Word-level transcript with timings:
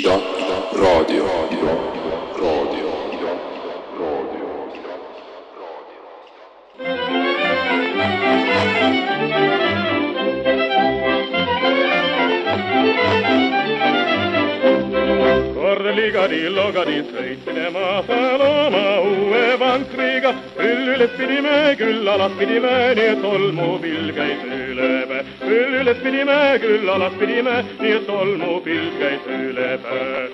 Radio, 0.00 0.14
radio. 0.74 1.26
Kord 15.54 15.86
ligadi, 15.96 16.46
logadi, 16.46 17.02
sõitsime 17.10 17.66
maha 17.74 18.20
looma 18.38 18.84
uue 19.02 19.56
vankriga 19.58 20.36
küll 20.58 20.88
üles 20.90 21.12
pidime, 21.14 21.54
küll 21.78 22.08
alas 22.10 22.32
pidime, 22.38 22.72
nii 22.98 23.10
et 23.12 23.20
tolmupilv 23.22 24.10
käis 24.16 24.40
üle 24.46 24.88
päe. 25.10 25.20
küll 25.42 25.76
üles 25.82 26.00
pidime, 26.02 26.38
küll 26.62 26.90
alas 26.94 27.14
pidime, 27.20 27.54
nii 27.78 27.92
et 27.98 28.08
tolmupilv 28.08 28.98
käis 28.98 29.28
üle 29.36 29.70
päe. 29.84 30.24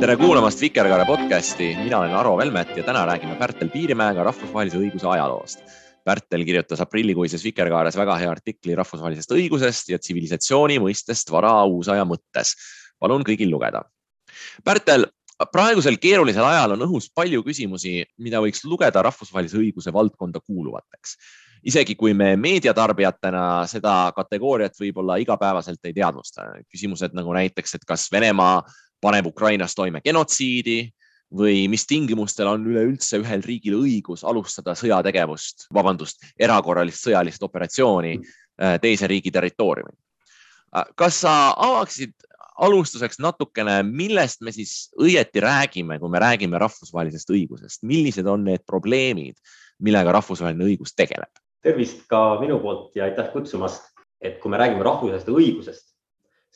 tere 0.00 0.16
kuulamast 0.16 0.64
Vikerkaare 0.64 1.04
podcasti, 1.04 1.74
mina 1.82 1.98
olen 2.00 2.16
Arvo 2.16 2.38
Velmet 2.40 2.72
ja 2.76 2.82
täna 2.82 3.04
räägime 3.04 3.36
Pärtel 3.36 3.68
Piirimäega 3.68 4.24
rahvusvahelise 4.24 4.80
õiguse 4.80 5.08
ajaloost. 5.12 5.60
Pärtel 6.04 6.46
kirjutas 6.48 6.80
aprillikuises 6.80 7.44
Vikerkaares 7.44 7.96
väga 8.00 8.16
hea 8.16 8.30
artikli 8.32 8.74
rahvusvahelisest 8.74 9.36
õigusest 9.36 9.92
ja 9.92 9.98
tsivilisatsiooni 10.00 10.80
mõistest 10.80 11.28
vara 11.30 11.52
uusaja 11.68 12.08
mõttes. 12.08 12.56
palun 13.00 13.22
kõigil 13.24 13.50
lugeda. 13.52 13.84
Pärtel, 14.64 15.06
praegusel 15.48 15.96
keerulisel 16.00 16.44
ajal 16.44 16.74
on 16.76 16.84
õhus 16.88 17.08
palju 17.14 17.42
küsimusi, 17.46 18.02
mida 18.20 18.40
võiks 18.42 18.64
lugeda 18.68 19.02
rahvusvahelise 19.06 19.58
õiguse 19.60 19.92
valdkonda 19.92 20.40
kuuluvateks. 20.40 21.16
isegi 21.64 21.94
kui 21.94 22.14
me 22.14 22.36
meediatarbijatena 22.40 23.66
seda 23.68 24.12
kategooriat 24.16 24.78
võib-olla 24.80 25.18
igapäevaselt 25.20 25.80
ei 25.84 25.92
teadvusta. 25.92 26.42
küsimused 26.68 27.12
nagu 27.14 27.32
näiteks, 27.32 27.74
et 27.74 27.84
kas 27.84 28.08
Venemaa 28.12 28.62
paneb 29.00 29.26
Ukrainas 29.26 29.74
toime 29.74 30.00
genotsiidi 30.00 30.92
või 31.32 31.68
mis 31.68 31.86
tingimustel 31.86 32.46
on 32.46 32.66
üleüldse 32.66 33.20
ühel 33.22 33.42
riigil 33.42 33.78
õigus 33.78 34.24
alustada 34.24 34.74
sõjategevust, 34.74 35.68
vabandust, 35.72 36.24
erakorralist 36.38 37.06
sõjalist 37.06 37.42
operatsiooni 37.42 38.18
äh, 38.18 38.80
teise 38.80 39.06
riigi 39.06 39.30
territooriumil. 39.30 39.96
kas 40.94 41.20
sa 41.20 41.54
avaksid 41.56 42.12
alustuseks 42.60 43.20
natukene, 43.22 43.80
millest 43.86 44.42
me 44.44 44.52
siis 44.52 44.90
õieti 45.00 45.42
räägime, 45.42 45.98
kui 46.00 46.12
me 46.12 46.20
räägime 46.22 46.60
rahvusvahelisest 46.60 47.32
õigusest, 47.32 47.84
millised 47.88 48.26
on 48.28 48.44
need 48.44 48.66
probleemid, 48.68 49.38
millega 49.80 50.12
rahvusvaheline 50.18 50.68
õigus 50.72 50.96
tegeleb? 50.96 51.32
tervist 51.60 52.06
ka 52.08 52.40
minu 52.40 52.58
poolt 52.60 52.94
ja 52.96 53.04
aitäh 53.04 53.26
kutsumast, 53.34 53.90
et 54.20 54.38
kui 54.40 54.52
me 54.52 54.56
räägime 54.60 54.84
rahvusvahelisest 54.84 55.28
õigusest, 55.28 55.90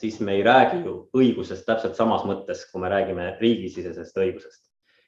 siis 0.01 0.21
me 0.21 0.39
ei 0.39 0.43
räägi 0.43 0.81
ju 0.85 0.95
õigusest 1.17 1.67
täpselt 1.69 1.97
samas 1.97 2.25
mõttes, 2.29 2.65
kui 2.71 2.83
me 2.83 2.91
räägime 2.93 3.35
riigisisesest 3.41 4.17
õigusest. 4.17 4.63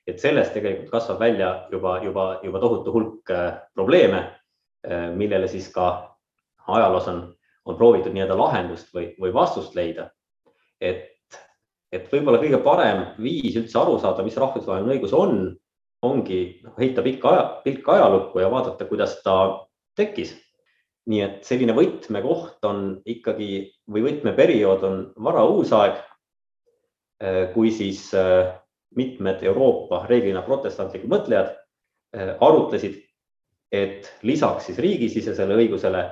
et 0.06 0.20
sellest 0.22 0.52
tegelikult 0.54 0.90
kasvab 0.90 1.18
välja 1.18 1.66
juba, 1.72 1.96
juba, 2.04 2.24
juba 2.44 2.60
tohutu 2.62 2.92
hulk 2.94 3.30
äh, 3.34 3.56
probleeme, 3.74 4.20
äh, 4.86 5.08
millele 5.10 5.48
siis 5.50 5.66
ka 5.74 6.14
ajaloos 6.68 7.08
on, 7.10 7.18
on 7.64 7.76
proovitud 7.76 8.14
nii-öelda 8.14 8.36
lahendust 8.38 8.94
või, 8.94 9.08
või 9.18 9.32
vastust 9.34 9.74
leida. 9.74 10.10
Et, 10.80 11.38
et 11.92 12.08
võib-olla 12.12 12.40
kõige 12.42 12.60
parem 12.64 13.04
viis 13.22 13.56
üldse 13.56 13.78
aru 13.80 13.98
saada, 14.02 14.24
mis 14.26 14.36
rahvusvaheline 14.40 14.96
õigus 14.96 15.14
on, 15.16 15.54
ongi 16.06 16.40
noh, 16.64 16.74
heita 16.78 17.04
pikka 17.04 17.32
aja, 17.32 17.46
pilk 17.64 17.88
ajalukku 17.88 18.42
ja 18.42 18.50
vaadata, 18.52 18.88
kuidas 18.88 19.18
ta 19.24 19.36
tekkis. 19.96 20.34
Nii 21.06 21.22
et 21.22 21.46
selline 21.46 21.74
võtmekoht 21.76 22.64
on 22.66 22.98
ikkagi 23.06 23.60
või 23.94 24.02
võtmeperiood 24.08 24.84
on 24.88 24.96
varauusaeg, 25.22 26.00
kui 27.54 27.70
siis 27.70 28.08
mitmed 28.98 29.44
Euroopa 29.46 30.02
reeglina 30.10 30.42
protestantlikud 30.42 31.12
mõtlejad 31.12 31.54
arutlesid, 32.42 32.98
et 33.70 34.10
lisaks 34.26 34.66
siis 34.68 34.80
riigisisesele 34.82 35.56
õigusele 35.62 36.02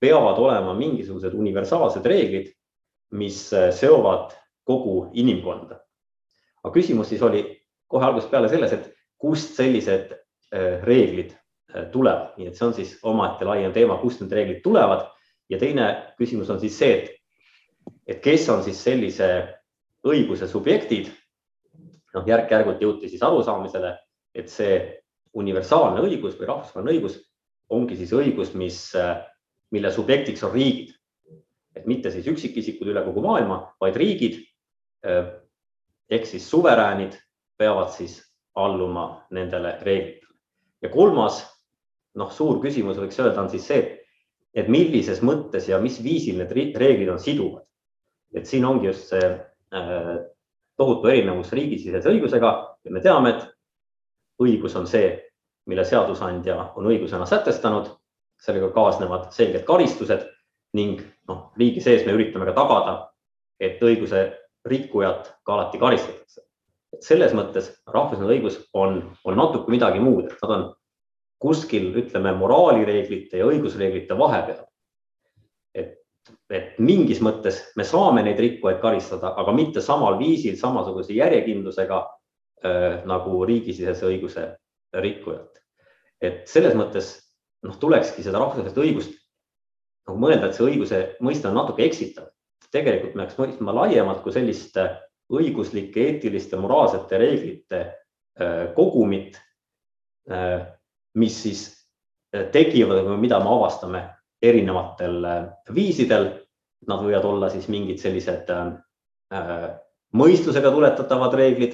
peavad 0.00 0.40
olema 0.40 0.72
mingisugused 0.78 1.34
universaalsed 1.34 2.06
reeglid, 2.06 2.48
mis 3.10 3.38
seovad 3.80 4.34
kogu 4.68 5.10
inimkonda. 5.12 5.80
aga 6.64 6.72
küsimus 6.74 7.08
siis 7.08 7.22
oli 7.22 7.42
kohe 7.88 8.04
algusest 8.04 8.30
peale 8.30 8.48
selles, 8.48 8.72
et 8.72 8.90
kust 9.18 9.54
sellised 9.56 10.10
reeglid 10.84 11.32
tulevad, 11.92 12.34
nii 12.36 12.48
et 12.48 12.56
see 12.56 12.66
on 12.66 12.74
siis 12.74 12.96
omaette 13.02 13.44
laiem 13.44 13.72
teema, 13.72 13.98
kust 14.02 14.20
need 14.20 14.32
reeglid 14.32 14.60
tulevad 14.64 15.06
ja 15.48 15.58
teine 15.58 15.88
küsimus 16.18 16.50
on 16.50 16.60
siis 16.60 16.76
see, 16.78 16.98
et, 16.98 17.88
et 18.06 18.20
kes 18.24 18.48
on 18.52 18.62
siis 18.64 18.80
sellise 18.84 19.30
õiguse 20.06 20.48
subjektid. 20.48 21.12
noh, 22.14 22.24
järk-järgult 22.26 22.80
jõuti 22.82 23.08
siis 23.08 23.22
arusaamisele, 23.22 23.92
et 24.34 24.48
see 24.48 24.78
universaalne 25.36 26.00
õigus 26.00 26.38
või 26.38 26.48
rahvusvaheline 26.48 26.94
õigus 26.96 27.18
ongi 27.68 27.98
siis 27.98 28.12
õigus, 28.16 28.54
mis, 28.56 28.78
mille 29.70 29.90
subjektiks 29.92 30.42
on 30.48 30.54
riigid. 30.54 30.94
Et 31.78 31.86
mitte 31.86 32.10
siis 32.10 32.26
üksikisikud 32.28 32.90
üle 32.90 33.02
kogu 33.06 33.22
maailma, 33.24 33.62
vaid 33.80 33.96
riigid 33.96 34.40
ehk 36.10 36.26
siis 36.26 36.50
suveräänid 36.50 37.14
peavad 37.58 37.92
siis 37.94 38.18
alluma 38.54 39.26
nendele 39.30 39.78
reeglitele. 39.82 40.34
ja 40.82 40.88
kolmas 40.88 41.42
noh, 42.18 42.30
suur 42.32 42.60
küsimus 42.62 42.98
võiks 42.98 43.18
öelda, 43.20 43.42
on 43.42 43.50
siis 43.50 43.66
see, 43.66 43.82
et 44.54 44.68
millises 44.68 45.20
mõttes 45.22 45.68
ja 45.68 45.78
mis 45.82 46.00
viisil 46.02 46.38
need 46.40 46.76
reeglid 46.76 47.12
on 47.12 47.20
siduvad. 47.22 47.64
et 48.34 48.46
siin 48.46 48.64
ongi 48.64 48.86
just 48.86 49.08
see 49.08 49.24
äh, 49.24 50.16
tohutu 50.76 51.08
erinevus 51.08 51.52
riigisisese 51.52 52.10
õigusega 52.10 52.50
ja 52.84 52.90
me 52.90 53.00
teame, 53.00 53.30
et 53.30 53.46
õigus 54.42 54.76
on 54.78 54.86
see, 54.86 55.14
mille 55.66 55.84
seadusandja 55.84 56.56
on 56.76 56.86
õigusena 56.86 57.26
sätestanud, 57.26 57.88
sellega 58.40 58.70
kaasnevad 58.74 59.32
selged 59.34 59.64
karistused 59.66 60.26
ning 60.76 61.00
noh, 61.28 61.48
riigi 61.58 61.80
sees 61.84 62.04
me 62.06 62.14
üritame 62.16 62.48
ka 62.48 62.56
tagada, 62.56 62.96
et 63.60 63.80
õiguse 63.82 64.28
rikkujat 64.68 65.32
ka 65.46 65.54
alati 65.54 65.80
karistatakse. 65.80 66.42
et 66.92 67.04
selles 67.04 67.34
mõttes 67.36 67.68
rahvusvaheline 67.92 68.38
õigus 68.38 68.58
on, 68.72 69.02
on 69.24 69.36
natuke 69.36 69.70
midagi 69.70 70.00
muud, 70.00 70.30
et 70.30 70.42
nad 70.42 70.54
on 70.54 70.62
kuskil 71.38 71.92
ütleme 72.00 72.32
moraalireeglite 72.36 73.38
ja 73.38 73.46
õigusreeglite 73.46 74.16
vahepeal. 74.18 74.64
et, 75.74 76.00
et 76.50 76.78
mingis 76.78 77.20
mõttes 77.24 77.60
me 77.76 77.84
saame 77.84 78.22
neid 78.22 78.40
rikkujaid 78.40 78.80
karistada, 78.80 79.34
aga 79.36 79.52
mitte 79.52 79.80
samal 79.84 80.18
viisil, 80.18 80.56
samasuguse 80.56 81.12
järjekindlusega 81.12 82.00
äh, 82.64 83.04
nagu 83.06 83.44
riigisisese 83.44 84.06
õiguse 84.06 84.48
rikkujat. 84.92 85.62
et 86.20 86.48
selles 86.48 86.74
mõttes 86.74 87.14
noh, 87.62 87.76
tulekski 87.78 88.24
seda 88.24 88.40
rahvusvahelist 88.40 88.80
õigust 88.80 89.17
nagu 90.08 90.18
mõelda, 90.22 90.48
et 90.48 90.56
see 90.56 90.66
õiguse 90.66 91.02
mõiste 91.24 91.50
on 91.50 91.58
natuke 91.60 91.84
eksitav. 91.84 92.32
tegelikult 92.72 93.14
me 93.14 93.24
peaks 93.24 93.38
mõistma 93.38 93.72
laiemalt 93.72 94.22
kui 94.22 94.32
sellist 94.32 94.76
õiguslike, 95.32 96.02
eetiliste, 96.04 96.56
moraalsete 96.56 97.18
reeglite 97.20 97.78
äh, 97.80 98.74
kogumit 98.76 99.38
äh, 100.30 100.66
mis 101.14 101.42
siis 101.42 101.62
tekivad 102.52 103.06
või 103.06 103.22
mida 103.22 103.38
me 103.40 103.50
avastame 103.50 104.02
erinevatel 104.44 105.24
viisidel. 105.74 106.30
Nad 106.88 107.02
võivad 107.02 107.24
olla 107.26 107.48
siis 107.50 107.66
mingid 107.72 107.98
sellised 107.98 108.50
mõistusega 110.14 110.70
tuletatavad 110.70 111.34
reeglid, 111.34 111.72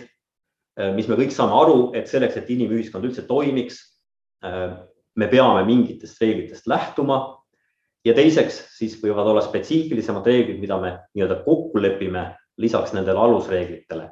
mis 0.97 1.11
me 1.11 1.19
kõik 1.19 1.35
saame 1.35 1.59
aru, 1.59 1.77
et 1.99 2.09
selleks, 2.09 2.39
et 2.41 2.49
inimühiskond 2.55 3.05
üldse 3.05 3.27
toimiks, 3.29 3.83
me 4.41 5.29
peame 5.29 5.67
mingitest 5.69 6.23
reeglitest 6.23 6.71
lähtuma. 6.71 7.19
Ja 8.05 8.15
teiseks 8.15 8.61
siis 8.79 8.97
võivad 9.03 9.31
olla 9.31 9.43
spetsiifilisemad 9.45 10.27
reeglid, 10.27 10.61
mida 10.61 10.79
me 10.81 10.93
nii-öelda 11.15 11.41
kokku 11.45 11.83
lepime 11.83 12.27
lisaks 12.61 12.93
nendele 12.93 13.19
alusreeglitele. 13.19 14.11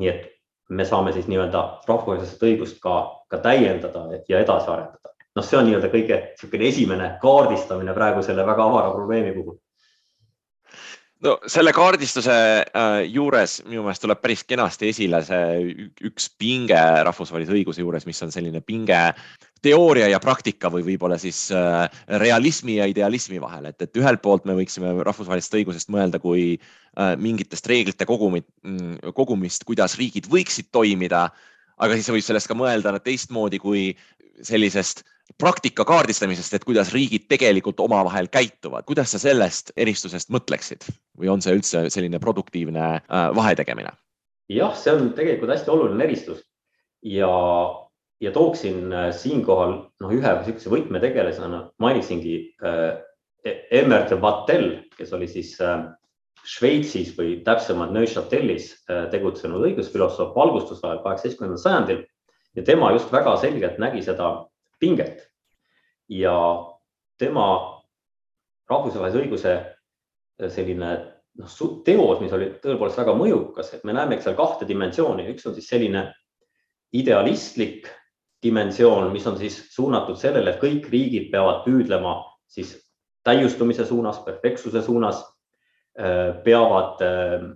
nii 0.00 0.08
et 0.08 0.28
me 0.70 0.84
saame 0.88 1.12
siis 1.12 1.26
nii-öelda 1.28 1.62
rahvusvahelist 1.88 2.42
õigust 2.48 2.78
ka, 2.80 2.94
ka 3.28 3.42
täiendada 3.44 4.06
ja 4.28 4.40
edasi 4.40 4.70
arendada. 4.70 5.12
noh, 5.36 5.44
see 5.44 5.58
on 5.58 5.68
nii-öelda 5.68 5.90
kõige 5.92 6.22
niisugune 6.22 6.68
esimene 6.68 7.10
kaardistamine 7.22 7.94
praegu 7.94 8.22
selle 8.22 8.46
väga 8.46 8.64
avara 8.64 8.94
probleemi 8.94 9.34
puhul 9.36 9.58
no 11.22 11.36
selle 11.46 11.72
kaardistuse 11.72 12.34
äh, 12.34 12.98
juures 13.08 13.60
minu 13.66 13.84
meelest 13.84 14.02
tuleb 14.04 14.22
päris 14.22 14.44
kenasti 14.48 14.90
esile 14.92 15.22
see 15.26 15.88
üks 16.08 16.28
pinge 16.38 16.80
rahvusvahelise 17.08 17.54
õiguse 17.58 17.84
juures, 17.84 18.06
mis 18.06 18.22
on 18.24 18.32
selline 18.34 18.62
pinge 18.66 19.02
teooria 19.62 20.08
ja 20.10 20.20
praktika 20.22 20.70
või 20.72 20.84
võib-olla 20.86 21.18
siis 21.20 21.44
äh, 21.54 21.86
realismi 22.22 22.76
ja 22.80 22.88
idealismi 22.90 23.40
vahel, 23.42 23.70
et, 23.70 23.78
et 23.82 24.00
ühelt 24.00 24.22
poolt 24.24 24.46
me 24.48 24.56
võiksime 24.58 24.92
rahvusvahelisest 25.06 25.56
õigusest 25.60 25.92
mõelda 25.94 26.20
kui 26.22 26.56
äh, 26.56 27.14
mingitest 27.20 27.66
reeglite 27.70 28.06
kogumit, 28.08 28.48
mm, 28.66 29.14
kogumist, 29.16 29.66
kuidas 29.68 29.96
riigid 30.00 30.28
võiksid 30.32 30.72
toimida. 30.74 31.30
aga 31.82 31.94
siis 31.94 32.10
võib 32.10 32.22
sellest 32.22 32.50
ka 32.50 32.54
mõelda 32.54 32.98
teistmoodi 33.00 33.58
kui 33.58 33.92
sellisest 34.42 35.02
praktika 35.38 35.84
kaardistamisest, 35.84 36.54
et 36.54 36.64
kuidas 36.64 36.92
riigid 36.92 37.26
tegelikult 37.30 37.80
omavahel 37.80 38.28
käituvad, 38.28 38.84
kuidas 38.84 39.14
sa 39.14 39.18
sellest 39.18 39.72
eristusest 39.76 40.30
mõtleksid 40.30 40.86
või 41.18 41.30
on 41.32 41.42
see 41.42 41.54
üldse 41.56 41.88
selline 41.90 42.18
produktiivne 42.18 42.86
äh, 42.98 43.28
vahetegemine? 43.34 43.94
jah, 44.52 44.74
see 44.76 44.92
on 44.92 45.12
tegelikult 45.16 45.54
hästi 45.54 45.70
oluline 45.70 46.04
eristus 46.04 46.42
ja, 47.02 47.30
ja 48.22 48.30
tooksin 48.32 48.92
äh, 48.92 49.08
siinkohal 49.16 49.74
noh, 50.00 50.12
ühe 50.14 50.34
niisuguse 50.38 50.70
võtmetegelasena 50.70 51.64
mainiksingi 51.82 52.36
äh, 52.62 53.00
Emmer 53.74 54.06
de 54.06 54.20
Vattel, 54.22 54.66
kes 54.94 55.10
oli 55.16 55.26
siis 55.28 55.56
äh, 55.60 55.82
Šveitsis 56.46 57.12
või 57.18 57.36
täpsemalt 57.46 57.92
Neuchâtelis 57.94 58.72
äh, 58.90 59.08
tegutsenud 59.10 59.64
õigusfilosoof 59.66 60.34
valgustusajal 60.36 61.02
kaheksateistkümnendal 61.04 61.60
sajandil 61.62 62.02
ja 62.58 62.64
tema 62.66 62.90
just 62.94 63.12
väga 63.12 63.36
selgelt 63.42 63.78
nägi 63.82 64.02
seda 64.06 64.32
pinget. 64.82 65.28
ja 66.08 66.34
tema 67.18 67.46
rahvusvahelise 68.70 69.22
õiguse 69.22 69.52
äh, 69.54 70.50
selline 70.50 70.92
noh, 71.38 71.54
teos, 71.84 72.20
mis 72.20 72.34
oli 72.34 72.50
tõepoolest 72.62 72.98
väga 72.98 73.14
mõjukas, 73.18 73.74
et 73.74 73.84
me 73.84 73.94
näeme 73.96 74.20
seal 74.20 74.36
kahte 74.38 74.68
dimensiooni, 74.68 75.28
üks 75.34 75.46
on 75.46 75.54
siis 75.54 75.70
selline 75.70 76.10
idealistlik 76.92 77.88
dimensioon, 78.42 79.10
mis 79.12 79.26
on 79.26 79.38
siis 79.38 79.58
suunatud 79.74 80.18
sellele, 80.18 80.54
et 80.54 80.62
kõik 80.62 80.88
riigid 80.90 81.30
peavad 81.30 81.62
püüdlema 81.66 82.16
siis 82.50 82.74
täiustumise 83.24 83.86
suunas, 83.86 84.18
perfektsuse 84.24 84.82
suunas, 84.82 85.22
äh, 85.98 86.42
peavad 86.44 87.02
äh, 87.06 87.46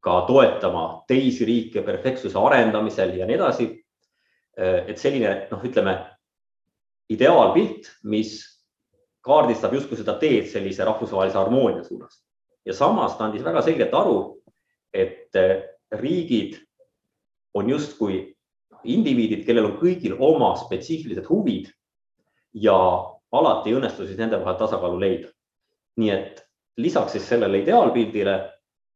ka 0.00 0.20
toetama 0.26 1.04
teisi 1.08 1.44
riike 1.44 1.82
perfektsuse 1.84 2.38
arendamisel 2.38 3.14
ja 3.18 3.26
nii 3.28 3.38
edasi. 3.40 3.70
et 4.60 4.98
selline 4.98 5.46
noh, 5.48 5.62
ütleme 5.64 5.92
ideaalpilt, 7.08 7.86
mis 8.04 8.32
kaardistab 9.24 9.74
justkui 9.74 9.98
seda 9.98 10.16
teed 10.20 10.48
sellise 10.50 10.84
rahvusvahelise 10.84 11.38
harmoonia 11.38 11.84
suunas. 11.84 12.24
ja 12.66 12.74
samas 12.74 13.16
ta 13.16 13.24
andis 13.24 13.44
väga 13.44 13.62
selgelt 13.62 13.94
aru, 13.94 14.42
et 14.92 15.36
eh, 15.36 15.62
riigid 15.92 16.58
on 17.54 17.70
justkui 17.70 18.36
indiviidid, 18.84 19.44
kellel 19.46 19.70
on 19.70 19.76
kõigil 19.80 20.16
oma 20.18 20.54
spetsiifilised 20.56 21.26
huvid 21.28 21.70
ja 22.54 22.76
alati 23.32 23.70
ei 23.70 23.76
õnnestu 23.78 24.06
siis 24.06 24.18
nende 24.18 24.40
vahel 24.40 24.58
tasakaalu 24.58 25.00
leida. 25.00 25.28
nii 26.00 26.10
et 26.10 26.40
lisaks 26.80 27.12
siis 27.12 27.28
sellele 27.28 27.60
ideaalpildile 27.60 28.34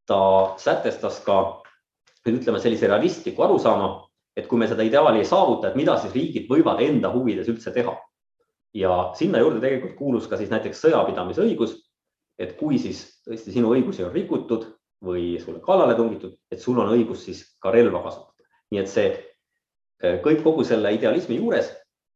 ta 0.06 0.54
sätestas 0.56 1.20
ka 1.24 1.62
ütleme 2.28 2.60
sellise 2.60 2.88
realistliku 2.88 3.42
arusaama, 3.44 4.08
et 4.36 4.46
kui 4.48 4.58
me 4.58 4.68
seda 4.68 4.82
ideaali 4.82 5.20
ei 5.20 5.28
saavuta, 5.28 5.68
et 5.68 5.76
mida 5.76 5.96
siis 6.00 6.14
riigid 6.14 6.48
võivad 6.48 6.80
enda 6.84 7.10
huvides 7.12 7.48
üldse 7.48 7.72
teha. 7.74 7.96
ja 8.74 9.12
sinna 9.14 9.38
juurde 9.38 9.60
tegelikult 9.62 9.92
kuulus 9.94 10.24
ka 10.26 10.36
siis 10.36 10.50
näiteks 10.50 10.80
sõjapidamisõigus. 10.82 11.76
et 12.38 12.56
kui 12.58 12.78
siis 12.78 13.20
tõesti 13.26 13.52
sinu 13.52 13.70
õigusi 13.74 14.04
on 14.04 14.12
rikutud 14.12 14.66
või 15.04 15.38
sulle 15.38 15.60
kallale 15.60 15.94
tungitud, 15.94 16.34
et 16.50 16.60
sul 16.60 16.78
on 16.78 16.88
õigus 16.90 17.24
siis 17.24 17.44
ka 17.60 17.70
relva 17.70 18.02
kasutada. 18.02 18.48
nii 18.70 18.80
et 18.80 18.88
see 18.88 19.33
kõik 20.02 20.42
kogu 20.42 20.64
selle 20.66 20.90
idealismi 20.94 21.36
juures 21.38 21.70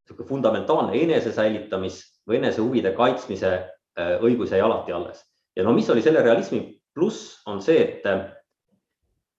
niisugune 0.09 0.29
fundamentaalne 0.29 0.97
enesesäilitamis 1.03 2.01
või 2.29 2.41
enese 2.41 2.61
huvide 2.61 2.93
kaitsmise 2.97 3.53
eh, 3.55 4.17
õigus 4.21 4.53
jäi 4.53 4.61
alati 4.61 4.93
alles. 4.93 5.25
ja 5.57 5.65
no 5.65 5.73
mis 5.73 5.91
oli 5.91 6.03
selle 6.03 6.23
realismi 6.23 6.81
pluss, 6.95 7.43
on 7.47 7.63
see, 7.63 7.79
et 7.83 8.05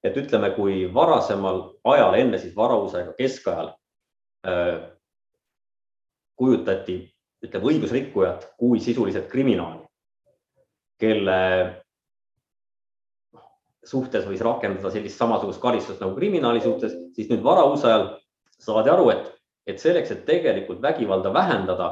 et 0.03 0.15
ütleme, 0.15 0.53
kui 0.55 0.93
varasemal 0.93 1.75
ajal, 1.83 2.13
enne 2.15 2.37
siis 2.37 2.55
varausaega 2.55 3.13
keskajal 3.17 3.73
äh, 4.47 4.79
kujutati, 6.39 7.01
ütleme 7.43 7.65
õigusrikkujat 7.73 8.53
kui 8.57 8.79
sisuliselt 8.79 9.27
kriminaali, 9.27 9.83
kelle 10.99 11.39
noh, 13.35 13.43
suhtes 13.83 14.23
võis 14.27 14.41
rakendada 14.41 14.91
sellist 14.91 15.19
samasugust 15.19 15.59
karistust 15.61 15.99
nagu 15.99 16.15
kriminaali 16.15 16.63
suhtes, 16.63 16.95
siis 17.15 17.27
nüüd 17.27 17.43
varausajal 17.43 18.18
saadi 18.59 18.91
aru, 18.91 19.09
et, 19.13 19.31
et 19.67 19.81
selleks, 19.81 20.11
et 20.11 20.25
tegelikult 20.27 20.81
vägivalda 20.83 21.31
vähendada, 21.33 21.89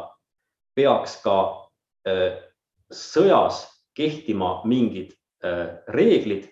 peaks 0.78 1.18
ka 1.24 1.38
äh, 2.08 2.38
sõjas 2.94 3.66
kehtima 3.98 4.62
mingid 4.66 5.16
äh, 5.44 5.80
reeglid. 5.94 6.48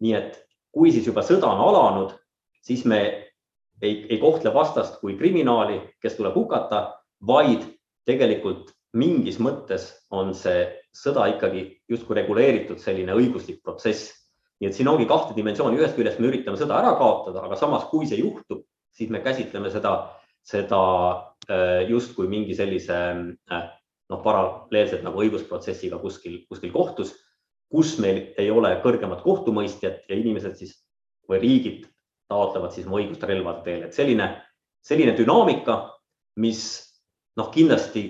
nii 0.00 0.14
et 0.16 0.38
kui 0.72 0.92
siis 0.92 1.04
juba 1.04 1.20
sõda 1.20 1.50
on 1.50 1.60
alanud, 1.60 2.12
siis 2.64 2.86
me 2.88 3.00
ei, 3.82 4.06
ei 4.08 4.18
kohtle 4.20 4.52
vastast 4.54 5.00
kui 5.00 5.16
kriminaali, 5.18 5.80
kes 6.00 6.16
tuleb 6.16 6.36
hukata, 6.36 6.86
vaid 7.26 7.66
tegelikult 8.08 8.72
mingis 8.96 9.38
mõttes 9.38 9.90
on 10.10 10.32
see 10.34 10.64
sõda 10.96 11.28
ikkagi 11.34 11.66
justkui 11.90 12.16
reguleeritud 12.18 12.80
selline 12.82 13.14
õiguslik 13.14 13.60
protsess. 13.62 14.16
nii 14.60 14.68
et 14.68 14.76
siin 14.76 14.88
ongi 14.88 15.06
kahte 15.08 15.32
dimensiooni, 15.36 15.78
ühest 15.80 15.96
küljest 15.96 16.18
me 16.20 16.28
üritame 16.28 16.58
sõda 16.60 16.80
ära 16.80 16.96
kaotada, 16.98 17.44
aga 17.46 17.56
samas, 17.56 17.86
kui 17.88 18.08
see 18.08 18.18
juhtub, 18.20 18.64
siis 18.96 19.10
me 19.10 19.20
käsitleme 19.24 19.70
seda, 19.70 19.94
seda 20.42 20.82
äh, 21.48 21.88
justkui 21.88 22.28
mingi 22.28 22.54
sellise 22.58 23.00
äh, 23.52 23.66
noh, 24.10 24.22
paralleelselt 24.24 25.04
nagu 25.06 25.22
õigusprotsessiga 25.22 25.98
kuskil, 26.02 26.42
kuskil 26.48 26.72
kohtus 26.74 27.14
kus 27.70 27.96
meil 28.02 28.20
ei 28.38 28.50
ole 28.50 28.72
kõrgemat 28.82 29.22
kohtumõistjat 29.22 30.10
ja 30.10 30.18
inimesed 30.18 30.58
siis 30.58 30.74
või 31.30 31.40
riigid 31.42 31.86
taotlevad 32.30 32.74
siis 32.74 32.86
oma 32.86 32.98
õigust 33.00 33.24
relvade 33.26 33.62
teel, 33.66 33.84
et 33.86 33.94
selline, 33.94 34.26
selline 34.86 35.14
dünaamika, 35.18 35.76
mis 36.42 36.62
noh, 37.38 37.50
kindlasti 37.54 38.04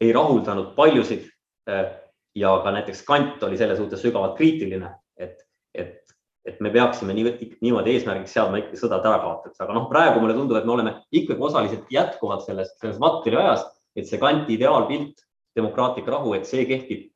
ei 0.00 0.12
rahuldanud 0.14 0.72
paljusid. 0.78 1.26
Äh, 1.70 1.90
ja 2.38 2.52
ka 2.62 2.70
näiteks 2.70 3.02
Kant 3.02 3.42
oli 3.42 3.58
selle 3.58 3.74
suhtes 3.74 4.02
sügavalt 4.04 4.36
kriitiline, 4.38 4.92
et, 5.18 5.42
et, 5.74 6.14
et 6.48 6.60
me 6.64 6.70
peaksime 6.72 7.14
nii, 7.16 7.50
niimoodi 7.60 7.96
eesmärgiks 7.96 8.32
seadma 8.36 8.62
ikkagi 8.62 8.80
sõdade 8.80 9.08
ärakaotamist, 9.10 9.60
aga 9.60 9.76
noh, 9.76 9.88
praegu 9.90 10.22
mulle 10.22 10.36
tundub, 10.38 10.56
et 10.56 10.68
me 10.68 10.76
oleme 10.76 10.94
ikkagi 11.12 11.42
osaliselt 11.50 11.90
jätkuvalt 11.92 12.46
selles, 12.46 12.72
selles 12.80 13.00
Matteri 13.02 13.36
ajas, 13.40 13.66
et 13.96 14.08
see 14.08 14.20
Kanti 14.22 14.56
ideaalpilt, 14.56 15.26
demokraatlik 15.58 16.08
rahu, 16.08 16.32
et 16.38 16.48
see 16.48 16.64
kehtib 16.68 17.10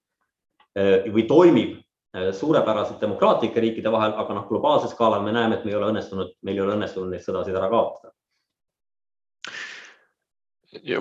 äh, 0.76 1.08
või 1.14 1.24
toimib 1.30 1.78
Äh, 2.14 2.32
suurepäraselt 2.32 3.00
demokraatlike 3.00 3.60
riikide 3.60 3.90
vahel, 3.90 4.12
aga 4.14 4.34
noh, 4.36 4.44
globaalsel 4.46 4.92
skaalal 4.92 5.24
me 5.26 5.32
näeme, 5.34 5.56
et 5.56 5.64
me 5.66 5.72
ei 5.72 5.76
ole 5.80 5.88
õnnestunud, 5.90 6.28
meil 6.46 6.60
ei 6.60 6.62
ole 6.62 6.76
õnnestunud 6.76 7.10
neid 7.10 7.24
sõdasid 7.24 7.56
ära 7.58 7.66
kaotada. 7.72 8.14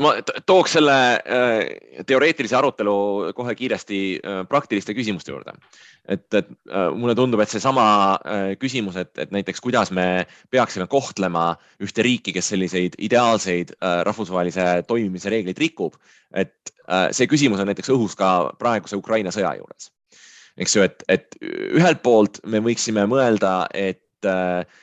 Ma 0.03 0.13
tooks 0.45 0.75
selle 0.77 0.97
äh, 1.17 2.03
teoreetilise 2.07 2.57
arutelu 2.57 2.95
kohe 3.37 3.55
kiiresti 3.57 3.99
äh, 4.19 4.41
praktiliste 4.49 4.95
küsimuste 4.97 5.33
juurde. 5.33 5.55
et, 6.03 6.27
et 6.35 6.49
mulle 6.99 7.15
tundub, 7.15 7.39
et 7.39 7.47
seesama 7.47 7.85
küsimus, 8.59 8.97
et, 8.99 9.13
et 9.23 9.31
näiteks 9.31 9.61
kuidas 9.63 9.91
me 9.95 10.25
peaksime 10.51 10.83
kohtlema 10.91 11.53
ühte 11.79 12.03
riiki, 12.03 12.33
kes 12.35 12.51
selliseid 12.51 12.97
ideaalseid 12.99 13.71
rahvusvahelise 13.79 14.83
toimimise 14.87 15.31
reegleid 15.31 15.61
rikub, 15.63 15.95
et 16.35 16.75
see 17.15 17.29
küsimus 17.31 17.63
on 17.63 17.71
näiteks 17.71 17.93
õhus 17.95 18.17
ka 18.19 18.51
praeguse 18.59 18.99
Ukraina 18.99 19.31
sõja 19.31 19.55
juures 19.61 19.93
eks 20.57 20.75
ju, 20.75 20.85
et, 20.85 21.03
et 21.11 21.37
ühelt 21.41 22.01
poolt 22.05 22.39
me 22.49 22.61
võiksime 22.63 23.05
mõelda, 23.09 23.63
et 23.73 24.27
äh, 24.27 24.61
äh, 24.61 24.81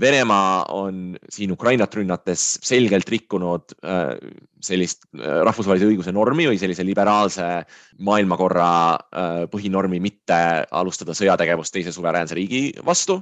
Venemaa 0.00 0.64
on 0.72 1.18
siin 1.28 1.52
Ukrainat 1.52 1.94
rünnates 1.94 2.44
selgelt 2.64 3.08
rikkunud 3.12 3.74
äh, 3.84 4.14
sellist 4.64 5.04
äh, 5.12 5.42
rahvusvahelise 5.44 5.90
õiguse 5.90 6.14
normi 6.16 6.46
või 6.48 6.60
sellise 6.60 6.86
liberaalse 6.86 7.48
maailmakorra 8.08 8.70
äh, 8.94 9.36
põhinormi 9.52 10.00
mitte 10.00 10.38
alustada 10.70 11.12
sõjategevust 11.18 11.76
teise 11.76 11.92
suveräänse 11.92 12.38
riigi 12.38 12.70
vastu. 12.86 13.20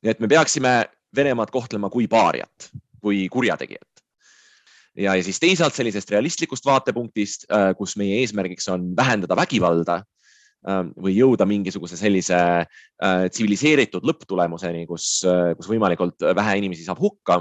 nii 0.00 0.14
et 0.14 0.20
me 0.20 0.32
peaksime 0.32 0.74
Venemaad 1.16 1.50
kohtlema 1.50 1.90
kui 1.90 2.06
paariat, 2.08 2.70
kui 3.02 3.26
kurjategijat 3.28 3.90
ja, 4.96 5.14
ja 5.14 5.24
siis 5.24 5.40
teisalt 5.40 5.76
sellisest 5.76 6.10
realistlikust 6.10 6.66
vaatepunktist, 6.66 7.46
äh, 7.52 7.70
kus 7.78 7.96
meie 8.00 8.20
eesmärgiks 8.22 8.68
on 8.72 8.90
vähendada 8.96 9.36
vägivalda 9.38 10.00
või 10.60 11.14
jõuda 11.16 11.46
mingisuguse 11.48 11.96
sellise 11.96 12.36
äh, 12.36 13.22
tsiviliseeritud 13.32 14.04
lõpptulemuseni, 14.04 14.84
kus, 14.88 15.22
äh, 15.24 15.54
kus 15.56 15.70
võimalikult 15.70 16.20
vähe 16.36 16.58
inimesi 16.60 16.84
saab 16.84 17.00
hukka, 17.00 17.38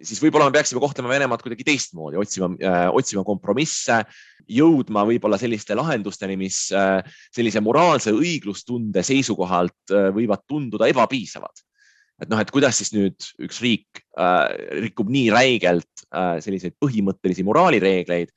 siis 0.00 0.22
võib-olla 0.22 0.46
me 0.48 0.56
peaksime 0.56 0.80
kohtlema 0.80 1.12
Venemaad 1.12 1.44
kuidagi 1.44 1.66
teistmoodi, 1.68 2.16
otsima, 2.20 2.48
äh, 2.64 2.86
otsima 2.96 3.26
kompromisse, 3.28 4.00
jõudma 4.48 5.04
võib-olla 5.08 5.36
selliste 5.38 5.76
lahendusteni, 5.78 6.34
mis 6.40 6.64
sellise 6.72 7.60
moraalse 7.62 8.10
õiglustunde 8.16 9.04
seisukohalt 9.06 9.92
võivad 10.16 10.42
tunduda 10.50 10.88
ebapiisavad. 10.90 11.62
Et 12.22 12.30
noh, 12.30 12.38
et 12.38 12.50
kuidas 12.54 12.78
siis 12.78 12.92
nüüd 12.94 13.18
üks 13.42 13.58
riik 13.64 14.02
äh, 14.20 14.46
rikub 14.84 15.10
nii 15.10 15.30
räigelt 15.34 16.04
äh, 16.14 16.38
selliseid 16.44 16.76
põhimõttelisi 16.82 17.44
moraalireegleid 17.46 18.30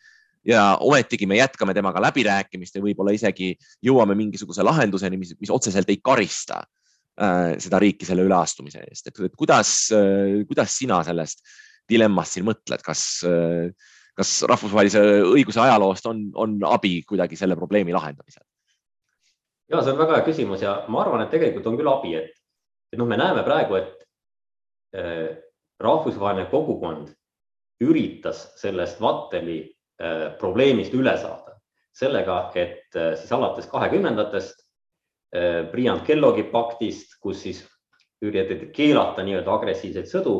ja 0.46 0.78
ometigi 0.80 1.26
me 1.26 1.40
jätkame 1.40 1.74
temaga 1.74 2.02
läbirääkimist 2.04 2.78
ja 2.78 2.84
võib-olla 2.84 3.14
isegi 3.16 3.54
jõuame 3.86 4.16
mingisuguse 4.18 4.64
lahenduseni, 4.64 5.18
mis, 5.18 5.34
mis 5.40 5.52
otseselt 5.54 5.90
ei 5.90 6.00
karista 6.04 6.62
äh, 6.62 7.56
seda 7.62 7.82
riiki 7.82 8.08
selle 8.08 8.26
üleastumise 8.28 8.84
eest, 8.86 9.10
et 9.10 9.38
kuidas 9.38 9.76
äh,, 9.96 10.42
kuidas 10.48 10.78
sina 10.78 11.02
sellest 11.08 11.44
dilemmast 11.90 12.38
siin 12.38 12.48
mõtled, 12.48 12.84
kas 12.86 13.06
äh,, 13.28 13.70
kas 14.16 14.38
rahvusvahelise 14.48 15.02
õiguse 15.28 15.60
ajaloost 15.62 16.06
on, 16.08 16.28
on 16.40 16.60
abi 16.70 17.02
kuidagi 17.08 17.38
selle 17.40 17.58
probleemi 17.60 17.96
lahendamisel? 17.96 18.44
ja 19.72 19.82
see 19.82 19.96
on 19.96 20.00
väga 20.00 20.20
hea 20.20 20.26
küsimus 20.28 20.64
ja 20.64 20.78
ma 20.94 21.02
arvan, 21.02 21.26
et 21.26 21.32
tegelikult 21.34 21.68
on 21.68 21.78
küll 21.80 21.90
abi, 21.90 22.16
et, 22.20 22.36
et 22.94 23.00
noh, 23.02 23.10
me 23.10 23.18
näeme 23.18 23.44
praegu, 23.44 23.80
et 23.82 24.06
äh, 24.96 25.38
rahvusvaheline 25.82 26.48
kogukond 26.52 27.10
üritas 27.84 28.46
sellest 28.62 29.02
Vatteli 29.04 29.75
probleemist 30.40 30.94
üle 30.94 31.14
saada 31.18 31.46
sellega, 31.96 32.52
et 32.60 32.96
äh, 32.96 33.14
siis 33.16 33.32
alates 33.32 33.70
kahekümnendatest 33.72 34.60
äh, 35.36 35.64
Briand 35.72 36.04
Kelloggi 36.08 36.44
paktist, 36.52 37.16
kus 37.24 37.42
siis 37.46 37.64
üritati 38.26 38.72
keelata 38.76 39.24
nii-öelda 39.24 39.54
agressiivseid 39.54 40.10
sõdu 40.12 40.36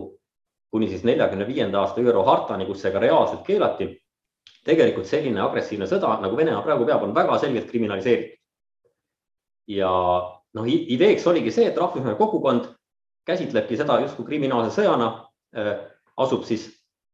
kuni 0.76 0.90
siis 0.92 1.06
neljakümne 1.08 1.48
viienda 1.48 1.80
aasta 1.80 2.04
ÜRO 2.04 2.26
hartani, 2.28 2.66
kus 2.68 2.82
see 2.84 2.92
ka 2.92 3.00
reaalselt 3.00 3.46
keelati. 3.48 3.94
tegelikult 4.66 5.06
selline 5.06 5.38
agressiivne 5.42 5.86
sõda, 5.86 6.16
nagu 6.24 6.38
Venemaa 6.38 6.64
praegu 6.66 6.88
peab, 6.90 7.04
on 7.06 7.14
väga 7.16 7.38
selgelt 7.40 7.70
kriminaliseeritud. 7.70 8.40
ja 9.68 9.92
noh, 10.54 10.68
ideeks 10.68 11.28
oligi 11.28 11.52
see, 11.52 11.68
et 11.70 11.78
rahvusvaheline 11.78 12.18
kogukond 12.18 12.68
käsitlebki 13.26 13.78
seda 13.78 14.00
justkui 14.02 14.26
kriminaalse 14.26 14.82
sõjana, 14.82 15.30
äh, 15.56 15.78
asub 16.18 16.44
siis 16.44 16.68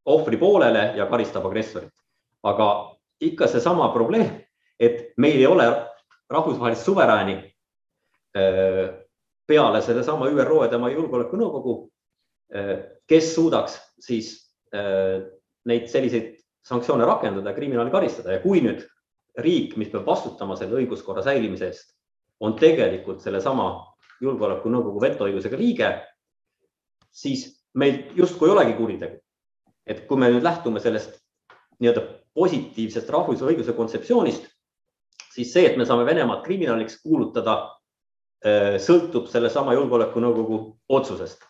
ohvri 0.06 0.38
poolele 0.38 0.94
ja 0.98 1.06
karistab 1.06 1.46
agressorit. 1.46 2.01
Aga 2.44 2.68
ikka 3.22 3.48
seesama 3.48 3.92
probleem, 3.94 4.42
et 4.80 5.14
meil 5.18 5.40
ei 5.40 5.48
ole 5.48 5.68
rahvusvahelist 6.32 6.86
suverääni 6.86 7.36
peale 9.48 9.82
sellesama 9.82 10.30
ÜRO 10.32 10.64
ja 10.64 10.70
tema 10.72 10.90
julgeolekunõukogu, 10.90 11.76
kes 13.08 13.34
suudaks 13.36 13.78
siis 14.00 14.32
neid 15.66 15.88
selliseid 15.92 16.38
sanktsioone 16.66 17.06
rakendada 17.06 17.52
ja 17.52 17.56
kriminaali 17.56 17.92
karistada 17.92 18.38
ja 18.38 18.42
kui 18.44 18.62
nüüd 18.64 18.84
riik, 19.42 19.76
mis 19.80 19.92
peab 19.92 20.06
vastutama 20.08 20.56
selle 20.60 20.82
õiguskorra 20.82 21.24
säilimise 21.26 21.70
eest, 21.72 21.94
on 22.42 22.56
tegelikult 22.60 23.22
sellesama 23.24 23.68
julgeolekunõukogu 24.22 25.02
vetoõigusega 25.02 25.60
liige, 25.60 25.92
siis 27.12 27.48
meil 27.74 28.12
justkui 28.18 28.50
ei 28.50 28.56
olegi 28.56 28.78
kuritegu. 28.78 29.20
et 29.86 30.06
kui 30.08 30.18
me 30.18 30.30
nüüd 30.30 30.44
lähtume 30.46 30.80
sellest 30.80 31.16
nii-öelda 31.82 32.21
positiivsest 32.38 33.10
rahvusvahelise 33.10 33.60
õiguse 33.60 33.78
kontseptsioonist, 33.78 34.48
siis 35.34 35.54
see, 35.54 35.66
et 35.68 35.78
me 35.80 35.86
saame 35.88 36.06
Venemaad 36.08 36.44
kriminaaliks 36.46 37.00
kuulutada, 37.04 37.58
äh, 38.46 38.76
sõltub 38.82 39.30
sellesama 39.32 39.76
julgeolekunõukogu 39.78 40.62
otsusest. 40.90 41.48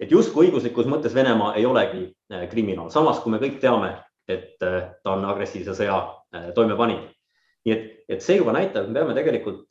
et 0.00 0.10
justkui 0.10 0.48
õiguslikus 0.48 0.88
mõttes 0.90 1.14
Venemaa 1.14 1.54
ei 1.54 1.66
olegi 1.66 2.04
äh, 2.32 2.48
kriminaal, 2.50 2.90
samas 2.90 3.20
kui 3.22 3.32
me 3.32 3.38
kõik 3.38 3.60
teame, 3.60 3.94
et 4.28 4.62
äh, 4.62 4.94
ta 5.02 5.12
on 5.12 5.24
agressiivse 5.24 5.74
sõja 5.74 6.00
toime 6.54 6.76
pannud. 6.76 7.10
nii 7.64 7.74
et, 7.74 8.04
et 8.08 8.22
see 8.22 8.36
juba 8.36 8.52
näitab, 8.52 8.84
et 8.84 8.90
me 8.90 9.00
peame 9.00 9.14
tegelikult 9.14 9.68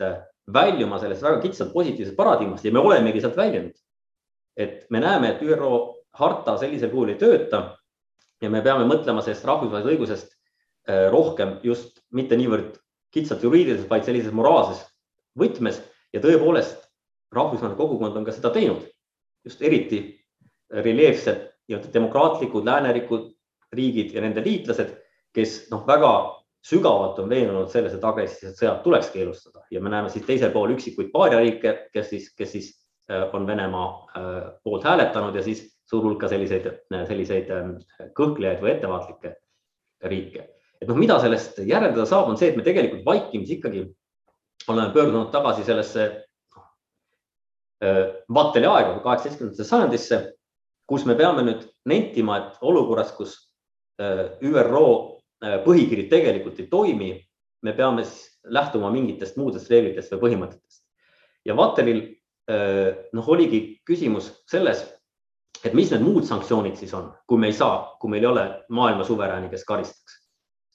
väljuma 0.54 1.00
sellest 1.00 1.24
väga 1.24 1.42
kitsalt 1.42 1.74
positiivsest 1.74 2.16
paradigmast 2.16 2.66
ja 2.66 2.72
me 2.72 2.80
olemegi 2.80 3.22
sealt 3.22 3.38
väljunud. 3.38 3.74
et 4.58 4.86
me 4.90 5.00
näeme, 5.00 5.30
et 5.32 5.42
ÜRO 5.42 5.96
harta 6.14 6.58
sellisel 6.58 6.90
kujul 6.92 7.10
ei 7.10 7.20
tööta 7.20 7.78
ja 8.42 8.50
me 8.50 8.62
peame 8.62 8.86
mõtlema 8.86 9.22
sellest 9.22 9.46
rahvusvahelisest 9.46 9.94
õigusest 9.94 10.41
rohkem 11.12 11.58
just 11.64 12.02
mitte 12.12 12.38
niivõrd 12.40 12.78
kitsalt 13.12 13.44
juriidilises, 13.44 13.90
vaid 13.90 14.08
sellises 14.08 14.34
moraalses 14.36 14.84
võtmes. 15.38 15.82
Ja 16.12 16.20
tõepoolest 16.24 16.82
rahvusvaheline 17.32 17.80
kogukond 17.80 18.18
on 18.20 18.26
ka 18.28 18.34
seda 18.36 18.52
teinud, 18.52 18.84
just 19.48 19.62
eriti 19.64 20.02
reljeefsed 20.72 21.48
nii-öelda 21.70 21.94
demokraatlikud 21.94 22.68
läänerikud 22.68 23.30
riigid 23.76 24.12
ja 24.16 24.24
nende 24.24 24.44
liitlased, 24.44 24.92
kes 25.36 25.70
noh, 25.72 25.86
väga 25.88 26.12
sügavalt 26.68 27.20
on 27.24 27.32
veendunud 27.32 27.72
selles, 27.72 27.96
et 27.96 28.04
agressiivsed 28.06 28.60
sõjad 28.60 28.82
tuleks 28.84 29.10
keelustada 29.14 29.64
ja 29.72 29.82
me 29.82 29.90
näeme 29.90 30.12
siis 30.14 30.26
teisel 30.28 30.52
pool 30.54 30.76
üksikuid 30.76 31.10
paariariike, 31.14 31.74
kes 31.96 32.12
siis, 32.12 32.28
kes 32.38 32.52
siis 32.58 32.68
äh, 33.10 33.24
on 33.34 33.48
Venemaa 33.48 33.88
äh, 33.88 34.42
poolt 34.64 34.86
hääletanud 34.86 35.36
ja 35.36 35.44
siis 35.46 35.64
suur 35.90 36.06
hulk 36.06 36.22
ka 36.22 36.30
selliseid, 36.32 36.68
selliseid 37.08 37.50
kõhklejaid 38.16 38.62
või 38.64 38.76
ettevaatlikke 38.76 39.34
riike. 40.12 40.48
Et 40.82 40.90
noh, 40.90 40.98
mida 40.98 41.20
sellest 41.22 41.62
järeldada 41.62 42.06
saab, 42.10 42.32
on 42.32 42.38
see, 42.40 42.50
et 42.52 42.58
me 42.58 42.66
tegelikult 42.66 43.06
vaikimisi 43.06 43.60
ikkagi 43.60 43.86
oleme 44.68 44.94
pöördunud 44.94 45.32
tagasi 45.34 45.66
sellesse 45.68 46.08
äh, 47.86 48.04
Vatteli 48.34 48.70
aega, 48.70 49.00
kaheksateistkümnendasse 49.04 49.68
sajandisse, 49.70 50.22
kus 50.90 51.06
me 51.08 51.16
peame 51.16 51.46
nüüd 51.48 51.66
nentima, 51.88 52.38
et 52.38 52.66
olukorras, 52.68 53.14
kus 53.16 53.38
ÜRO 54.02 54.88
põhikiri 55.66 56.08
tegelikult 56.10 56.60
ei 56.62 56.68
toimi, 56.70 57.12
me 57.62 57.74
peame 57.74 58.06
siis 58.06 58.32
lähtuma 58.44 58.92
mingitest 58.94 59.38
muudest 59.38 59.70
reeglitest 59.70 60.14
või 60.16 60.22
põhimõtetest. 60.26 60.82
ja 61.46 61.56
Vatteril 61.58 62.02
äh, 62.50 62.98
noh, 63.14 63.30
oligi 63.30 63.82
küsimus 63.86 64.32
selles, 64.50 64.84
et 65.66 65.74
mis 65.74 65.92
need 65.92 66.02
muud 66.06 66.26
sanktsioonid 66.26 66.78
siis 66.78 66.94
on, 66.94 67.12
kui 67.28 67.38
me 67.38 67.50
ei 67.50 67.58
saa, 67.58 67.98
kui 68.02 68.10
meil 68.10 68.26
ei 68.26 68.32
ole 68.32 68.46
maailma 68.70 69.06
suverääni, 69.06 69.50
kes 69.50 69.66
karistaks. 69.66 70.21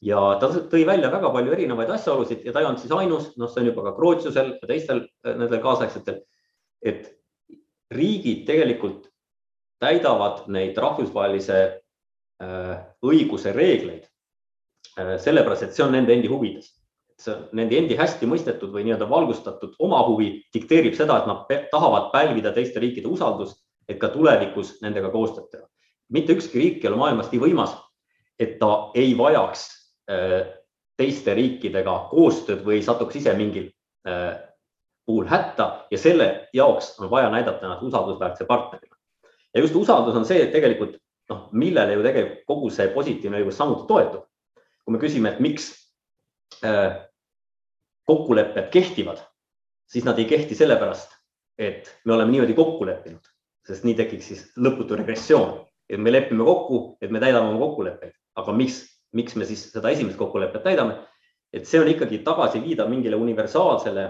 Ja 0.07 0.23
ta 0.41 0.51
tõi 0.71 0.85
välja 0.87 1.11
väga 1.13 1.33
palju 1.35 1.55
erinevaid 1.57 1.91
asjaolusid 1.97 2.47
ja 2.47 2.55
ta 2.55 2.63
ei 2.63 2.69
olnud 2.69 2.83
siis 2.83 2.95
ainus, 2.95 3.31
noh, 3.41 3.51
see 3.51 3.65
on 3.65 3.71
juba 3.73 3.87
ka 3.89 3.95
Krootsiusel 3.99 4.55
ja 4.61 4.71
teistel 4.71 5.05
äh, 5.05 5.35
nendel 5.35 5.63
kaasaegsetel, 5.65 6.23
et 6.83 7.11
riigid 7.91 8.45
tegelikult 8.49 9.11
täidavad 9.83 10.47
neid 10.51 10.79
rahvusvahelise 10.81 11.59
õiguse 13.07 13.53
reegleid 13.57 14.05
Äh, 14.97 15.19
sellepärast, 15.21 15.63
et 15.63 15.77
see 15.77 15.85
on 15.85 15.93
nende 15.93 16.15
endi 16.15 16.29
huvides. 16.33 16.73
see 17.21 17.33
on 17.33 17.47
nende 17.57 17.77
endi 17.79 17.97
hästi 17.97 18.27
mõistetud 18.29 18.75
või 18.75 18.83
nii-öelda 18.85 19.07
valgustatud 19.09 19.77
oma 19.81 20.03
huvi 20.05 20.27
dikteerib 20.53 20.93
seda, 20.97 21.15
et 21.17 21.29
nad 21.29 21.69
tahavad 21.71 22.11
pälvida 22.13 22.53
teiste 22.53 22.81
riikide 22.81 23.09
usaldust, 23.09 23.57
et 23.89 23.97
ka 24.01 24.11
tulevikus 24.13 24.75
nendega 24.83 25.09
koostööd 25.13 25.49
teha. 25.53 25.65
mitte 26.13 26.37
ükski 26.37 26.61
riik 26.61 26.85
ei 26.85 26.91
ole 26.91 27.01
maailmas 27.01 27.31
nii 27.33 27.41
võimas, 27.41 27.73
et 28.39 28.59
ta 28.61 28.91
ei 28.95 29.15
vajaks 29.17 29.65
äh, 29.65 29.76
teiste 30.07 31.35
riikidega 31.35 31.95
koostööd 32.11 32.63
või 32.65 32.83
satuks 32.85 33.19
ise 33.21 33.33
mingil 33.37 33.67
äh, 34.09 34.37
puhul 35.07 35.27
hätta 35.31 35.87
ja 35.91 35.99
selle 35.99 36.49
jaoks 36.55 36.95
on 37.01 37.11
vaja 37.11 37.31
näidata 37.31 37.67
ennast 37.67 37.83
usaldusväärse 37.83 38.45
partnerina. 38.45 38.97
ja 39.55 39.61
just 39.61 39.75
usaldus 39.75 40.17
on 40.17 40.25
see, 40.25 40.43
et 40.43 40.53
tegelikult 40.53 40.97
noh, 41.31 41.49
millele 41.53 41.97
ju 41.97 42.03
tegelikult 42.07 42.47
kogu 42.47 42.71
see 42.71 42.89
positiivne 42.95 43.41
õigus 43.43 43.59
samuti 43.59 43.87
toetub. 43.89 44.27
Kui 44.85 44.95
me 44.95 45.03
küsime, 45.03 45.33
et 45.33 45.41
miks 45.43 45.71
äh, 46.65 46.99
kokkulepped 48.07 48.71
kehtivad, 48.75 49.23
siis 49.91 50.07
nad 50.07 50.19
ei 50.19 50.29
kehti 50.31 50.55
sellepärast, 50.55 51.11
et 51.59 51.91
me 52.05 52.15
oleme 52.15 52.31
niimoodi 52.35 52.55
kokku 52.55 52.87
leppinud, 52.87 53.33
sest 53.67 53.87
nii 53.87 53.97
tekiks 53.99 54.29
siis 54.31 54.45
lõputu 54.63 54.99
regressioon, 54.99 55.59
et 55.91 55.99
me 56.03 56.13
lepime 56.13 56.47
kokku, 56.47 56.99
et 57.03 57.11
me 57.11 57.23
täidame 57.23 57.51
oma 57.51 57.63
kokkuleppeid, 57.65 58.15
aga 58.39 58.55
miks, 58.55 58.85
miks 59.17 59.37
me 59.37 59.49
siis 59.49 59.67
seda 59.73 59.91
esimest 59.95 60.19
kokkulepet 60.21 60.65
täidame? 60.67 61.01
et 61.55 61.65
see 61.65 61.81
on 61.81 61.89
ikkagi 61.89 62.19
tagasiviidav 62.27 62.89
mingile 62.91 63.17
universaalsele 63.17 64.07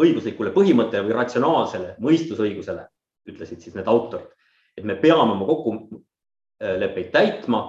õiguslikule 0.00 0.52
põhimõttele 0.52 1.06
või 1.06 1.16
ratsionaalsele 1.16 1.94
mõistusõigusele, 2.02 2.86
ütlesid 3.28 3.62
siis 3.62 3.76
need 3.76 3.88
autorid, 3.88 4.28
et 4.76 4.84
me 4.88 4.96
peame 5.00 5.36
oma 5.36 5.46
kokkuleppeid 5.48 7.12
täitma 7.12 7.62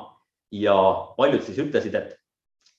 ja 0.53 0.75
paljud 1.17 1.43
siis 1.43 1.59
ütlesid, 1.63 1.95
et, 1.99 2.15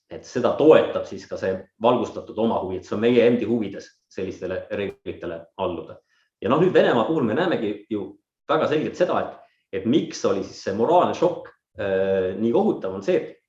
et 0.09 0.25
seda 0.25 0.53
toetab 0.57 1.07
siis 1.09 1.25
ka 1.29 1.37
see 1.37 1.55
valgustatud 1.81 2.37
omahuvi, 2.37 2.79
et 2.79 2.89
see 2.89 2.97
on 2.97 3.03
meie 3.05 3.25
endi 3.25 3.47
huvides 3.49 3.89
sellistele 4.11 4.65
reeglitele 4.71 5.41
alluda. 5.57 5.99
ja 6.41 6.49
noh, 6.49 6.61
nüüd 6.61 6.73
Venemaa 6.73 7.07
puhul 7.07 7.23
me 7.23 7.37
näemegi 7.37 7.85
ju 7.89 8.15
väga 8.49 8.67
selgelt 8.69 8.97
seda, 8.97 9.21
et, 9.21 9.37
et 9.79 9.85
miks 9.89 10.25
oli 10.25 10.43
siis 10.43 10.61
see 10.67 10.75
moraalne 10.77 11.15
šokk 11.17 11.54
nii 11.75 12.51
kohutav, 12.55 12.93
on 12.95 13.03
see, 13.03 13.17
et 13.19 13.41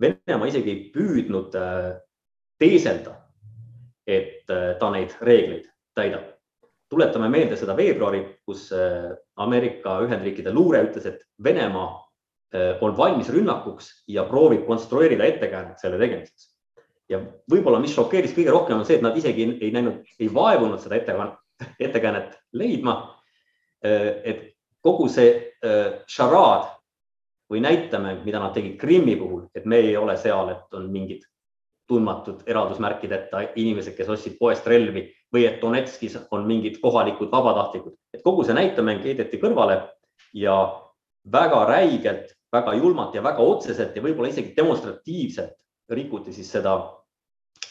Venemaa 0.00 0.46
isegi 0.50 0.70
ei 0.70 0.80
püüdnud 0.94 1.54
äh, 1.58 1.90
teeselda, 2.58 3.16
et 4.06 4.50
äh, 4.50 4.72
ta 4.78 4.90
neid 4.94 5.14
reegleid 5.22 5.68
täidab. 5.94 6.30
tuletame 6.90 7.28
meelde 7.28 7.56
seda 7.58 7.74
veebruari, 7.76 8.20
kus 8.46 8.68
äh, 8.74 9.10
Ameerika 9.36 10.00
Ühendriikide 10.04 10.52
luure 10.54 10.82
ütles, 10.86 11.06
et 11.06 11.22
Venemaa 11.42 12.04
Äh, 12.54 12.78
on 12.80 12.96
valmis 12.96 13.28
rünnakuks 13.34 13.88
ja 14.08 14.22
proovib 14.30 14.66
konstrueerida 14.66 15.24
ettekäänet 15.26 15.80
selle 15.82 15.98
tegemiseks. 15.98 16.52
ja 17.10 17.18
võib-olla, 17.50 17.80
mis 17.82 17.92
šokeeris 17.92 18.32
kõige 18.32 18.52
rohkem, 18.54 18.78
on 18.78 18.86
see, 18.88 18.96
et 18.96 19.02
nad 19.04 19.16
isegi 19.18 19.44
ei 19.60 19.72
näinud, 19.74 20.06
ei 20.22 20.28
vaevunud 20.32 20.80
seda 20.80 20.96
ettekäänet, 20.96 21.34
ettekäänet 21.88 22.38
leidma. 22.54 22.94
Äh, 23.84 24.06
et 24.22 24.44
kogu 24.86 25.08
see 25.10 25.32
äh, 25.66 25.98
šaraad 26.06 26.70
või 27.50 27.60
näitamäng, 27.60 28.24
mida 28.24 28.40
nad 28.40 28.54
tegid 28.54 28.78
Krimmi 28.80 29.16
puhul, 29.16 29.46
et 29.54 29.64
me 29.64 29.76
ei 29.76 29.96
ole 29.96 30.16
seal, 30.16 30.48
et 30.54 30.74
on 30.74 30.90
mingid 30.92 31.26
tundmatud 31.88 32.46
eraldusmärkideta 32.48 33.42
inimesed, 33.60 33.92
kes 33.96 34.08
ostsid 34.08 34.38
poest 34.40 34.66
relvi 34.66 35.04
või 35.34 35.44
et 35.44 35.60
Donetskis 35.60 36.16
on 36.32 36.46
mingid 36.48 36.78
kohalikud 36.80 37.28
vabatahtlikud, 37.32 37.92
et 38.14 38.22
kogu 38.24 38.44
see 38.44 38.56
näitemäng 38.56 39.04
heideti 39.04 39.40
kõrvale 39.42 39.82
ja 40.32 40.56
väga 41.32 41.64
räigelt 41.68 42.32
väga 42.54 42.74
julmalt 42.78 43.14
ja 43.14 43.22
väga 43.22 43.42
otseselt 43.42 43.96
ja 43.96 44.02
võib-olla 44.02 44.30
isegi 44.30 44.54
demonstratiivselt 44.56 45.56
rikuti 45.90 46.32
siis 46.32 46.50
seda 46.54 46.76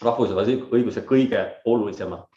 rahvusvahelise 0.04 0.70
õiguse 0.76 1.04
kõige 1.08 1.44
olulisemat 1.70 2.28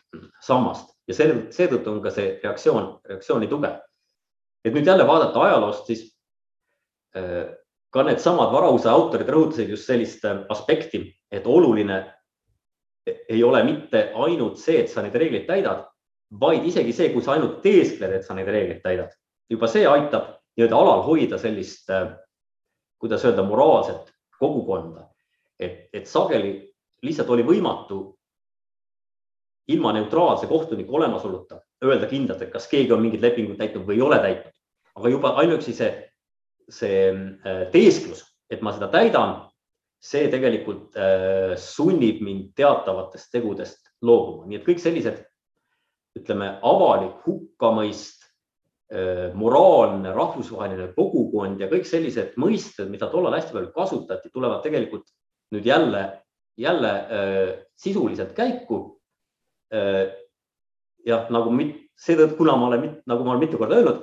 sammast 0.44 0.92
ja 1.08 1.16
seetõttu 1.16 1.92
on 1.92 2.02
ka 2.04 2.12
see 2.14 2.36
reaktsioon, 2.42 2.92
reaktsiooni 3.08 3.48
tugev. 3.50 3.80
et 4.64 4.74
nüüd 4.74 4.86
jälle 4.86 5.06
vaadata 5.06 5.40
ajaloost, 5.40 5.86
siis 5.86 6.15
ka 7.96 8.04
needsamad 8.04 8.52
Varause 8.52 8.90
autorid 8.92 9.28
rõhutasid 9.32 9.70
just 9.72 9.88
sellist 9.88 10.24
äh, 10.28 10.42
aspekti, 10.52 11.06
et 11.32 11.46
oluline 11.46 12.02
ei 13.06 13.42
ole 13.46 13.62
mitte 13.64 14.10
ainult 14.18 14.58
see, 14.58 14.82
et 14.82 14.90
sa 14.90 15.04
neid 15.04 15.14
reegleid 15.14 15.46
täidad, 15.48 15.84
vaid 16.40 16.66
isegi 16.66 16.92
see, 16.92 17.12
kui 17.14 17.22
sa 17.22 17.36
ainult 17.36 17.60
teeskled, 17.62 18.12
et 18.12 18.26
sa 18.26 18.34
neid 18.34 18.50
reegleid 18.50 18.82
täidad. 18.84 19.14
juba 19.50 19.68
see 19.70 19.86
aitab 19.86 20.32
nii-öelda 20.58 20.76
alal 20.76 21.04
hoida 21.06 21.38
sellist, 21.38 21.90
äh, 21.90 22.10
kuidas 22.98 23.24
öelda, 23.24 23.44
moraalset 23.46 24.12
kogukonda. 24.38 25.08
et, 25.58 25.88
et 25.92 26.06
sageli 26.06 26.68
lihtsalt 27.02 27.30
oli 27.30 27.42
võimatu 27.42 28.16
ilma 29.68 29.92
neutraalse 29.92 30.46
kohtuniku 30.46 30.96
olemasoluta 30.96 31.60
öelda 31.84 32.06
kindlalt, 32.06 32.42
et 32.42 32.52
kas 32.52 32.68
keegi 32.68 32.92
on 32.92 33.00
mingit 33.00 33.22
lepingut 33.22 33.56
täitnud 33.58 33.86
või 33.86 33.96
ei 33.96 34.02
ole 34.02 34.18
täitnud. 34.18 34.52
aga 34.96 35.08
juba 35.08 35.32
ainuüksi 35.40 35.72
see, 35.72 35.88
see 36.68 37.10
äh, 37.10 37.66
teesklus, 37.72 38.24
et 38.50 38.62
ma 38.62 38.72
seda 38.74 38.88
täidan, 38.92 39.38
see 40.02 40.26
tegelikult 40.30 40.96
äh, 40.98 41.54
sunnib 41.60 42.20
mind 42.24 42.52
teatavatest 42.58 43.32
tegudest 43.34 43.90
loobuma, 44.04 44.46
nii 44.48 44.60
et 44.60 44.66
kõik 44.66 44.82
sellised, 44.82 45.22
ütleme, 46.16 46.52
avalik 46.66 47.24
hukkamõist, 47.26 48.26
äh, 48.92 49.28
moraalne, 49.38 50.12
rahvusvaheline 50.16 50.90
kogukond 50.98 51.62
ja 51.62 51.70
kõik 51.70 51.88
sellised 51.88 52.36
mõisted, 52.40 52.90
mida 52.92 53.10
tollal 53.12 53.36
hästi 53.38 53.54
palju 53.56 53.72
kasutati, 53.76 54.32
tulevad 54.34 54.64
tegelikult 54.66 55.08
nüüd 55.54 55.66
jälle, 55.66 56.02
jälle 56.58 56.90
sisuliselt 57.78 58.32
käiku. 58.34 58.96
Jah, 61.06 61.28
nagu 61.30 61.52
seetõttu, 62.02 62.34
kuna 62.40 62.56
ma 62.58 62.66
olen, 62.66 62.88
nagu 63.06 63.22
ma 63.22 63.34
olen 63.34 63.44
mitu 63.44 63.60
korda 63.60 63.78
öelnud, 63.78 64.00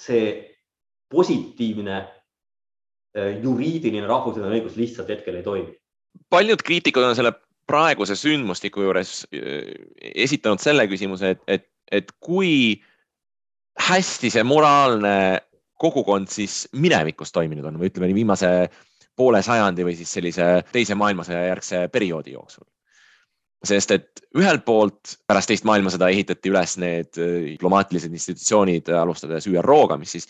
see 0.00 0.51
positiivne 1.12 1.96
äh, 2.00 3.38
juriidiline 3.42 4.08
rahvusvaheline 4.08 4.60
õigus 4.60 4.78
lihtsalt 4.80 5.12
hetkel 5.12 5.38
ei 5.38 5.46
toimi. 5.46 5.74
paljud 6.32 6.64
kriitikud 6.64 7.04
on 7.04 7.16
selle 7.18 7.34
praeguse 7.68 8.16
sündmustiku 8.18 8.86
juures 8.88 9.22
äh, 9.32 9.68
esitanud 10.24 10.62
selle 10.62 10.88
küsimuse, 10.90 11.36
et, 11.36 11.44
et, 11.46 11.68
et 11.92 12.12
kui 12.20 12.80
hästi 13.80 14.30
see 14.32 14.44
moraalne 14.44 15.16
kogukond 15.82 16.30
siis 16.30 16.66
minevikus 16.78 17.32
toiminud 17.34 17.66
on 17.66 17.80
või 17.80 17.90
ütleme 17.90 18.10
nii 18.10 18.20
viimase 18.20 18.50
poole 19.16 19.42
sajandi 19.44 19.84
või 19.84 19.96
siis 19.98 20.12
sellise 20.14 20.46
teise 20.72 20.94
maailmasõja 20.96 21.48
järgse 21.48 21.86
perioodi 21.92 22.36
jooksul 22.36 22.64
sest 23.66 23.94
et 23.94 24.22
ühelt 24.38 24.64
poolt 24.66 25.16
pärast 25.28 25.50
teist 25.52 25.66
maailmasõda 25.68 26.08
ehitati 26.12 26.50
üles 26.50 26.74
need 26.82 27.18
äh, 27.20 27.34
diplomaatilised 27.52 28.12
institutsioonid, 28.12 28.90
alustades 28.98 29.46
ÜRO-ga, 29.50 29.98
mis 30.00 30.16
siis 30.16 30.28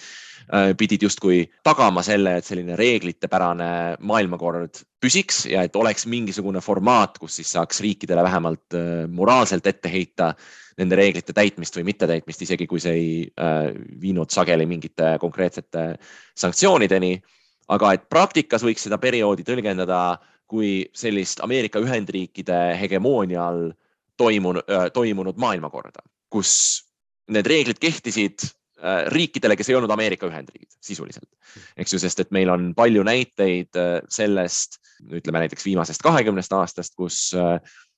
äh, 0.53 0.73
pidid 0.79 1.07
justkui 1.07 1.45
tagama 1.65 2.05
selle, 2.05 2.37
et 2.39 2.49
selline 2.49 2.77
reeglitepärane 2.79 3.71
maailmakord 4.05 4.83
püsiks 5.03 5.47
ja 5.51 5.65
et 5.67 5.77
oleks 5.79 6.05
mingisugune 6.11 6.61
formaat, 6.65 7.17
kus 7.23 7.41
siis 7.41 7.55
saaks 7.57 7.81
riikidele 7.85 8.25
vähemalt 8.27 8.77
äh, 8.77 8.91
moraalselt 9.09 9.71
ette 9.71 9.93
heita 9.93 10.35
nende 10.81 10.97
reeglite 10.97 11.35
täitmist 11.37 11.77
või 11.77 11.91
mittetäitmist, 11.91 12.43
isegi 12.47 12.65
kui 12.65 12.81
see 12.81 12.93
ei 12.97 13.17
viinud 14.01 14.33
sageli 14.33 14.65
mingite 14.65 15.19
konkreetsete 15.21 15.83
sanktsioonideni. 16.41 17.19
aga 17.69 17.93
et 17.93 18.09
praktikas 18.09 18.65
võiks 18.65 18.83
seda 18.89 18.97
perioodi 18.99 19.45
tõlgendada 19.45 20.17
kui 20.53 20.73
sellist 20.97 21.41
Ameerika 21.45 21.81
Ühendriikide 21.81 22.59
hegemoonia 22.81 23.47
all 23.49 23.71
toimunud, 24.21 24.69
toimunud 24.93 25.39
maailmakorda, 25.41 26.05
kus 26.33 26.53
need 27.33 27.49
reeglid 27.49 27.81
kehtisid 27.81 28.45
riikidele, 29.15 29.55
kes 29.57 29.71
ei 29.71 29.77
olnud 29.79 29.93
Ameerika 29.95 30.27
Ühendriigid 30.27 30.75
sisuliselt, 30.83 31.29
eks 31.79 31.95
ju, 31.95 32.01
sest 32.03 32.25
et 32.25 32.33
meil 32.35 32.51
on 32.51 32.73
palju 32.77 33.05
näiteid 33.07 33.79
sellest, 34.11 34.81
ütleme 35.07 35.45
näiteks 35.45 35.65
viimasest 35.69 36.03
kahekümnest 36.03 36.53
aastast, 36.59 36.97
kus 36.99 37.31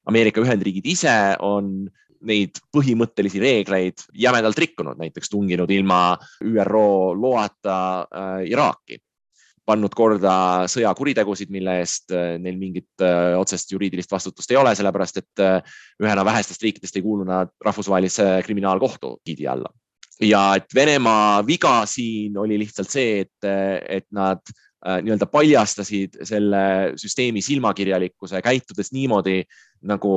Ameerika 0.04 0.44
Ühendriigid 0.44 0.86
ise 0.92 1.14
on 1.42 1.88
neid 2.24 2.60
põhimõttelisi 2.74 3.40
reegleid 3.42 4.04
jämedalt 4.16 4.58
rikkunud, 4.60 4.98
näiteks 5.00 5.32
tunginud 5.32 5.70
ilma 5.74 6.16
ÜRO 6.44 7.12
loata 7.18 7.78
äh, 8.04 8.46
Iraaki 8.48 9.00
pannud 9.68 9.94
korda 9.96 10.34
sõjakuritegusid, 10.70 11.52
mille 11.52 11.78
eest 11.82 12.12
äh, 12.14 12.34
neil 12.40 12.58
mingit 12.60 13.04
äh, 13.04 13.32
otsest 13.40 13.72
juriidilist 13.72 14.12
vastutust 14.12 14.52
ei 14.52 14.58
ole, 14.60 14.74
sellepärast 14.76 15.22
et 15.22 15.44
äh, 15.44 15.78
ühena 16.02 16.24
vähestest 16.26 16.62
riikidest 16.64 16.98
ei 16.98 17.04
kuulu 17.04 17.26
nad 17.28 17.52
rahvusvahelise 17.64 18.28
kriminaalkohtu 18.46 19.16
giidi 19.26 19.48
alla. 19.48 19.72
ja 20.20 20.42
et 20.56 20.68
Venemaa 20.74 21.46
viga 21.46 21.80
siin 21.90 22.36
oli 22.38 22.58
lihtsalt 22.60 22.90
see, 22.90 23.24
et, 23.24 23.48
et 23.88 24.06
nad 24.12 24.54
nii-öelda 24.84 25.26
paljastasid 25.32 26.18
selle 26.28 26.92
süsteemi 27.00 27.40
silmakirjalikkuse, 27.42 28.42
käitudes 28.44 28.90
niimoodi, 28.92 29.38
nagu 29.88 30.10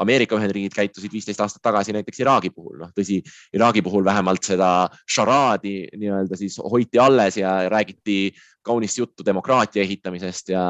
Ameerika 0.00 0.36
Ühendriigid 0.36 0.74
käitusid 0.76 1.12
viisteist 1.12 1.40
aastat 1.40 1.62
tagasi 1.64 1.94
näiteks 1.96 2.20
Iraagi 2.20 2.50
puhul, 2.52 2.76
noh 2.82 2.90
tõsi, 2.96 3.20
Iraagi 3.56 3.82
puhul 3.84 4.04
vähemalt 4.04 4.44
seda 4.44 4.70
šaraadi 5.08 5.74
nii-öelda 5.96 6.36
siis 6.36 6.58
hoiti 6.60 7.00
alles 7.00 7.40
ja 7.40 7.54
räägiti 7.72 8.18
kaunist 8.62 8.98
juttu 8.98 9.24
demokraatia 9.24 9.82
ehitamisest 9.82 10.48
ja, 10.48 10.64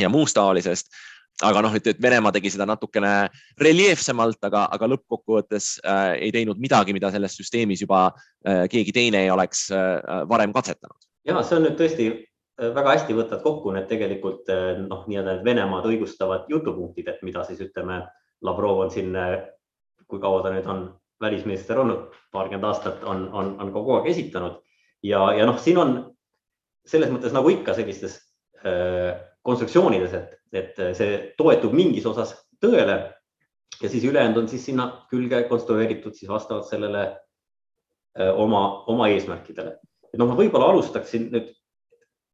ja 0.00 0.08
muust 0.08 0.34
taolisest. 0.34 0.92
aga 1.42 1.62
noh, 1.64 1.72
et, 1.74 1.86
et 1.86 2.02
Venemaa 2.02 2.30
tegi 2.32 2.50
seda 2.52 2.66
natukene 2.68 3.28
reljeefsemalt, 3.60 4.38
aga, 4.44 4.66
aga 4.76 4.88
lõppkokkuvõttes 4.92 5.78
äh, 5.80 6.02
ei 6.26 6.32
teinud 6.32 6.60
midagi, 6.60 6.92
mida 6.92 7.10
selles 7.10 7.34
süsteemis 7.36 7.82
juba 7.82 8.04
äh, 8.10 8.68
keegi 8.70 8.92
teine 8.92 9.24
ei 9.24 9.30
oleks 9.32 9.70
äh, 9.72 10.20
varem 10.28 10.52
katsetanud. 10.52 11.08
ja 11.24 11.40
see 11.42 11.56
on 11.56 11.66
nüüd 11.66 11.80
tõesti 11.80 12.10
väga 12.58 12.96
hästi 12.96 13.16
võtad 13.16 13.42
kokku 13.42 13.72
need 13.74 13.88
tegelikult 13.90 14.50
eh, 14.52 14.74
noh, 14.82 15.06
nii-öelda 15.08 15.38
Venemaad 15.44 15.86
õigustavad 15.88 16.50
jutupunktid, 16.52 17.08
et 17.08 17.22
mida 17.26 17.44
siis 17.48 17.62
ütleme, 17.64 18.02
Lavrov 18.42 18.84
on 18.84 18.90
siin, 18.92 19.14
eh, 19.16 19.38
kui 20.06 20.20
kaua 20.20 20.42
ta 20.44 20.52
nüüd 20.52 20.68
on 20.68 20.84
välisminister 21.22 21.78
olnud, 21.78 22.12
paarkümmend 22.34 22.66
aastat 22.66 23.04
on, 23.08 23.28
on, 23.32 23.54
on 23.62 23.72
kogu 23.72 23.96
aeg 23.96 24.10
esitanud 24.10 24.58
ja, 25.06 25.22
ja 25.36 25.46
noh, 25.46 25.58
siin 25.62 25.78
on 25.78 25.96
selles 26.88 27.12
mõttes 27.14 27.34
nagu 27.34 27.50
ikka 27.52 27.76
sellistes 27.78 28.18
äh, 28.66 29.14
konstruktsioonides, 29.46 30.16
et, 30.18 30.32
et 30.52 30.80
see 30.98 31.18
toetub 31.38 31.74
mingis 31.78 32.06
osas 32.10 32.34
tõele 32.62 32.98
ja 33.78 33.88
siis 33.90 34.04
ülejäänud 34.04 34.42
on 34.42 34.50
siis 34.50 34.66
sinna 34.66 34.88
külge 35.10 35.44
konstrueeritud 35.50 36.18
siis 36.18 36.30
vastavalt 36.30 36.66
sellele 36.68 37.04
äh, 37.06 38.34
oma, 38.34 38.82
oma 38.90 39.08
eesmärkidele. 39.14 39.78
et 40.10 40.18
noh, 40.18 40.28
ma 40.28 40.38
võib-olla 40.38 40.72
alustaksin 40.74 41.30
nüüd 41.32 41.54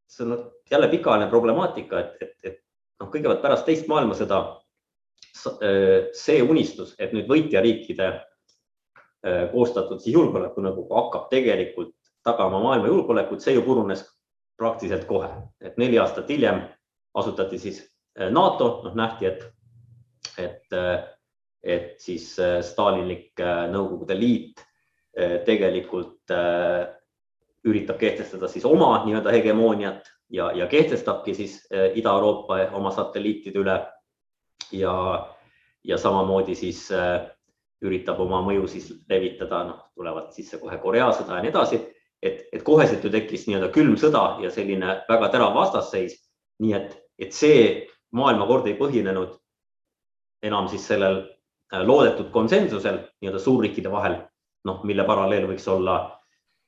see 0.09 0.25
on 0.25 0.53
jälle 0.71 0.89
pikaajaline 0.89 1.31
problemaatika, 1.31 2.01
et, 2.01 2.17
et, 2.21 2.35
et 2.45 2.59
noh, 3.01 3.11
kõigepealt 3.13 3.43
pärast 3.43 3.67
teist 3.69 3.89
maailmasõda 3.91 4.41
äh, 4.49 6.09
see 6.17 6.41
unistus, 6.43 6.95
et 6.99 7.13
nüüd 7.17 7.29
võitjariikide 7.31 8.09
äh, 8.09 9.45
koostatud 9.53 10.01
siis 10.03 10.17
julgeolekunõukogu 10.17 10.97
hakkab 10.97 11.29
tegelikult 11.33 11.95
tagama 12.27 12.61
maailma 12.63 12.91
julgeolekut, 12.91 13.45
see 13.45 13.57
ju 13.57 13.65
purunes 13.67 14.03
praktiliselt 14.59 15.07
kohe, 15.09 15.31
et 15.61 15.79
neli 15.79 16.01
aastat 16.01 16.31
hiljem 16.33 16.65
asutati 17.19 17.61
siis 17.61 17.83
äh, 18.19 18.33
NATO, 18.33 18.81
noh 18.87 18.97
nähti, 18.99 19.29
et, 19.29 19.45
et, 20.39 20.79
et 21.63 21.95
siis 22.01 22.31
stalinlik 22.67 23.41
Nõukogude 23.73 24.15
Liit 24.19 24.61
tegelikult 25.47 26.31
üritab 27.67 27.99
kehtestada 27.99 28.49
siis 28.49 28.65
oma 28.65 29.05
nii-öelda 29.05 29.33
hegemooniat 29.35 30.07
ja, 30.31 30.53
ja 30.53 30.67
kehtestabki 30.67 31.35
siis 31.35 31.59
eh, 31.71 31.93
Ida-Euroopa 31.99 32.61
oma 32.73 32.91
satelliitide 32.91 33.59
üle. 33.59 33.81
ja, 34.73 34.95
ja 35.85 35.99
samamoodi 35.99 36.55
siis 36.55 36.91
äh, 36.93 37.25
üritab 37.83 38.21
oma 38.21 38.41
mõju 38.43 38.67
siis 38.69 38.91
levitada, 39.09 39.63
noh, 39.65 39.85
tulevad 39.95 40.33
sisse 40.35 40.59
kohe 40.59 40.79
Korea 40.83 41.11
sõda 41.15 41.39
ja 41.39 41.45
nii 41.45 41.53
edasi, 41.53 41.79
et, 42.23 42.43
et 42.53 42.63
koheselt 42.67 43.05
ju 43.05 43.11
tekkis 43.11 43.47
nii-öelda 43.47 43.71
külm 43.75 43.97
sõda 43.97 44.43
ja 44.43 44.51
selline 44.51 45.01
väga 45.09 45.31
terav 45.33 45.55
vastasseis. 45.55 46.19
nii 46.59 46.73
et, 46.75 46.97
et 47.19 47.33
see 47.33 47.87
maailmakord 48.13 48.67
ei 48.67 48.75
põhinenud 48.75 49.37
enam 50.43 50.69
siis 50.69 50.87
sellel 50.87 51.23
eh, 51.73 51.83
loodetud 51.85 52.31
konsensusel 52.31 52.99
nii-öelda 53.23 53.43
suurriikide 53.43 53.91
vahel, 53.91 54.21
noh, 54.65 54.85
mille 54.85 55.05
paralleel 55.05 55.47
võiks 55.49 55.69
olla 55.69 56.18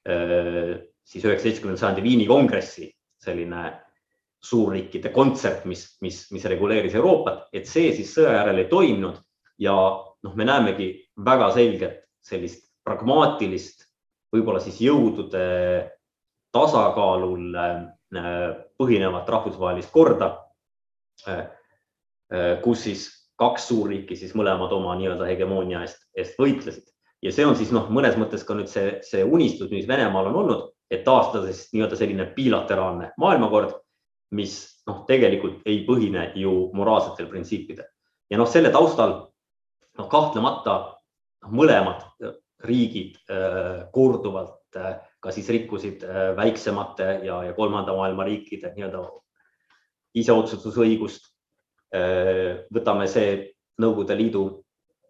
siis 0.05 1.25
üheksateistkümnenda 1.25 1.81
sajandi 1.81 2.03
Viini 2.05 2.27
kongressi 2.29 2.89
selline 3.21 3.65
suurriikide 4.41 5.11
kontsert, 5.13 5.67
mis, 5.69 5.85
mis, 6.01 6.23
mis 6.33 6.45
reguleeris 6.49 6.95
Euroopat, 6.97 7.51
et 7.53 7.69
see 7.69 7.91
siis 7.97 8.15
sõja 8.17 8.39
järel 8.39 8.63
ei 8.63 8.71
toiminud. 8.71 9.19
Ja 9.61 9.75
noh, 10.25 10.37
me 10.37 10.47
näemegi 10.49 10.89
väga 11.21 11.51
selget 11.53 12.07
sellist 12.25 12.65
pragmaatilist, 12.87 13.85
võib-olla 14.33 14.63
siis 14.65 14.81
jõudude 14.81 15.45
tasakaalul 16.57 17.53
põhinevat 18.81 19.29
rahvusvahelist 19.29 19.93
korda, 19.93 20.31
kus 22.65 22.87
siis 22.87 23.05
kaks 23.41 23.69
suurriiki 23.69 24.17
siis 24.17 24.33
mõlemad 24.37 24.73
oma 24.73 24.97
nii-öelda 24.97 25.29
hegemoonia 25.29 25.85
eest, 25.85 26.03
eest 26.17 26.41
võitlesid 26.41 26.90
ja 27.23 27.33
see 27.33 27.47
on 27.47 27.57
siis 27.59 27.73
noh, 27.75 27.89
mõnes 27.93 28.17
mõttes 28.21 28.45
ka 28.47 28.57
nüüd 28.57 28.71
see, 28.71 28.99
see 29.07 29.25
unistus, 29.25 29.71
mis 29.73 29.89
Venemaal 29.89 30.31
on 30.31 30.43
olnud, 30.43 30.67
et 30.91 31.05
taastada 31.07 31.51
siis 31.51 31.69
nii-öelda 31.75 31.99
selline 31.99 32.27
bilateraalne 32.37 33.13
maailmakord, 33.21 33.77
mis 34.37 34.57
noh, 34.89 35.05
tegelikult 35.09 35.67
ei 35.69 35.83
põhine 35.87 36.31
ju 36.39 36.71
moraalsetel 36.77 37.29
printsiipidel 37.31 37.89
ja 38.31 38.39
noh, 38.39 38.49
selle 38.49 38.71
taustal 38.75 39.17
noh, 39.99 40.09
kahtlemata 40.11 40.77
noh, 41.45 41.53
mõlemad 41.53 42.07
riigid 42.67 43.17
äh, 43.33 43.87
korduvalt 43.93 44.77
äh, 44.77 44.99
ka 45.21 45.33
siis 45.35 45.49
rikkusid 45.53 46.05
äh, 46.05 46.31
väiksemate 46.37 47.11
ja, 47.27 47.43
ja 47.49 47.57
kolmanda 47.57 47.95
maailma 47.97 48.27
riikide 48.29 48.73
nii-öelda 48.77 49.05
iseotsustusõigust 50.21 51.31
äh,. 51.95 52.67
võtame 52.75 53.07
see 53.11 53.51
Nõukogude 53.81 54.13
Liidu 54.19 54.43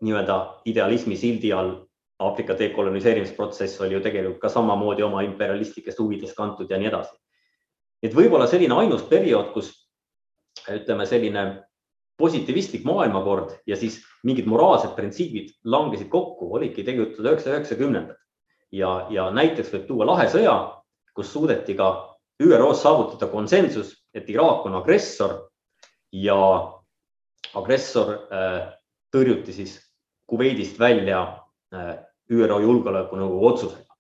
nii-öelda 0.07 0.37
idealismi 0.70 1.16
sildi 1.18 1.51
all 1.53 1.73
Aafrika 2.21 2.55
dekoloniseerimisprotsess 2.59 3.81
oli 3.81 3.97
ju 3.97 4.03
tegelikult 4.05 4.43
ka 4.43 4.51
samamoodi 4.53 5.03
oma 5.03 5.23
imperialistlikest 5.25 5.99
huvidest 5.99 6.37
kantud 6.37 6.71
ja 6.71 6.79
nii 6.79 6.91
edasi. 6.93 7.17
et 8.03 8.15
võib-olla 8.17 8.47
selline 8.49 8.75
ainus 8.75 9.03
periood, 9.09 9.53
kus 9.53 9.73
ütleme, 10.69 11.07
selline 11.07 11.43
positiivistlik 12.21 12.85
maailmakord 12.85 13.53
ja 13.67 13.77
siis 13.77 14.01
mingid 14.25 14.47
moraalsed 14.49 14.93
printsiibid 14.97 15.53
langesid 15.65 16.09
kokku, 16.09 16.49
olidki 16.57 16.85
tegelikult 16.85 17.17
tuhat 17.17 17.33
üheksasada 17.33 17.57
üheksakümnendad 17.57 18.21
ja, 18.73 19.07
ja 19.11 19.31
näiteks 19.31 19.73
võib 19.75 19.87
tuua 19.89 20.09
Lahe 20.13 20.29
sõja, 20.33 20.57
kus 21.17 21.33
suudeti 21.33 21.75
ka 21.79 21.91
ÜRO-s 22.41 22.83
saavutada 22.85 23.29
konsensus, 23.33 23.95
et 24.15 24.29
Iraak 24.33 24.67
on 24.67 24.79
agressor 24.79 25.37
ja 26.13 26.37
agressor 27.55 28.15
äh, 28.33 28.61
tõrjuti 29.13 29.55
siis 29.55 29.79
Kuveidist 30.31 30.79
välja 30.79 31.23
äh, 31.75 31.97
ÜRO 32.31 32.61
Julgeolekunõukogu 32.62 33.47
otsusega 33.47 33.90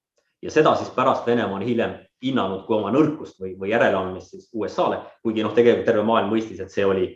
ja 0.42 0.50
seda 0.50 0.74
siis 0.76 0.90
pärast 0.94 1.26
Venemaa 1.26 1.58
on 1.58 1.64
hiljem 1.66 1.96
hinnanud 2.22 2.64
kui 2.66 2.76
oma 2.76 2.92
nõrkust 2.92 3.40
või, 3.40 3.54
või 3.58 3.72
järeleandmist 3.72 4.34
siis 4.34 4.48
USA-le, 4.54 5.00
kuigi 5.24 5.44
noh, 5.44 5.54
tegelikult 5.56 5.86
terve 5.88 6.04
maailm 6.06 6.32
mõistis, 6.32 6.60
et 6.60 6.72
see 6.72 6.84
oli, 6.84 7.08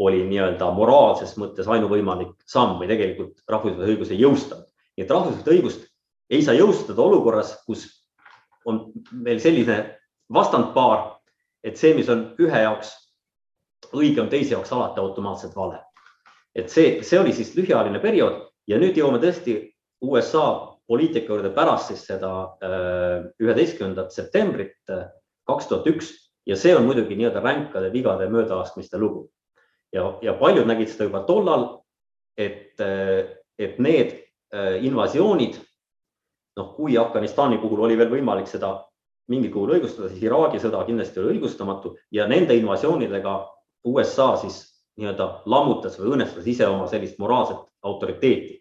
oli 0.00 0.22
nii-öelda 0.28 0.70
moraalses 0.76 1.36
mõttes 1.40 1.68
ainuvõimalik 1.68 2.34
samm 2.48 2.78
või 2.80 2.88
tegelikult 2.90 3.42
rahvusvahelise 3.48 3.96
õiguse 3.96 4.20
jõustamine. 4.20 4.68
nii 4.96 5.04
et 5.04 5.10
rahvusvahelist 5.10 5.52
õigust 5.54 5.86
ei 6.30 6.42
saa 6.46 6.54
jõustada 6.54 7.02
olukorras, 7.02 7.56
kus 7.66 7.86
on 8.64 8.90
meil 9.12 9.40
selline 9.40 9.78
vastandpaar, 10.32 11.20
et 11.64 11.76
see, 11.76 11.94
mis 11.94 12.08
on 12.08 12.30
ühe 12.40 12.64
jaoks 12.64 12.92
õige, 13.92 14.20
on 14.22 14.28
teise 14.28 14.54
jaoks 14.54 14.72
alati 14.72 15.00
automaatselt 15.00 15.56
vale. 15.56 15.80
et 16.54 16.68
see, 16.68 17.02
see 17.02 17.18
oli 17.18 17.32
siis 17.32 17.54
lühiajaline 17.54 18.00
periood 18.02 18.40
ja 18.66 18.78
nüüd 18.78 18.96
jõuame 18.98 19.20
tõesti 19.22 19.69
USA 20.00 20.76
poliitika 20.90 21.34
juurde 21.34 21.52
pärast 21.54 21.92
siis 21.92 22.02
seda 22.08 22.30
äh, 22.64 23.28
üheteistkümnendat 23.42 24.14
septembrit 24.14 24.90
äh, 24.90 25.06
kaks 25.46 25.68
tuhat 25.70 25.86
üks 25.86 26.10
ja 26.48 26.56
see 26.58 26.72
on 26.74 26.86
muidugi 26.88 27.14
nii-öelda 27.18 27.42
ränkade 27.44 27.92
vigade 27.92 28.26
möödalaskmiste 28.32 28.98
lugu. 28.98 29.28
ja, 29.92 30.18
ja 30.22 30.34
paljud 30.34 30.66
nägid 30.66 30.88
seda 30.88 31.08
juba 31.08 31.22
tollal, 31.26 31.66
et, 32.38 32.80
äh, 32.80 33.36
et 33.58 33.78
need 33.78 34.18
invasioonid, 34.82 35.60
noh, 36.58 36.72
kui 36.74 36.96
Afganistani 36.98 37.60
puhul 37.62 37.84
oli 37.86 37.94
veel 37.98 38.08
võimalik 38.10 38.48
seda 38.50 38.72
mingil 39.30 39.52
kujul 39.54 39.76
õigustada, 39.76 40.08
siis 40.10 40.24
Iraagi 40.26 40.58
sõda 40.58 40.80
kindlasti 40.88 41.20
oli 41.22 41.36
õigustamatu 41.36 41.92
ja 42.10 42.26
nende 42.26 42.56
invasioonidega 42.58 43.34
USA 43.86 44.32
siis 44.42 44.58
nii-öelda 44.98 45.28
lammutas 45.46 46.00
või 46.00 46.10
õõnestas 46.10 46.48
ise 46.50 46.66
oma 46.66 46.88
sellist 46.90 47.20
moraalset 47.22 47.62
autoriteeti 47.86 48.59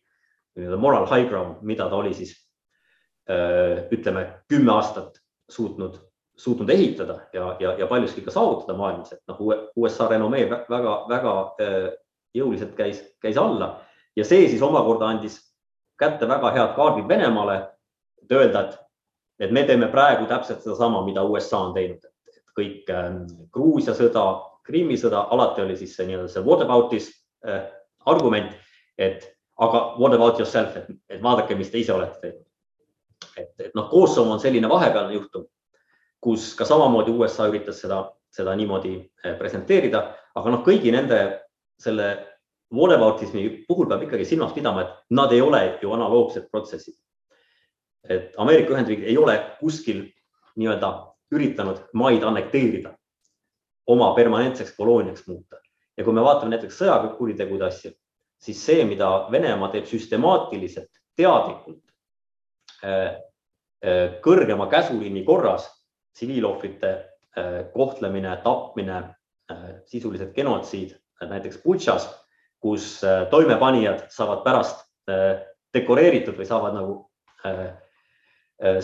nii-öelda 0.59 0.77
moral 0.81 1.07
high 1.09 1.29
ground, 1.29 1.63
mida 1.65 1.89
ta 1.89 1.95
oli 1.99 2.13
siis 2.13 2.35
ütleme 3.93 4.23
kümme 4.49 4.71
aastat 4.73 5.19
suutnud, 5.51 5.99
suutnud 6.33 6.69
ehitada 6.73 7.19
ja, 7.33 7.51
ja, 7.61 7.75
ja 7.77 7.87
paljuski 7.87 8.23
ka 8.25 8.33
saavutada 8.33 8.73
maailmas, 8.77 9.11
et 9.13 9.21
noh, 9.29 9.43
USA 9.77 10.07
renomee 10.09 10.47
väga-väga 10.49 11.35
jõuliselt 12.33 12.73
käis, 12.77 13.03
käis 13.21 13.37
alla. 13.37 13.79
Ja 14.17 14.25
see 14.25 14.47
siis 14.49 14.63
omakorda 14.65 15.11
andis 15.13 15.37
kätte 15.99 16.27
väga 16.27 16.51
head 16.55 16.75
kaardid 16.75 17.07
Venemaale, 17.09 17.57
et 18.23 18.31
öelda, 18.31 18.65
et, 18.67 18.77
et 19.45 19.51
me 19.51 19.63
teeme 19.67 19.89
praegu 19.91 20.27
täpselt 20.29 20.63
sedasama, 20.63 21.03
mida 21.05 21.23
USA 21.23 21.65
on 21.67 21.73
teinud, 21.75 22.05
et 22.29 22.39
kõik 22.55 22.89
Gruusia 23.53 23.95
sõda, 23.97 24.25
Krimmi 24.69 24.97
sõda, 25.01 25.25
alati 25.33 25.63
oli 25.63 25.75
siis 25.79 25.95
see 25.97 26.05
nii-öelda 26.05 26.29
see 26.29 26.45
whataboutis 26.45 27.09
äh, 27.47 27.63
argument, 28.05 28.51
et 29.01 29.25
aga 29.59 29.79
what 29.99 30.13
about 30.13 30.39
yourself, 30.39 30.75
et, 30.77 30.87
et 31.09 31.21
vaadake, 31.23 31.55
mis 31.55 31.71
te 31.71 31.81
ise 31.81 31.93
olete 31.93 32.19
teinud. 32.21 32.45
et, 33.37 33.51
et 33.59 33.75
noh, 33.75 33.89
Kosovo 33.91 34.31
on 34.31 34.39
selline 34.39 34.69
vahepealne 34.69 35.13
juhtum, 35.13 35.45
kus 36.23 36.53
ka 36.55 36.65
samamoodi 36.67 37.11
USA 37.11 37.47
üritas 37.51 37.81
seda, 37.83 38.01
seda 38.31 38.55
niimoodi 38.55 38.95
eh, 38.99 39.35
presenteerida, 39.39 40.03
aga 40.35 40.53
noh, 40.53 40.63
kõigi 40.65 40.91
nende 40.95 41.19
selle 41.79 42.09
whataboutismi 42.75 43.65
puhul 43.67 43.87
peab 43.89 44.03
ikkagi 44.05 44.27
silmas 44.27 44.53
pidama, 44.55 44.83
et 44.85 45.15
nad 45.15 45.31
ei 45.33 45.41
ole 45.41 45.61
ju 45.81 45.93
analoogsed 45.95 46.49
protsessid. 46.51 46.95
et 48.09 48.35
Ameerika 48.37 48.73
Ühendriigid 48.73 49.07
ei 49.11 49.17
ole 49.17 49.35
kuskil 49.59 50.05
nii-öelda 50.55 50.89
üritanud 51.35 51.81
maid 51.93 52.23
annekteerida, 52.23 52.93
oma 53.87 54.13
permanentseks 54.15 54.71
kolooniaks 54.77 55.27
muuta 55.27 55.59
ja 55.97 56.03
kui 56.03 56.13
me 56.15 56.23
vaatame 56.23 56.55
näiteks 56.55 56.77
sõjakuritegude 56.79 57.67
asju, 57.67 57.91
siis 58.39 58.61
see, 58.65 58.83
mida 58.87 59.27
Venemaa 59.31 59.71
teeb 59.73 59.87
süstemaatiliselt, 59.89 60.89
teadlikult, 61.19 61.83
äh, 62.83 63.19
äh, 63.83 64.05
kõrgema 64.23 64.69
käsuliini 64.71 65.25
korras, 65.27 65.67
tsiviilohvrite 66.15 66.91
äh, 66.91 67.61
kohtlemine, 67.73 68.37
tapmine, 68.43 69.07
sisuliselt 69.89 70.35
genotsiid, 70.35 70.91
näiteks 71.25 71.63
Butšas, 71.63 72.03
kus 72.61 72.99
toimepanijad 73.31 74.03
saavad 74.13 74.43
pärast 74.45 74.83
dekoreeritud 75.73 76.37
või 76.37 76.45
saavad 76.45 76.75
nagu 76.77 76.99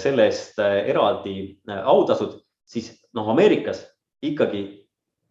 selle 0.02 0.26
eest 0.26 0.58
eraldi 0.58 1.36
autasud, 1.70 2.34
siis 2.66 2.90
noh, 3.14 3.30
Ameerikas 3.30 3.84
ikkagi 4.26 4.64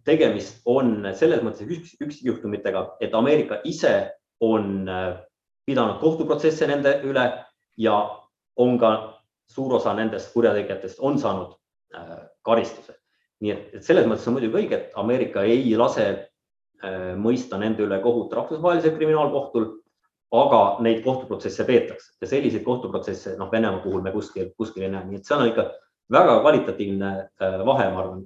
tegemist 0.04 0.60
on 0.68 1.00
selles 1.16 1.42
mõttes 1.44 1.68
üks, 1.68 1.94
üksikjuhtumitega, 2.02 2.84
et 3.00 3.14
Ameerika 3.16 3.60
ise 3.64 3.94
on 4.44 4.88
äh, 4.88 5.14
pidanud 5.66 6.00
kohtuprotsesse 6.02 6.68
nende 6.68 6.98
üle 7.08 7.24
ja 7.80 7.96
on 8.60 8.76
ka 8.78 8.90
suur 9.50 9.78
osa 9.78 9.94
nendest 9.96 10.32
kurjategijatest 10.34 11.00
on 11.00 11.18
saanud 11.18 11.56
äh, 11.96 12.18
karistuse. 12.44 12.98
nii 13.44 13.50
et, 13.52 13.64
et 13.76 13.84
selles 13.84 14.06
mõttes 14.08 14.26
on 14.28 14.36
muidugi 14.36 14.60
õige, 14.60 14.76
et 14.76 14.92
Ameerika 15.00 15.42
ei 15.48 15.72
lase 15.76 16.04
äh, 16.10 17.14
mõista 17.20 17.58
nende 17.60 17.84
üle 17.84 17.98
kohut 18.04 18.32
rahvusvahelisel 18.32 18.94
kriminaalkohtul, 18.96 19.66
aga 20.34 20.60
neid 20.84 21.02
kohtuprotsesse 21.04 21.64
peetakse 21.64 22.14
ja 22.20 22.28
selliseid 22.28 22.64
kohtuprotsesse, 22.66 23.36
noh, 23.38 23.50
Venemaa 23.52 23.82
puhul 23.84 24.02
me 24.02 24.12
kuskil, 24.14 24.50
kuskil 24.58 24.86
ei 24.86 24.92
näe, 24.92 25.04
nii 25.08 25.20
et 25.20 25.28
see 25.28 25.36
on 25.36 25.50
ikka 25.50 25.68
väga 26.12 26.38
kvalitatiivne 26.42 27.10
vahe, 27.66 27.90
ma 27.92 28.00
arvan, 28.02 28.24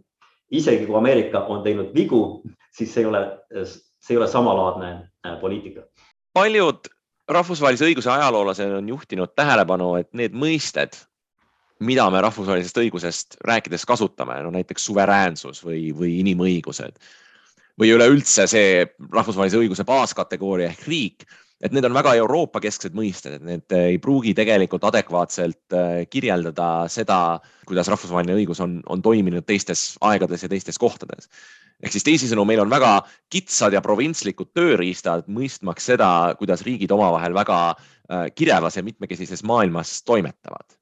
isegi 0.50 0.86
kui 0.86 0.96
Ameerika 0.98 1.44
on 1.52 1.62
teinud 1.62 1.92
vigu, 1.94 2.42
siis 2.74 2.92
see 2.94 3.04
ei 3.04 3.10
ole, 3.10 3.22
see 3.64 4.14
ei 4.14 4.20
ole 4.20 4.28
samalaadne 4.28 4.92
äh, 5.26 5.36
poliitika. 5.40 5.84
paljud 6.32 6.88
rahvusvahelise 7.28 7.84
õiguse 7.84 8.10
ajaloolased 8.10 8.72
on 8.72 8.88
juhtinud 8.88 9.34
tähelepanu, 9.36 9.94
et 10.00 10.08
need 10.16 10.32
mõisted, 10.32 10.96
mida 11.84 12.08
me 12.10 12.20
rahvusvahelisest 12.24 12.78
õigusest 12.80 13.36
rääkides 13.44 13.84
kasutame, 13.86 14.38
no 14.42 14.52
näiteks 14.54 14.84
suveräänsus 14.88 15.60
või, 15.64 15.90
või 15.94 16.18
inimõigused 16.22 16.96
või 17.78 17.92
üleüldse 17.94 18.48
see 18.50 18.86
rahvusvahelise 19.12 19.60
õiguse 19.60 19.84
baaskategooria 19.86 20.72
ehk 20.72 20.88
riik 20.88 21.28
et 21.60 21.74
need 21.74 21.86
on 21.88 21.94
väga 21.96 22.14
Euroopa 22.20 22.60
kesksed 22.62 22.94
mõisted, 22.96 23.38
et 23.38 23.46
need 23.46 23.74
ei 23.74 23.98
pruugi 24.02 24.34
tegelikult 24.38 24.84
adekvaatselt 24.88 25.74
äh, 25.74 26.02
kirjeldada 26.10 26.86
seda, 26.92 27.38
kuidas 27.68 27.90
rahvusvaheline 27.90 28.36
õigus 28.38 28.62
on, 28.64 28.78
on 28.86 29.02
toiminud 29.02 29.46
teistes 29.48 29.90
aegades 30.06 30.46
ja 30.46 30.50
teistes 30.52 30.78
kohtades. 30.78 31.30
ehk 31.82 31.94
siis 31.94 32.06
teisisõnu, 32.06 32.44
meil 32.46 32.62
on 32.62 32.70
väga 32.70 33.02
kitsad 33.30 33.74
ja 33.74 33.82
provintslikud 33.82 34.52
tööriistad 34.54 35.26
mõistmaks 35.30 35.90
seda, 35.92 36.34
kuidas 36.38 36.62
riigid 36.66 36.94
omavahel 36.94 37.34
väga 37.34 37.60
äh, 37.74 38.28
kirevas 38.34 38.78
ja 38.78 38.86
mitmekesises 38.86 39.42
maailmas 39.42 40.02
toimetavad 40.02 40.78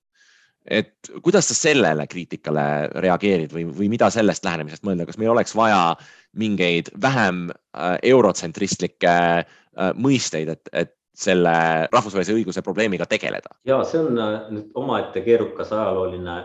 et 0.67 1.11
kuidas 1.23 1.47
sa 1.47 1.55
sellele 1.55 2.09
kriitikale 2.11 2.89
reageerid 2.99 3.53
või, 3.55 3.69
või 3.71 3.87
mida 3.93 4.09
sellest 4.11 4.45
lähenemisest 4.45 4.83
mõelda, 4.83 5.07
kas 5.07 5.19
meil 5.21 5.31
oleks 5.31 5.55
vaja 5.55 5.95
mingeid 6.37 6.91
vähem 7.03 7.47
äh, 7.53 7.95
eurotsentristlikke 8.03 9.15
äh, 9.15 9.55
mõisteid, 10.01 10.49
et, 10.49 10.71
et 10.73 10.93
selle 11.17 11.53
rahvusvahelise 11.93 12.35
õiguse 12.37 12.63
probleemiga 12.65 13.07
tegeleda? 13.09 13.55
ja 13.65 13.81
see 13.89 14.03
on 14.03 14.19
äh, 14.21 14.35
nüüd 14.53 14.75
omaette 14.77 15.23
keerukas 15.25 15.73
ajalooline 15.73 16.43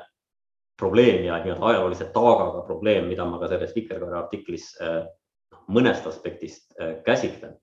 probleem 0.80 1.26
ja 1.28 1.42
nii-öelda 1.44 1.68
ajaloolise 1.74 2.08
taagaga 2.16 2.64
probleem, 2.66 3.10
mida 3.12 3.26
ma 3.28 3.40
ka 3.42 3.52
selles 3.52 3.76
Vikerkaare 3.76 4.18
artiklis 4.24 4.72
äh, 4.82 5.04
mõnest 5.72 6.08
aspektist 6.08 6.72
äh, 6.80 6.96
käsitlen. 7.06 7.58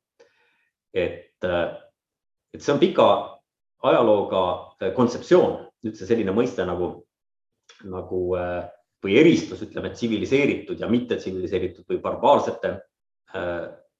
et, 0.93 1.45
et 1.45 2.63
see 2.63 2.73
on 2.73 2.81
pika 2.81 3.09
ajalooga 3.89 4.43
kontseptsioon, 4.97 5.59
üldse 5.87 6.07
selline 6.09 6.33
mõiste 6.35 6.65
nagu, 6.67 6.89
nagu 7.87 8.21
või 9.05 9.19
eristus, 9.21 9.61
ütleme, 9.63 9.93
tsiviliseeritud 9.93 10.81
ja 10.81 10.89
mittetsiviliseeritud 10.91 11.85
või 11.93 12.01
barbaarsete 12.03 12.73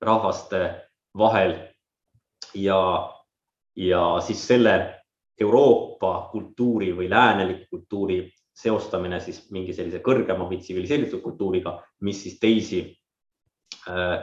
rahvaste 0.03 0.63
vahel. 1.19 1.55
Ja, 2.55 2.81
ja 3.77 4.03
siis 4.25 4.47
selle 4.49 4.75
Euroopa 5.41 6.29
kultuuri 6.33 6.93
või 6.97 7.11
lääneliku 7.11 7.67
kultuuri 7.71 8.23
seostamine 8.59 9.21
siis 9.23 9.45
mingi 9.55 9.75
sellise 9.75 10.01
kõrgema 10.03 10.49
või 10.49 10.59
tsiviliseeritud 10.59 11.23
kultuuriga, 11.23 11.77
mis 12.03 12.23
siis 12.25 12.39
teisi 12.43 12.81
äh, 13.87 14.17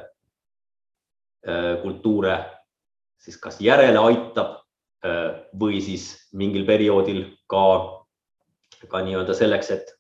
äh, 1.47 1.71
kultuure 1.83 2.35
siis 3.25 3.37
kas 3.41 3.59
järele 3.61 3.99
aitab 3.99 4.59
äh, 5.05 5.47
või 5.59 5.81
siis 5.81 6.09
mingil 6.33 6.65
perioodil 6.67 7.23
ka, 7.51 7.65
ka 8.91 9.01
nii-öelda 9.05 9.33
selleks, 9.37 9.71
et, 9.71 9.95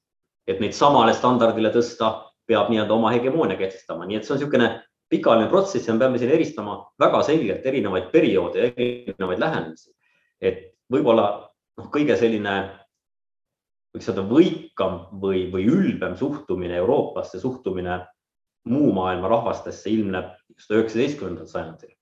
et 0.47 0.59
neid 0.61 0.75
samale 0.77 1.15
standardile 1.17 1.71
tõsta, 1.73 2.11
peab 2.45 2.69
nii-öelda 2.69 2.93
oma 2.93 3.13
hegemoonia 3.15 3.57
kehtestama, 3.57 4.05
nii 4.05 4.19
et 4.19 4.27
see 4.27 4.35
on 4.35 4.41
niisugune 4.41 4.69
pikaajaline 5.09 5.49
protsess 5.49 5.87
ja 5.87 5.93
me 5.93 6.01
peame 6.01 6.21
siin 6.21 6.31
eristama 6.33 6.77
väga 6.99 7.21
selgelt 7.27 7.65
erinevaid 7.65 8.09
perioode, 8.13 8.71
erinevaid 8.75 9.39
lähenemisi. 9.39 9.91
et 10.41 10.75
võib-olla 10.91 11.27
noh, 11.77 11.87
kõige 11.93 12.17
selline 12.19 12.55
võiks 13.95 14.09
öelda 14.11 14.25
võikam 14.27 14.97
või, 15.21 15.45
või 15.53 15.67
ülbem 15.71 16.17
suhtumine 16.19 16.75
Euroopasse, 16.81 17.39
suhtumine 17.39 18.01
muu 18.69 18.91
maailma 18.93 19.29
rahvastesse 19.31 19.89
ilmneb 19.93 20.33
just 20.55 20.71
üheksateistkümnendal 20.71 21.47
sajandil. 21.47 21.93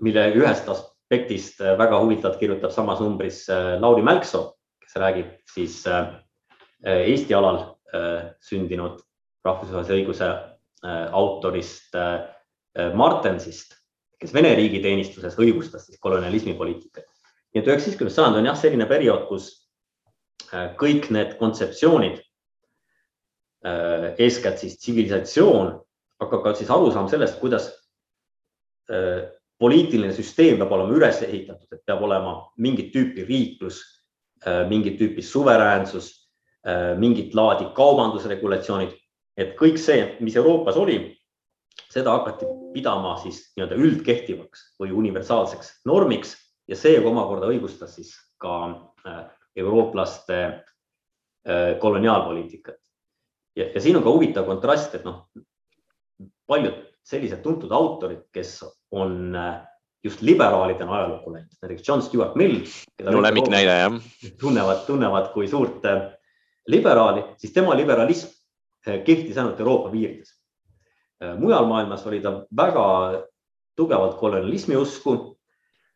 mille 0.00 0.22
ühest 0.34 0.68
aspektist 0.68 1.60
väga 1.60 2.00
huvitavalt 2.02 2.38
kirjutab 2.40 2.72
samas 2.74 3.00
numbris 3.00 3.44
äh, 3.50 3.76
Lauri 3.80 4.02
Mälksoo, 4.02 4.56
kes 4.80 4.96
räägib 4.96 5.26
siis 5.54 5.86
äh, 5.86 6.08
Eesti 6.84 7.34
alal 7.34 7.60
äh, 7.94 8.32
sündinud 8.40 9.00
rahvusvahelise 9.44 9.94
õiguse 9.94 10.30
autorist 10.86 11.96
Martensist, 12.94 13.74
kes 14.20 14.32
Vene 14.34 14.52
riigiteenistuses 14.54 15.34
õigustas 15.40 15.86
siis 15.88 15.98
kolonialismipoliitikat 16.00 17.06
nii 17.56 17.62
et 17.64 17.70
üheksateistkümnes 17.70 18.12
sajand 18.18 18.36
on 18.36 18.50
jah, 18.50 18.56
selline 18.60 18.84
periood, 18.84 19.22
kus 19.30 19.48
äh, 20.52 20.74
kõik 20.76 21.08
need 21.14 21.38
kontseptsioonid, 21.40 22.18
äh, 23.64 24.10
eeskätt 24.20 24.60
siis 24.60 24.76
tsivilisatsioon, 24.82 25.72
aga 26.20 26.40
ka 26.44 26.52
siis 26.58 26.68
arusaam 26.72 27.08
sellest, 27.08 27.38
kuidas 27.40 27.70
äh, 28.92 29.24
poliitiline 29.56 30.12
süsteem 30.12 30.60
peab 30.60 30.74
olema 30.76 30.98
üles 30.98 31.22
ehitatud, 31.24 31.70
et 31.72 31.80
peab 31.88 32.04
olema 32.04 32.36
mingit 32.60 32.92
tüüpi 32.92 33.24
riiklus, 33.24 33.80
mingit 34.68 34.98
tüüpi 35.00 35.22
suveräänsus, 35.24 36.10
mingit 37.00 37.32
laadi 37.34 37.70
kaubandusregulatsioonid, 37.74 38.90
et 39.36 39.54
kõik 39.58 39.78
see, 39.80 40.16
mis 40.24 40.36
Euroopas 40.36 40.78
oli, 40.80 40.98
seda 41.92 42.16
hakati 42.16 42.48
pidama 42.74 43.16
siis 43.22 43.42
nii-öelda 43.56 43.78
üldkehtivaks 43.80 44.64
või 44.80 44.92
universaalseks 44.96 45.82
normiks 45.88 46.34
ja 46.68 46.76
see 46.78 46.98
omakorda 47.00 47.50
õigustas 47.52 47.96
siis 47.98 48.14
ka 48.42 48.56
äh, 49.06 49.22
eurooplaste 49.56 50.40
äh, 50.46 51.76
koloniaalpoliitikat. 51.80 52.80
ja, 53.56 53.70
ja 53.74 53.80
siin 53.80 53.96
on 53.96 54.04
ka 54.04 54.12
huvitav 54.12 54.48
kontrast, 54.48 54.94
et 54.94 55.04
noh, 55.04 55.28
paljud 56.46 56.82
sellised 57.06 57.40
tuntud 57.44 57.72
autorid, 57.72 58.26
kes 58.34 58.58
on 58.90 59.36
äh, 59.36 59.60
just 60.04 60.22
liberaalidena 60.22 60.92
ajalukku 60.98 61.32
läinud, 61.32 61.60
näiteks 61.62 61.88
John 61.88 62.02
Stuart 62.02 62.36
Mill. 62.36 62.64
minu 63.02 63.22
lemmiknäide 63.22 63.78
jah. 63.80 64.00
tunnevad, 64.40 64.84
tunnevad 64.86 65.30
kui 65.32 65.48
suurt 65.48 65.84
liberaali, 66.66 67.24
siis 67.38 67.52
tema 67.54 67.76
liberalism 67.78 68.36
kehtis 69.06 69.38
ainult 69.38 69.60
Euroopa 69.60 69.90
piirides. 69.90 70.34
mujal 71.38 71.66
maailmas 71.66 72.06
oli 72.06 72.20
ta 72.20 72.44
väga 72.56 72.86
tugevalt 73.76 74.18
kolonialismi 74.18 74.76
usku 74.76 75.36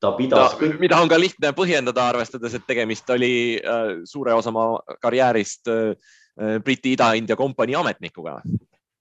ta 0.00 0.12
pidas 0.12 0.56
no,. 0.60 0.68
mida 0.78 0.96
on 1.00 1.08
ka 1.08 1.18
lihtne 1.20 1.52
põhjendada, 1.52 2.08
arvestades, 2.08 2.54
et 2.54 2.64
tegemist 2.66 3.10
oli 3.10 3.60
äh, 3.60 4.00
suure 4.04 4.34
osa 4.34 4.48
oma 4.48 4.80
karjäärist 5.02 5.68
Briti 6.64 6.94
Ida-India 6.96 7.36
kompanii 7.36 7.74
ametnikuga. 7.76 8.40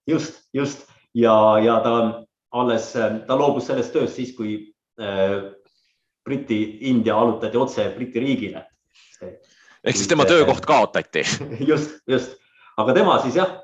just, 0.08 0.41
just 0.54 0.88
ja, 1.13 1.60
ja 1.63 1.80
ta 1.80 2.25
alles, 2.52 2.91
ta 3.28 3.38
loobus 3.38 3.69
sellest 3.69 3.93
tööst 3.93 4.17
siis, 4.19 4.34
kui 4.36 4.73
Briti 6.25 6.60
India 6.89 7.15
allutati 7.17 7.58
otse 7.58 7.88
Briti 7.95 8.19
riigile. 8.19 8.65
ehk 9.84 9.95
siis 9.95 10.08
tema 10.08 10.25
töökoht 10.25 10.65
kaotati. 10.65 11.23
just, 11.71 11.99
just, 12.08 12.36
aga 12.79 12.93
tema 12.95 13.17
siis 13.23 13.35
jah, 13.39 13.57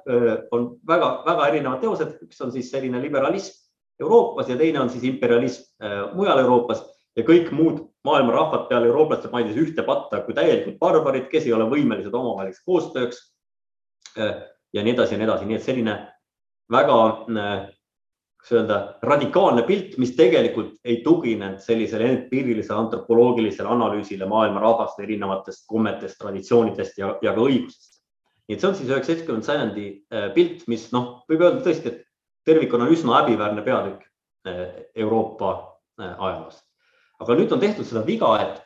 on 0.52 0.74
väga-väga 0.88 1.48
erinevad 1.52 1.82
teosed, 1.84 2.18
üks 2.26 2.42
on 2.44 2.52
siis 2.54 2.72
selline 2.74 3.00
liberalism 3.04 3.62
Euroopas 4.02 4.50
ja 4.52 4.58
teine 4.60 4.82
on 4.82 4.90
siis 4.92 5.06
imperialism 5.08 5.86
mujal 6.18 6.42
Euroopas 6.42 6.82
ja 7.16 7.24
kõik 7.24 7.52
muud 7.56 7.80
maailma 8.06 8.36
rahvad 8.36 8.68
peale 8.70 8.90
eurooplaste 8.92 9.32
pandi 9.32 9.56
ühte 9.60 9.86
patta 9.88 10.22
kui 10.26 10.36
täielikult 10.38 10.78
barbarid, 10.82 11.30
kes 11.32 11.48
ei 11.48 11.56
ole 11.56 11.68
võimelised 11.72 12.14
omavaheliseks 12.14 12.66
koostööks. 12.68 13.22
Ja 14.16 14.84
nii 14.84 14.94
edasi 14.94 15.16
ja 15.16 15.22
nii 15.22 15.28
edasi, 15.30 15.48
nii 15.48 15.58
et 15.58 15.66
selline 15.66 15.96
väga, 16.72 17.00
kuidas 17.26 18.52
öelda, 18.52 18.78
radikaalne 19.04 19.64
pilt, 19.68 19.98
mis 20.02 20.14
tegelikult 20.18 20.76
ei 20.86 21.00
tuginenud 21.04 21.64
sellisele 21.64 22.12
empiirilisele 22.12 22.78
antropoloogilisele 22.84 23.72
analüüsile 23.72 24.28
maailma 24.30 24.62
rahvaste 24.64 25.04
erinevatest 25.08 25.66
kommetest, 25.68 26.20
traditsioonidest 26.22 27.00
ja, 27.02 27.16
ja 27.24 27.34
ka 27.34 27.48
õigusest. 27.48 27.95
Nii 28.46 28.56
et 28.56 28.62
see 28.62 28.70
on 28.70 28.76
siis 28.78 28.92
üheksateistkümnenda 28.92 29.48
sajandi 29.48 29.88
äh, 30.14 30.28
pilt, 30.36 30.68
mis 30.72 30.90
noh, 30.94 31.24
võib 31.30 31.42
öelda 31.42 31.64
tõesti, 31.66 31.94
et 31.94 32.04
tervikuna 32.46 32.90
üsna 32.94 33.22
häbiväärne 33.22 33.66
peatükk 33.66 34.04
Euroopa 34.94 35.52
ajaloost 35.98 36.66
aga 37.22 37.38
nüüd 37.38 37.54
on 37.56 37.62
tehtud 37.62 37.88
seda 37.88 38.04
viga, 38.08 38.32
et, 38.44 38.60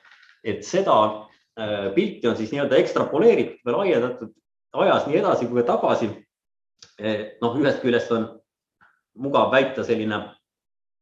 et 0.44 0.66
seda 0.66 0.96
äh, 1.06 1.90
pilti 1.96 2.30
on 2.30 2.38
siis 2.40 2.52
nii-öelda 2.54 2.80
ekstrapoleeritud 2.82 3.62
või 3.68 3.78
laiendatud 3.78 4.34
ajas 4.84 5.08
nii 5.10 5.22
edasi 5.22 5.48
kui 5.50 5.62
ka 5.62 5.70
tagasi. 5.76 6.12
noh, 7.42 7.56
ühest 7.60 7.82
küljest 7.84 8.12
on 8.16 8.26
mugav 9.20 9.50
väita, 9.52 9.84
selline 9.84 10.20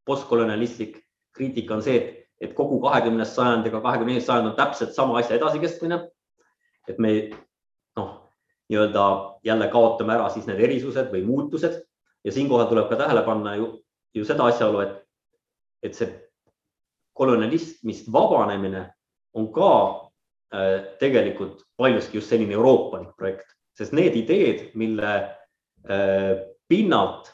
postkolonialistlik 0.05 0.95
kriitika 1.35 1.75
on 1.75 1.83
see, 1.85 1.97
et, 1.97 2.27
et 2.41 2.53
kogu 2.57 2.79
kahekümnes 2.81 3.33
sajand 3.35 3.67
ega 3.67 3.81
kahekümne 3.81 4.15
esimene 4.15 4.25
sajand 4.25 4.51
on 4.51 4.55
täpselt 4.57 4.93
sama 4.95 5.19
asja 5.19 5.35
edasikestmine. 5.37 5.99
et 6.87 6.99
me 6.99 7.11
nii-öelda 8.69 9.03
jälle 9.47 9.67
kaotame 9.71 10.13
ära 10.13 10.29
siis 10.29 10.47
need 10.47 10.59
erisused 10.59 11.11
või 11.13 11.23
muutused. 11.27 11.79
Ja 12.25 12.33
siinkohal 12.35 12.67
tuleb 12.67 12.89
ka 12.89 12.97
tähele 12.99 13.23
panna 13.23 13.55
ju, 13.55 13.69
ju 14.13 14.25
seda 14.27 14.49
asjaolu, 14.49 14.81
et, 14.83 14.97
et 15.83 15.95
see 15.95 16.09
kolonialismist 17.17 18.11
vabanemine 18.13 18.83
on 19.37 19.47
ka 19.53 19.71
äh, 20.53 20.97
tegelikult 20.99 21.63
paljuski 21.77 22.19
just 22.19 22.29
selline 22.33 22.57
euroopalik 22.57 23.15
projekt, 23.17 23.47
sest 23.77 23.95
need 23.95 24.17
ideed, 24.19 24.69
mille 24.75 25.13
äh, 25.15 26.33
pinnalt 26.67 27.31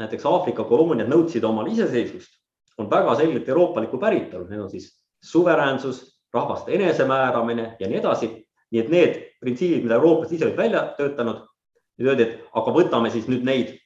näiteks 0.00 0.26
Aafrika 0.28 0.64
kolooniad 0.68 1.08
nõudsid 1.10 1.44
omal 1.44 1.70
iseseisvust, 1.72 2.32
on 2.78 2.90
väga 2.90 3.14
selgelt 3.16 3.48
euroopalikku 3.48 3.98
päritolu, 4.00 4.48
need 4.50 4.60
on 4.60 4.70
siis 4.70 4.90
suveräänsus, 5.24 6.02
rahvaste 6.34 6.74
enesemääramine 6.74 7.76
ja 7.80 7.88
nii 7.88 8.00
edasi. 8.02 8.28
Nii 8.72 8.82
et 8.82 8.88
need 8.92 9.18
printsiibid, 9.42 9.84
mida 9.84 9.98
eurooplased 9.98 10.36
ise 10.36 10.48
olid 10.48 10.58
välja 10.58 10.82
töötanud, 10.98 11.44
nüüd 12.00 12.10
öeldi, 12.12 12.26
et 12.26 12.56
aga 12.60 12.74
võtame 12.74 13.12
siis 13.14 13.28
nüüd 13.30 13.44
neid, 13.46 13.76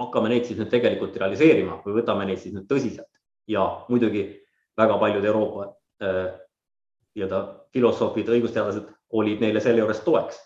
hakkame 0.00 0.30
neid 0.32 0.48
siis 0.48 0.58
nüüd 0.58 0.70
tegelikult 0.72 1.16
realiseerima 1.20 1.80
või 1.84 1.98
võtame 2.00 2.26
neid 2.28 2.40
siis 2.42 2.54
nüüd 2.56 2.66
tõsiselt 2.70 3.10
ja 3.50 3.66
muidugi 3.88 4.24
väga 4.78 4.96
paljud 4.98 5.24
Euroopa 5.24 5.66
äh, 6.02 6.32
nii-öelda 7.14 7.42
filosoofid, 7.74 8.30
õigusteadlased 8.36 8.88
olid 9.14 9.42
neile 9.44 9.62
selle 9.62 9.82
juures 9.82 10.02
toeks. 10.06 10.40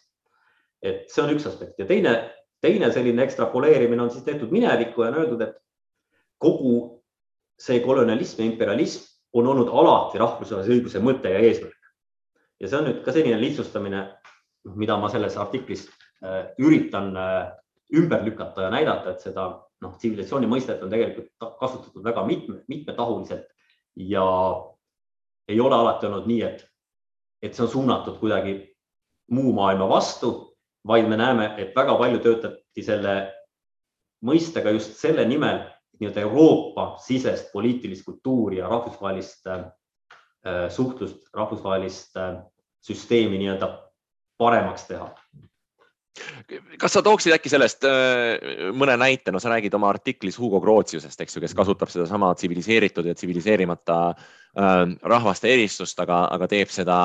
et 0.82 1.08
see 1.10 1.22
on 1.24 1.32
üks 1.32 1.46
aspekt 1.48 1.80
ja 1.80 1.86
teine, 1.86 2.12
teine 2.62 2.90
selline 2.94 3.24
ekstrapoleerimine 3.24 4.02
on 4.02 4.10
siis 4.14 4.22
tehtud 4.22 4.52
minevikku 4.54 5.02
ja 5.02 5.08
on 5.08 5.16
öeldud, 5.22 5.40
et 5.42 5.56
kogu 6.38 6.74
see 7.58 7.80
kolonialism 7.82 8.42
ja 8.42 8.46
imperialism 8.46 9.08
on 9.34 9.48
olnud 9.50 9.72
alati 9.74 10.20
rahvusvahelise 10.22 10.76
õiguse 10.76 11.02
mõte 11.02 11.32
ja 11.32 11.40
eesmärk. 11.42 11.77
Ja 12.60 12.68
see 12.68 12.78
on 12.78 12.88
nüüd 12.88 13.02
ka 13.04 13.14
selline 13.14 13.38
lihtsustamine, 13.40 14.02
mida 14.78 14.96
ma 14.98 15.10
selles 15.12 15.36
artiklis 15.40 15.86
äh, 16.24 16.50
üritan 16.58 17.14
äh, 17.16 17.52
ümber 17.94 18.24
lükata 18.26 18.66
ja 18.66 18.72
näidata, 18.72 19.14
et 19.14 19.24
seda 19.24 19.48
noh, 19.82 19.94
tsivilisatsiooni 19.96 20.50
mõistet 20.50 20.82
on 20.82 20.90
tegelikult 20.92 21.30
kasutatud 21.60 22.04
väga 22.04 22.24
mitme, 22.26 22.62
mitmetahuliselt. 22.68 23.46
Ja 23.98 24.26
ei 25.48 25.60
ole 25.60 25.74
alati 25.74 26.06
olnud 26.06 26.26
nii, 26.28 26.42
et, 26.44 26.66
et 27.42 27.54
see 27.54 27.64
on 27.64 27.72
suunatud 27.72 28.18
kuidagi 28.20 28.58
muu 29.34 29.52
maailma 29.56 29.88
vastu, 29.90 30.32
vaid 30.86 31.08
me 31.08 31.18
näeme, 31.20 31.52
et 31.60 31.74
väga 31.76 31.96
palju 31.98 32.20
töötati 32.24 32.84
selle 32.84 33.16
mõistega 34.24 34.72
just 34.74 34.98
selle 35.00 35.24
nimel, 35.28 35.62
nii-öelda 35.98 36.22
Euroopa 36.26 36.92
sisest 37.02 37.50
poliitilist 37.52 38.04
kultuuri 38.06 38.60
ja 38.60 38.68
rahvusvahelist 38.70 39.46
äh, 39.50 39.66
suhtlust, 40.70 41.28
rahvusvahelist 41.34 42.16
äh, 42.16 42.38
süsteemi 42.84 43.38
nii-öelda 43.38 43.68
paremaks 44.38 44.86
teha. 44.88 45.10
Kas 46.78 46.94
sa 46.96 47.02
tooksid 47.04 47.34
äkki 47.36 47.50
sellest 47.52 47.84
äh, 47.86 48.70
mõne 48.74 48.96
näite, 48.98 49.32
no 49.34 49.40
sa 49.42 49.52
räägid 49.52 49.74
oma 49.78 49.90
artiklis 49.92 50.38
Hugo 50.40 50.60
Grotiusest, 50.62 51.20
eks 51.20 51.36
ju, 51.36 51.42
kes 51.44 51.54
kasutab 51.54 51.90
sedasama 51.92 52.32
tsiviliseeritud 52.34 53.06
ja 53.06 53.14
tsiviliseerimata 53.14 53.98
äh, 54.10 54.78
rahvaste 55.14 55.52
eristust, 55.52 56.00
aga, 56.02 56.24
aga 56.34 56.48
teeb 56.50 56.72
seda 56.74 56.98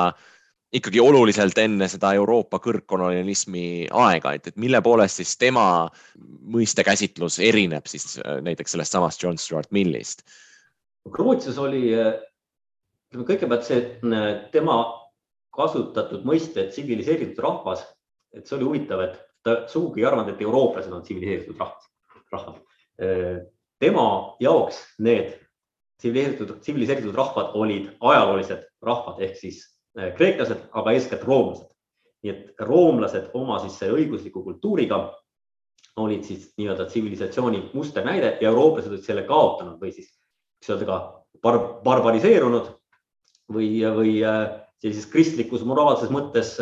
ikkagi 0.74 0.98
oluliselt 1.00 1.58
enne 1.62 1.86
seda 1.90 2.10
Euroopa 2.18 2.58
kõrgkolonialismi 2.62 3.66
aega, 3.94 4.34
et, 4.34 4.50
et 4.50 4.58
mille 4.58 4.80
poolest 4.82 5.22
siis 5.22 5.36
tema 5.38 5.66
mõistekäsitlus 6.56 7.38
erineb 7.44 7.86
siis 7.90 8.16
äh, 8.18 8.40
näiteks 8.42 8.74
sellest 8.74 8.96
samast 8.96 9.22
John 9.22 9.38
Stuart 9.38 9.70
Millist? 9.70 10.26
Grotius 11.12 11.58
oli, 11.60 11.92
ütleme 13.14 13.28
kõigepealt 13.30 13.66
see, 13.66 13.80
tema 14.52 14.78
kasutatud 15.54 16.26
mõiste 16.26 16.66
tsiviliseeritud 16.68 17.38
rahvas 17.38 17.84
et 18.34 18.48
see 18.48 18.58
oli 18.58 18.68
huvitav, 18.68 19.02
et 19.04 19.18
ta 19.44 19.56
sugugi 19.70 20.02
ei 20.02 20.08
arvanud, 20.08 20.34
et 20.34 20.42
eurooplased 20.42 20.92
on 20.92 21.02
tsiviliseeritud 21.04 21.58
rahvas, 21.60 21.90
rahvad. 22.32 22.60
tema 23.82 24.06
jaoks 24.40 24.80
need 24.98 25.34
tsiviliseeritud, 26.00 26.58
tsiviliseeritud 26.60 27.14
rahvad 27.14 27.54
olid 27.58 27.90
ajaloolised 28.00 28.64
rahvad 28.82 29.20
ehk 29.22 29.36
siis 29.38 29.60
kreeklased, 30.16 30.68
aga 30.72 30.94
eeskätt 30.94 31.24
roomlased. 31.24 31.70
nii 32.24 32.32
et 32.32 32.60
roomlased 32.64 33.26
oma 33.36 33.58
siis 33.60 33.74
selle 33.78 33.98
õigusliku 33.98 34.40
kultuuriga 34.44 34.96
olid 36.00 36.22
siis 36.24 36.46
nii-öelda 36.56 36.86
tsivilisatsiooni 36.88 37.58
musternäide 37.74 38.38
ja 38.40 38.48
eurooplased 38.48 38.90
olid 38.90 39.04
selle 39.04 39.26
kaotanud 39.28 39.76
või 39.80 39.92
siis, 39.92 40.08
eks 40.58 40.70
öelda 40.72 40.86
ka 40.88 40.96
bar 41.44 41.58
barbariseerunud 41.84 42.70
või, 43.52 43.68
või 43.96 44.18
sellises 44.80 45.06
kristlikus 45.10 45.64
moraalses 45.64 46.10
mõttes 46.12 46.56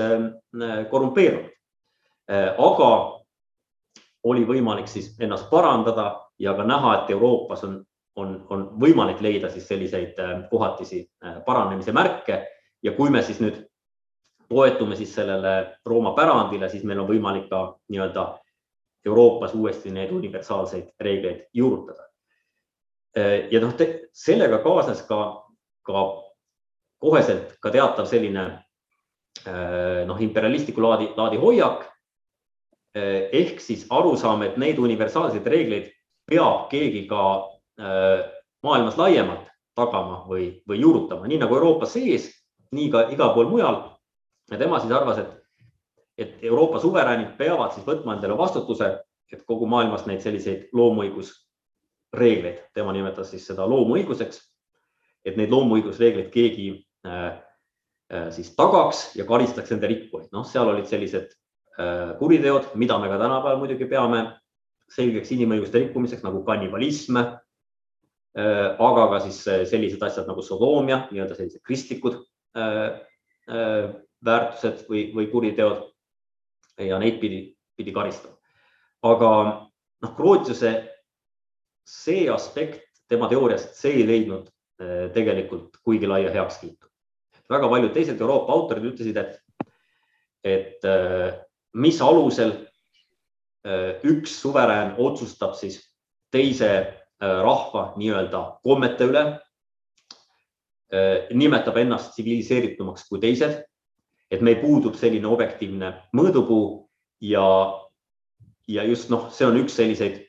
korrumpeerunud. 0.90 1.53
Äh, 2.31 2.55
aga 2.59 2.90
oli 4.25 4.45
võimalik 4.47 4.87
siis 4.88 5.11
ennast 5.21 5.51
parandada 5.51 6.29
ja 6.38 6.55
ka 6.55 6.64
näha, 6.64 6.95
et 7.01 7.11
Euroopas 7.11 7.64
on, 7.66 7.81
on, 8.16 8.37
on 8.51 8.62
võimalik 8.81 9.21
leida 9.21 9.51
siis 9.51 9.66
selliseid 9.68 10.18
äh, 10.23 10.37
kohatisi 10.51 11.03
äh, 11.25 11.40
paranemise 11.45 11.92
märke 11.92 12.38
ja 12.83 12.95
kui 12.95 13.11
me 13.11 13.23
siis 13.27 13.40
nüüd 13.42 13.59
toetume 14.49 14.97
siis 14.97 15.14
sellele 15.14 15.81
Rooma 15.87 16.14
pärandile, 16.14 16.68
siis 16.68 16.85
meil 16.85 17.03
on 17.03 17.11
võimalik 17.11 17.49
ka 17.51 17.64
nii-öelda 17.90 18.27
Euroopas 19.07 19.55
uuesti 19.59 19.90
neid 19.90 20.12
universaalseid 20.14 20.92
reegleid 21.01 21.49
juurutada. 21.53 22.07
ja 23.51 23.61
noh, 23.61 23.73
sellega 24.12 24.59
kaasnes 24.62 25.03
ka, 25.09 25.18
ka 25.83 26.05
koheselt 27.03 27.57
ka 27.61 27.73
teatav 27.75 28.07
selline 28.07 28.45
noh, 30.07 30.19
imperialistliku 30.23 30.83
laadi, 30.85 31.09
laadi 31.19 31.41
hoiak 31.41 31.81
Eh, 32.95 33.29
ehk 33.33 33.61
siis 33.61 33.87
arusaam, 33.88 34.43
et 34.45 34.59
neid 34.61 34.77
universaalseid 34.77 35.47
reegleid 35.49 35.87
peab 36.29 36.67
keegi 36.69 37.07
ka 37.09 37.21
eh, 37.81 38.27
maailmas 38.61 38.99
laiemalt 39.01 39.47
tagama 39.73 40.19
või, 40.29 40.51
või 40.69 40.83
juurutama, 40.83 41.25
nii 41.25 41.38
nagu 41.41 41.57
Euroopa 41.57 41.88
sees, 41.88 42.27
nii 42.77 42.91
ka 42.93 43.07
igal 43.15 43.33
pool 43.33 43.49
mujal. 43.49 43.79
ja 44.51 44.59
tema 44.61 44.81
siis 44.81 44.93
arvas, 44.93 45.23
et, 45.23 45.33
et 46.19 46.45
Euroopa 46.45 46.83
suveräänid 46.85 47.33
peavad 47.38 47.73
siis 47.73 47.87
võtma 47.87 48.19
endale 48.19 48.37
vastutuse, 48.37 48.91
et 49.33 49.47
kogu 49.49 49.67
maailmas 49.67 50.05
neid 50.05 50.21
selliseid 50.21 50.69
loomuõigusreegleid, 50.77 52.61
tema 52.77 52.93
nimetas 52.93 53.33
siis 53.33 53.47
seda 53.49 53.65
loomuõiguseks, 53.73 54.43
et 55.25 55.41
neid 55.41 55.49
loomuõigusreegleid 55.49 56.29
keegi 56.35 56.69
äh, 56.75 56.92
siis 58.31 58.51
tagaks 58.55 59.17
ja 59.17 59.25
karistaks 59.27 59.73
nende 59.73 59.88
rikkujaid. 59.91 60.29
noh, 60.33 60.45
seal 60.47 60.69
olid 60.69 60.87
sellised 60.87 61.33
Äh, 61.79 62.19
kuriteod, 62.19 62.75
mida 62.77 62.99
me 63.01 63.09
ka 63.09 63.17
tänapäeval 63.17 63.61
muidugi 63.62 63.87
peame 63.88 64.27
selgeks 64.93 65.31
inimõiguste 65.33 65.81
rikkumiseks 65.81 66.25
nagu 66.25 66.43
kannibalism. 66.45 67.17
Äh, 67.17 68.77
aga 68.77 69.07
ka 69.09 69.21
siis 69.25 69.38
äh, 69.49 69.62
sellised 69.69 70.03
asjad 70.05 70.29
nagu 70.29 70.45
sodoomia, 70.45 71.07
nii-öelda 71.12 71.38
sellised 71.38 71.65
kristlikud 71.65 72.21
väärtused 74.23 74.85
või, 74.91 75.07
või 75.17 75.31
kuriteod. 75.33 75.88
ja 76.79 76.99
neid 76.99 77.19
pidi, 77.21 77.57
pidi 77.77 77.93
karistama. 77.93 78.37
aga 79.03 79.31
noh, 80.03 80.12
Grotiuse 80.17 80.73
see 81.88 82.29
aspekt 82.31 82.85
tema 83.09 83.29
teooriast, 83.29 83.75
see 83.75 83.97
ei 83.97 84.07
leidnud 84.07 84.53
tegelikult 85.15 85.81
kuigi 85.83 86.07
laia 86.07 86.31
heakskiitu. 86.33 86.92
Väga 87.53 87.69
paljud 87.71 87.93
teised 87.95 88.21
Euroopa 88.21 88.53
autorid 88.57 88.91
ütlesid, 88.93 89.19
et, 89.21 89.38
et 90.43 90.91
mis 91.73 92.01
alusel 92.03 92.53
äh, 93.67 94.01
üks 94.05 94.41
suverään 94.41 94.95
otsustab 94.99 95.55
siis 95.55 95.81
teise 96.31 96.71
äh, 96.71 97.43
rahva 97.45 97.93
nii-öelda 97.97 98.43
kommete 98.65 99.09
üle, 99.09 99.25
äh, 100.93 101.29
nimetab 101.33 101.77
ennast 101.81 102.12
tsiviliseeritumaks 102.17 103.09
kui 103.09 103.21
teised, 103.23 103.62
et 104.33 104.41
meil 104.41 104.61
puudub 104.61 104.97
selline 104.97 105.29
objektiivne 105.29 105.93
mõõdupuu 106.17 106.67
ja, 107.25 107.47
ja 108.69 108.85
just 108.88 109.11
noh, 109.12 109.29
see 109.33 109.49
on 109.49 109.61
üks 109.61 109.77
selliseid 109.77 110.23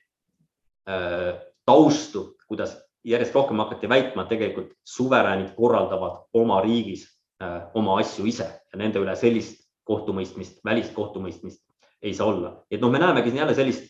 taustu, 1.64 2.34
kuidas 2.52 2.74
järjest 3.08 3.36
rohkem 3.38 3.62
hakati 3.64 3.88
väitma, 3.88 4.26
et 4.26 4.34
tegelikult 4.34 4.74
suveräänid 4.84 5.54
korraldavad 5.56 6.26
oma 6.36 6.58
riigis 6.60 7.06
oma 7.74 8.00
asju 8.00 8.26
ise 8.30 8.46
ja 8.46 8.80
nende 8.80 9.02
üle 9.02 9.16
sellist 9.20 9.64
kohtumõistmist, 9.88 10.62
välist 10.66 10.94
kohtumõistmist 10.96 11.62
ei 12.04 12.14
saa 12.14 12.28
olla. 12.28 12.66
et 12.72 12.82
noh, 12.82 12.92
me 12.92 13.00
näemegi 13.00 13.32
siin 13.32 13.42
jälle 13.44 13.56
sellist, 13.56 13.88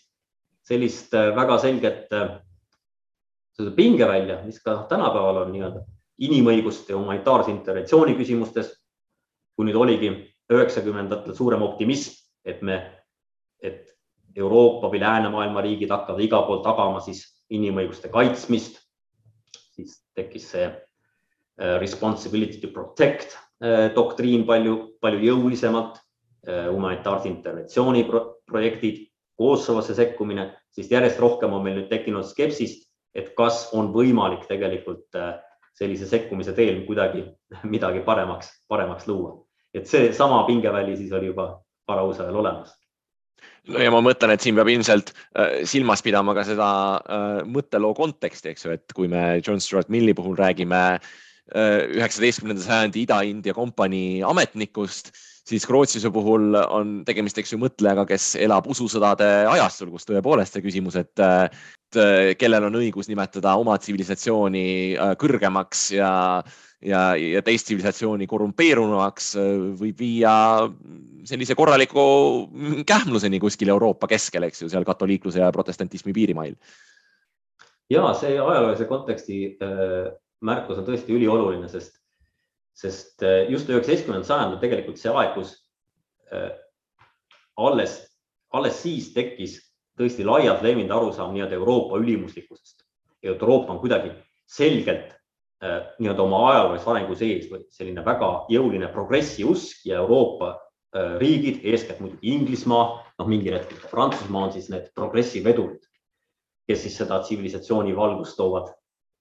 sellist 0.67 1.13
äh, 1.13 1.31
väga 1.35 1.57
selget 1.57 2.13
äh, 2.13 2.37
pingevälja, 3.75 4.41
mis 4.45 4.61
ka 4.61 4.85
tänapäeval 4.89 5.43
on 5.45 5.51
nii-öelda 5.53 5.83
inimõiguste 6.23 6.93
ja 6.93 6.99
humanitaarse 6.99 7.51
interventsiooni 7.51 8.15
küsimustes. 8.17 8.79
kui 9.53 9.67
nüüd 9.67 9.77
oligi 9.77 10.09
üheksakümnendatel 10.49 11.35
suurem 11.37 11.61
optimism, 11.61 12.15
et 12.45 12.61
me, 12.65 12.79
et 13.61 13.91
Euroopa 14.35 14.89
või 14.89 15.01
läänemaailma 15.03 15.61
riigid 15.61 15.91
hakkavad 15.93 16.23
igal 16.25 16.47
pool 16.47 16.63
tagama 16.65 16.99
siis 17.05 17.21
inimõiguste 17.53 18.09
kaitsmist, 18.09 18.79
siis 19.75 19.99
tekkis 20.17 20.49
see 20.55 20.65
äh, 20.65 21.77
responsibility 21.81 22.57
to 22.61 22.73
protect 22.73 23.37
Äh, 23.37 23.42
doktriin 23.95 24.45
palju, 24.47 24.75
palju 25.01 25.21
jõulisemalt, 25.23 25.99
äh, 26.47 26.67
humanitaarse 26.71 27.29
interventsiooni 27.29 28.05
projektid, 28.09 29.09
Kosovosse 29.33 29.95
sekkumine, 29.97 30.43
siis 30.69 30.91
järjest 30.91 31.17
rohkem 31.19 31.55
on 31.57 31.63
meil 31.65 31.79
nüüd 31.79 31.87
tekkinud 31.89 32.27
skepsist, 32.27 32.83
et 33.17 33.31
kas 33.33 33.71
on 33.73 33.89
võimalik 33.95 34.43
tegelikult 34.45 35.17
äh, 35.17 35.39
sellise 35.73 36.05
sekkumise 36.05 36.53
teel 36.53 36.83
kuidagi 36.85 37.23
midagi 37.73 38.03
paremaks, 38.05 38.51
paremaks 38.69 39.07
luua. 39.09 39.39
et 39.73 39.89
seesama 39.89 40.43
pingeväli 40.45 40.93
siis 40.97 41.11
oli 41.11 41.31
juba 41.31 41.47
varausajal 41.89 42.35
olemas 42.35 42.75
no 43.67 43.81
ja 43.81 43.89
ma 43.89 44.03
mõtlen, 44.05 44.35
et 44.35 44.41
siin 44.41 44.55
peab 44.55 44.69
ilmselt 44.69 45.09
silmas 45.65 46.03
pidama 46.05 46.35
ka 46.37 46.43
seda 46.45 46.67
mõtteloo 47.49 47.95
konteksti, 47.97 48.53
eks 48.53 48.65
ju, 48.65 48.75
et 48.77 48.93
kui 48.93 49.09
me 49.09 49.41
John 49.41 49.59
Stuart 49.59 49.89
Milli 49.89 50.13
puhul 50.13 50.37
räägime 50.37 50.99
üheksateistkümnenda 51.51 52.63
sajandi 52.63 53.01
Ida-India 53.03 53.53
kompanii 53.53 54.21
ametnikust, 54.23 55.11
siis 55.43 55.65
Rootsise 55.69 56.07
puhul 56.13 56.55
on 56.55 57.01
tegemist, 57.05 57.37
eks 57.41 57.51
ju, 57.51 57.59
mõtlejaga, 57.59 58.05
kes 58.07 58.29
elab 58.39 58.69
ususõdade 58.71 59.27
ajastul, 59.51 59.91
kus 59.91 60.07
tõepoolest 60.07 60.55
see 60.55 60.63
küsimus, 60.63 60.95
et 61.01 61.19
kellel 62.39 62.67
on 62.67 62.77
õigus 62.79 63.09
nimetada 63.09 63.55
oma 63.59 63.77
tsivilisatsiooni 63.77 64.67
äh, 64.95 65.13
kõrgemaks 65.19 65.85
ja, 65.93 66.11
ja, 66.81 67.01
ja 67.19 67.43
teist 67.45 67.67
tsivilisatsiooni 67.67 68.27
korrumpeerunumaks, 68.29 69.33
äh, 69.39 69.51
võib 69.79 69.99
viia 69.99 70.33
sellise 71.27 71.55
korraliku 71.59 72.05
kähmluseni 72.87 73.39
kuskil 73.43 73.71
Euroopa 73.73 74.09
keskel, 74.11 74.47
eks 74.47 74.63
ju, 74.63 74.71
seal 74.71 74.87
katoliikluse 74.87 75.43
ja 75.43 75.51
protestantismi 75.55 76.15
piirimail. 76.15 76.57
ja 77.89 78.13
see 78.17 78.37
ajaloolise 78.39 78.85
konteksti 78.89 79.39
äh, 79.61 80.11
märkus 80.45 80.79
on 80.79 80.87
tõesti 80.87 81.15
ülioluline, 81.15 81.69
sest, 81.71 81.97
sest 82.77 83.23
äh, 83.25 83.43
just 83.51 83.69
üheksateistkümnendal 83.71 84.27
sajandil 84.27 84.61
tegelikult 84.61 84.99
see 85.01 85.13
aeg, 85.13 85.33
kus 85.37 85.55
äh, 86.33 86.51
alles, 87.61 87.99
alles 88.53 88.79
siis 88.83 89.11
tekkis 89.15 89.59
tõesti 89.99 90.25
laialt 90.25 90.63
levinud 90.65 90.93
arusaam 90.93 91.33
nii-öelda 91.35 91.59
Euroopa 91.59 91.99
ülimuslikkusest. 92.01 92.81
Euroopa 93.23 93.75
on 93.75 93.79
kuidagi 93.81 94.11
selgelt 94.49 95.13
äh, 95.63 95.79
nii-öelda 95.99 96.25
oma 96.25 96.43
ajaloolise 96.51 96.91
arengu 96.91 97.17
sees 97.17 97.47
või 97.51 97.63
selline 97.73 98.05
väga 98.05 98.33
jõuline 98.51 98.91
progressi 98.93 99.45
usk 99.47 99.85
ja 99.89 100.01
Euroopa 100.03 100.57
riigid, 101.17 101.63
eeskätt 101.65 102.03
muidugi 102.03 102.29
Inglismaa, 102.35 102.83
noh, 103.17 103.25
mingil 103.25 103.55
hetkel 103.57 103.79
ka 103.81 103.87
Prantsusmaa 103.89 104.43
on 104.45 104.51
siis 104.53 104.67
need 104.69 104.91
progressivedurid, 104.93 105.81
kes 106.69 106.83
siis 106.85 106.99
seda 107.01 107.17
tsivilisatsiooni 107.23 107.95
valgust 107.97 108.37
toovad 108.37 108.69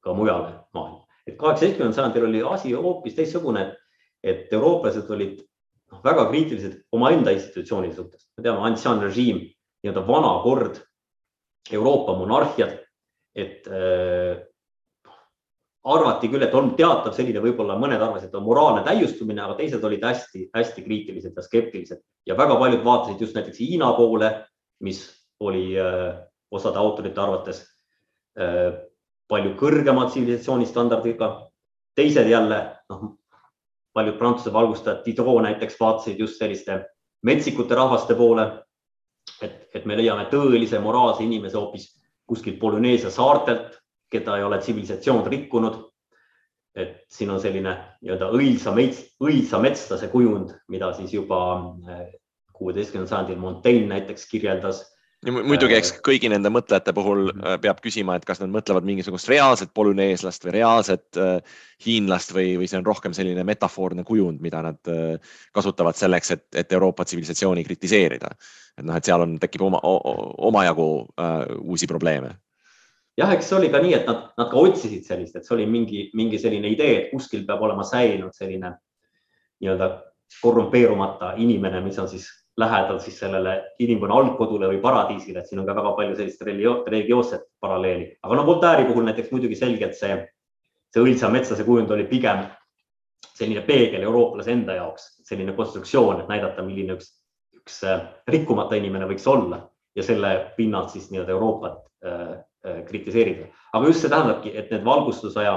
ka 0.04 0.12
mujale 0.12 0.52
maailma. 0.76 1.01
Et 1.26 1.38
kaheksateistkümnendal 1.38 1.96
sajandil 1.96 2.28
oli 2.28 2.42
asi 2.54 2.72
hoopis 2.74 3.16
teistsugune, 3.18 3.66
et 4.22 4.52
eurooplased 4.52 5.10
olid 5.10 5.40
noh, 5.92 6.00
väga 6.04 6.28
kriitilised 6.30 6.78
omaenda 6.92 7.34
institutsioonide 7.34 7.96
suhtes. 7.96 8.28
me 8.36 8.46
teame, 8.46 8.62
ancien 8.68 9.02
režiim, 9.02 9.42
nii-öelda 9.82 10.06
vana 10.06 10.32
kord, 10.44 10.80
Euroopa 11.72 12.16
monarhiad, 12.18 12.74
et 13.38 13.68
äh, 13.70 14.40
arvati 15.84 16.30
küll, 16.30 16.42
et 16.42 16.54
on 16.54 16.72
teatav 16.78 17.14
selline, 17.16 17.42
võib-olla 17.42 17.76
mõned 17.78 18.02
arvasid, 18.02 18.30
et 18.30 18.38
on 18.38 18.46
moraalne 18.46 18.82
täiustumine, 18.86 19.42
aga 19.44 19.56
teised 19.58 19.84
olid 19.84 20.02
hästi-hästi 20.06 20.84
kriitilised 20.84 21.38
ja 21.38 21.44
skeptilised 21.46 22.02
ja 22.26 22.36
väga 22.38 22.56
paljud 22.58 22.84
vaatasid 22.86 23.22
just 23.22 23.38
näiteks 23.38 23.62
Hiina 23.62 23.92
poole, 23.98 24.30
mis 24.82 25.04
oli 25.42 25.72
äh, 25.78 26.18
osade 26.50 26.78
autorite 26.78 27.20
arvates 27.20 27.62
äh, 28.38 28.78
palju 29.32 29.54
kõrgema 29.56 30.06
tsivilisatsioonistandardiga. 30.10 31.48
teised 31.94 32.28
jälle, 32.28 32.76
noh, 32.88 33.16
paljud 33.92 34.16
Prantsuse 34.18 34.52
valgustajad, 34.52 35.02
Diderot 35.04 35.42
näiteks 35.44 35.76
vaatasid 35.80 36.18
just 36.20 36.38
selliste 36.40 36.84
metsikute 37.22 37.74
rahvaste 37.74 38.14
poole. 38.14 38.62
et, 39.42 39.68
et 39.74 39.84
me 39.84 39.96
leiame 39.96 40.26
tõelise 40.30 40.80
moraalse 40.80 41.22
inimese 41.22 41.56
hoopis 41.56 42.02
kuskilt 42.26 42.58
Polüneesia 42.58 43.10
saartelt, 43.10 43.78
keda 44.10 44.36
ei 44.36 44.44
ole 44.44 44.58
tsivilisatsioon 44.58 45.26
rikkunud. 45.26 45.88
et 46.74 47.04
siin 47.08 47.30
on 47.30 47.40
selline 47.40 47.72
nii-öelda 48.00 48.30
õilsa 48.32 48.72
mets, 48.72 49.02
õilsa 49.20 49.58
metslase 49.60 50.08
kujund, 50.08 50.54
mida 50.68 50.92
siis 50.96 51.12
juba 51.12 51.38
äh, 51.88 52.06
kuueteistkümnendal 52.52 53.08
sajandil 53.10 53.38
Montaigne 53.38 53.88
näiteks 53.88 54.24
kirjeldas 54.30 54.80
muidugi, 55.30 55.76
eks 55.76 55.92
kõigi 56.02 56.30
nende 56.32 56.50
mõtlejate 56.50 56.92
puhul 56.94 57.28
Mhm. 57.30 57.44
äh, 57.46 57.58
peab 57.62 57.80
küsima, 57.80 58.16
et 58.16 58.24
kas 58.24 58.40
nad 58.40 58.50
mõtlevad 58.50 58.84
mingisugust 58.84 59.28
reaalset 59.28 59.70
polüneeslast 59.74 60.44
või 60.44 60.52
reaalset 60.52 61.16
äh, 61.16 61.40
hiinlast 61.86 62.32
või, 62.34 62.56
või 62.58 62.68
see 62.68 62.78
on 62.78 62.86
rohkem 62.86 63.12
selline 63.14 63.44
metafoorne 63.44 64.04
kujund, 64.04 64.40
mida 64.40 64.62
nad 64.62 64.78
äh, 64.88 65.18
kasutavad 65.52 65.94
selleks, 65.94 66.30
et, 66.30 66.46
et 66.54 66.72
Euroopa 66.72 67.04
tsivilisatsiooni 67.04 67.64
kritiseerida. 67.64 68.34
et 68.78 68.84
noh, 68.84 68.96
et 68.96 69.04
seal 69.04 69.20
on, 69.20 69.38
tekib 69.38 69.62
oma, 69.62 69.78
omajagu 69.82 71.06
äh, 71.20 71.46
uusi 71.60 71.86
probleeme. 71.86 72.34
jah, 73.16 73.32
eks 73.32 73.48
see 73.48 73.56
oli 73.56 73.68
ka 73.70 73.78
nii, 73.78 73.94
et 73.94 74.06
nad, 74.06 74.30
nad 74.38 74.50
ka 74.50 74.56
otsisid 74.56 75.04
sellist, 75.04 75.36
et 75.36 75.46
see 75.46 75.54
oli 75.54 75.66
mingi, 75.66 76.10
mingi 76.14 76.38
selline 76.38 76.68
idee, 76.68 76.96
et 76.98 77.10
kuskil 77.12 77.46
peab 77.46 77.62
olema 77.62 77.84
säilinud 77.84 78.34
selline 78.34 78.74
nii-öelda 79.60 80.02
korrumpeerumata 80.42 81.34
inimene, 81.36 81.80
mis 81.84 81.98
on 81.98 82.08
siis 82.08 82.26
lähedal 82.56 82.98
siis 83.00 83.18
sellele 83.18 83.54
inimkonna 83.80 84.14
algkodule 84.14 84.68
või 84.68 84.80
paradiisile, 84.82 85.40
et 85.40 85.48
siin 85.48 85.62
on 85.62 85.66
ka 85.66 85.76
väga 85.76 85.92
palju 85.96 86.16
sellist 86.16 86.42
religioosset 86.44 87.46
paralleeli, 87.60 88.10
aga 88.22 88.36
no 88.36 88.46
Voltaire'i 88.46 88.88
puhul 88.88 89.06
näiteks 89.08 89.32
muidugi 89.32 89.56
selgelt 89.56 89.96
see, 89.96 90.18
see 90.92 91.04
õilsa 91.04 91.30
metslase 91.32 91.64
kujund 91.64 91.90
oli 91.96 92.04
pigem 92.10 92.44
selline 93.32 93.62
peegel 93.66 94.04
eurooplase 94.04 94.52
enda 94.52 94.76
jaoks, 94.76 95.08
selline 95.24 95.54
konstruktsioon, 95.56 96.20
et 96.20 96.28
näidata, 96.28 96.64
milline 96.66 96.98
üks, 96.98 97.08
üks 97.56 97.80
äh, 97.88 98.04
rikkumata 98.28 98.76
inimene 98.76 99.08
võiks 99.08 99.26
olla 99.30 99.62
ja 99.96 100.04
selle 100.04 100.32
pinnalt 100.56 100.92
siis 100.92 101.08
nii-öelda 101.10 101.32
Euroopat 101.32 101.78
äh, 102.04 102.20
äh, 102.66 102.82
kritiseerida. 102.88 103.48
aga 103.72 103.86
just 103.88 104.04
see 104.04 104.12
tähendabki, 104.12 104.52
et 104.56 104.70
need 104.70 104.84
valgustusaja 104.84 105.56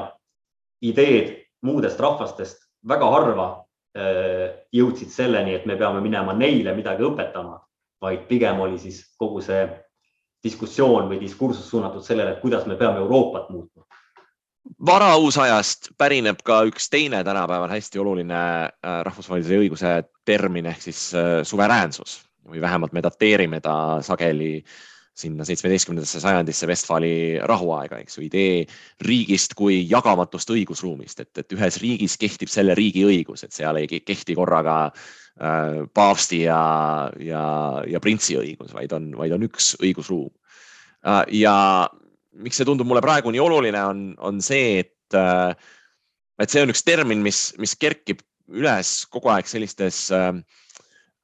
ideed 0.81 1.35
muudest 1.65 1.99
rahvastest 1.99 2.63
väga 2.87 3.09
harva 3.11 3.64
jõudsid 3.95 5.07
selleni, 5.07 5.53
et 5.55 5.65
me 5.65 5.77
peame 5.79 6.01
minema 6.03 6.33
neile 6.35 6.73
midagi 6.75 7.05
õpetama, 7.07 7.61
vaid 8.03 8.25
pigem 8.27 8.59
oli 8.59 8.79
siis 8.79 8.97
kogu 9.17 9.39
see 9.41 9.61
diskussioon 10.45 11.09
või 11.09 11.19
diskursus 11.21 11.69
suunatud 11.69 12.03
sellele, 12.05 12.35
et 12.35 12.41
kuidas 12.43 12.67
me 12.69 12.77
peame 12.79 13.01
Euroopat 13.03 13.49
muutma. 13.49 13.85
varauusajast 14.85 15.91
pärineb 15.97 16.39
ka 16.43 16.63
üks 16.65 16.89
teine 16.89 17.23
tänapäeval 17.23 17.69
hästi 17.69 17.99
oluline 18.01 18.41
äh, 18.65 19.01
rahvusvahelise 19.05 19.59
õiguse 19.61 19.91
termin 20.25 20.65
ehk 20.65 20.81
siis 20.81 21.13
äh, 21.13 21.43
suveräänsus 21.43 22.23
või 22.49 22.61
vähemalt 22.61 22.93
me 22.93 23.03
dateerime 23.05 23.59
ta 23.61 24.01
sageli 24.01 24.57
äh, 24.57 24.94
sinna 25.15 25.45
seitsmeteistkümnendasse 25.47 26.19
sajandisse 26.19 26.67
Westfali 26.67 27.11
rahuaega, 27.47 28.01
eks 28.03 28.17
ju, 28.17 28.25
idee 28.27 28.65
riigist 29.07 29.55
kui 29.55 29.77
jagamatust 29.87 30.51
õigusruumist, 30.51 31.21
et, 31.23 31.31
et 31.39 31.55
ühes 31.55 31.79
riigis 31.81 32.17
kehtib 32.19 32.51
selle 32.51 32.75
riigi 32.75 33.05
õigus, 33.07 33.45
et 33.45 33.55
seal 33.55 33.79
ei 33.79 33.87
kehti 33.87 34.35
korraga 34.35 34.77
äh, 34.89 35.85
paavsti 35.95 36.41
ja, 36.43 36.59
ja, 37.23 37.45
ja 37.87 38.03
printsi 38.03 38.35
õigus, 38.41 38.75
vaid 38.75 38.95
on, 38.97 39.13
vaid 39.15 39.37
on 39.37 39.47
üks 39.47 39.73
õigusruum 39.79 40.33
äh,. 41.07 41.23
ja 41.43 41.55
miks 42.35 42.59
see 42.59 42.67
tundub 42.67 42.89
mulle 42.89 43.03
praegu 43.05 43.31
nii 43.31 43.43
oluline, 43.43 43.87
on, 43.87 44.05
on 44.19 44.43
see, 44.43 44.83
et 44.83 45.15
äh,, 45.15 45.55
et 46.43 46.51
see 46.51 46.63
on 46.65 46.71
üks 46.73 46.83
termin, 46.83 47.23
mis, 47.23 47.53
mis 47.61 47.75
kerkib 47.79 48.19
üles 48.51 49.05
kogu 49.11 49.31
aeg 49.31 49.47
sellistes 49.49 50.09
äh, 50.13 50.33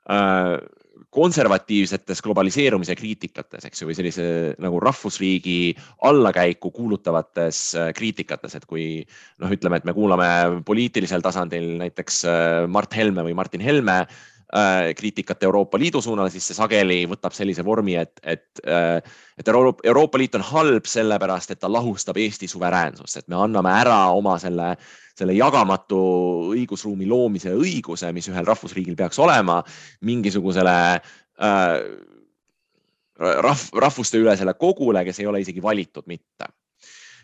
äh, 0.09 0.55
konservatiivsetes 1.09 2.21
globaliseerumise 2.21 2.95
kriitikates, 2.95 3.65
eks 3.67 3.81
ju, 3.81 3.89
või 3.89 3.97
sellise 3.97 4.25
nagu 4.61 4.79
rahvusriigi 4.83 5.73
allakäiku 6.07 6.71
kuulutavates 6.75 7.61
äh, 7.79 7.89
kriitikates, 7.97 8.55
et 8.57 8.67
kui 8.69 8.85
noh, 9.41 9.51
ütleme, 9.51 9.81
et 9.81 9.87
me 9.87 9.95
kuulame 9.97 10.29
poliitilisel 10.67 11.23
tasandil 11.25 11.73
näiteks 11.81 12.21
äh, 12.29 12.67
Mart 12.71 12.95
Helme 12.95 13.25
või 13.27 13.35
Martin 13.37 13.63
Helme 13.65 14.03
kriitikat 14.97 15.43
Euroopa 15.47 15.79
Liidu 15.79 16.01
suunal, 16.03 16.27
siis 16.29 16.49
see 16.49 16.57
sageli 16.57 17.05
võtab 17.07 17.31
sellise 17.31 17.63
vormi, 17.63 17.95
et, 17.95 18.19
et, 18.23 18.63
et 18.63 19.47
Euroopa, 19.47 19.85
Euroopa 19.87 20.19
Liit 20.19 20.35
on 20.35 20.43
halb 20.43 20.89
sellepärast, 20.91 21.53
et 21.53 21.61
ta 21.61 21.69
lahustab 21.71 22.19
Eesti 22.19 22.49
suveräänsust, 22.51 23.21
et 23.21 23.29
me 23.31 23.39
anname 23.39 23.71
ära 23.79 24.01
oma 24.11 24.35
selle 24.43 24.73
selle 25.21 25.35
jagamatu 25.35 25.99
õigusruumi 26.55 27.07
loomise 27.09 27.53
õiguse, 27.53 28.09
mis 28.15 28.29
ühel 28.31 28.47
rahvusriigil 28.47 28.95
peaks 28.97 29.19
olema, 29.21 29.59
mingisugusele 30.07 30.77
äh, 30.95 31.75
rahv, 33.21 33.67
rahvuste 33.85 34.21
ülesele 34.21 34.55
kogule, 34.59 35.03
kes 35.05 35.21
ei 35.21 35.29
ole 35.29 35.43
isegi 35.43 35.63
valitud 35.63 36.07
mitte. 36.09 36.49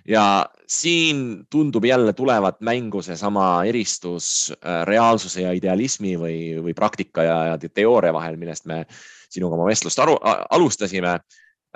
Ja 0.07 0.49
siin 0.67 1.45
tundub 1.49 1.85
jälle 1.85 2.13
tulevat 2.13 2.61
mängu 2.61 3.01
seesama 3.01 3.63
eristus 3.65 4.53
äh, 4.53 4.85
reaalsuse 4.87 5.41
ja 5.41 5.51
idealismi 5.51 6.15
või, 6.19 6.39
või 6.63 6.73
praktika 6.73 7.23
ja, 7.23 7.37
ja 7.45 7.69
teooria 7.69 8.13
vahel, 8.13 8.37
millest 8.39 8.65
me 8.65 8.85
sinuga 9.29 9.55
oma 9.55 9.67
vestlust 9.67 9.99
aru, 9.99 10.17
alustasime. 10.49 11.19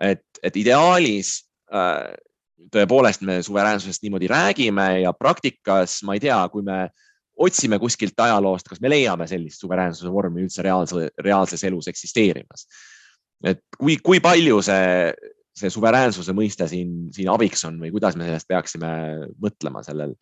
et, 0.01 0.23
et 0.43 0.57
ideaalis 0.57 1.33
äh, 1.73 2.13
tõepoolest 2.71 3.23
me 3.27 3.41
suveräänsusest 3.43 4.03
niimoodi 4.03 4.27
räägime 4.27 5.01
ja 5.01 5.13
praktikas 5.13 6.01
ma 6.03 6.15
ei 6.15 6.23
tea, 6.23 6.39
kui 6.49 6.63
me 6.63 6.87
otsime 7.41 7.79
kuskilt 7.79 8.19
ajaloost, 8.19 8.69
kas 8.69 8.81
me 8.81 8.89
leiame 8.89 9.27
sellist 9.27 9.63
suveräänsuse 9.63 10.11
vormi 10.13 10.45
üldse 10.45 10.63
reaalse, 10.63 11.09
reaalses 11.19 11.63
elus 11.63 11.87
eksisteerimas. 11.87 12.67
et 13.43 13.63
kui, 13.77 13.97
kui 13.97 14.19
palju 14.21 14.61
see, 14.61 15.13
see 15.61 15.73
suveräänsuse 15.73 16.33
mõiste 16.37 16.67
siin, 16.69 16.95
siin 17.15 17.29
abiks 17.33 17.65
on 17.69 17.79
või 17.81 17.93
kuidas 17.93 18.17
me 18.17 18.27
sellest 18.27 18.49
peaksime 18.49 18.91
mõtlema 19.41 19.83
sellel 19.85 20.15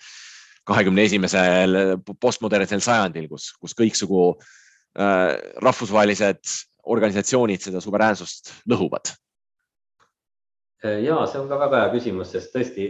kahekümne 0.69 1.05
esimesel 1.07 1.79
postmodernsel 2.21 2.83
sajandil, 2.83 3.29
kus, 3.31 3.49
kus 3.57 3.73
kõiksugu 3.77 4.25
äh, 4.35 5.33
rahvusvahelised 5.63 6.57
organisatsioonid 6.89 7.63
seda 7.63 7.81
suveräänsust 7.83 8.53
lõhuvad 8.69 9.15
ja 10.83 11.25
see 11.27 11.41
on 11.41 11.49
ka 11.49 11.59
väga 11.59 11.83
hea 11.83 11.91
küsimus, 11.93 12.31
sest 12.31 12.53
tõesti 12.55 12.87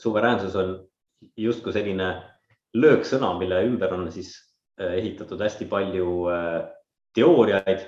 suveräänsus 0.00 0.56
on 0.56 0.74
justkui 1.36 1.74
selline 1.74 2.08
lööksõna, 2.78 3.34
mille 3.38 3.60
ümber 3.66 3.92
on 3.96 4.08
siis 4.12 4.32
äh, 4.80 4.94
ehitatud 5.00 5.40
hästi 5.42 5.68
palju 5.68 6.10
äh, 6.32 6.58
teooriaid. 7.14 7.86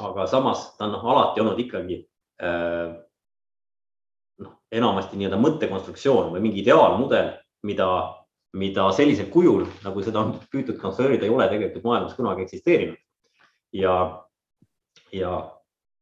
aga 0.00 0.26
samas 0.26 0.76
ta 0.78 0.86
on 0.86 0.94
alati 0.94 1.40
olnud 1.40 1.58
ikkagi 1.60 1.98
noh, 4.40 4.54
enamasti 4.72 5.18
nii-öelda 5.18 5.38
mõttekonstruktsioon 5.40 6.32
või 6.34 6.42
mingi 6.46 6.62
ideaalmudel, 6.62 7.34
mida, 7.68 7.90
mida 8.56 8.88
sellisel 8.96 9.28
kujul, 9.32 9.66
nagu 9.84 10.04
seda 10.04 10.22
on 10.22 10.34
püütud 10.52 10.78
konstrueerida, 10.80 11.26
ei 11.26 11.34
ole 11.34 11.48
tegelikult 11.52 11.84
maailmas 11.84 12.16
kunagi 12.18 12.46
eksisteerinud. 12.46 12.98
ja, 13.76 13.94
ja 15.12 15.32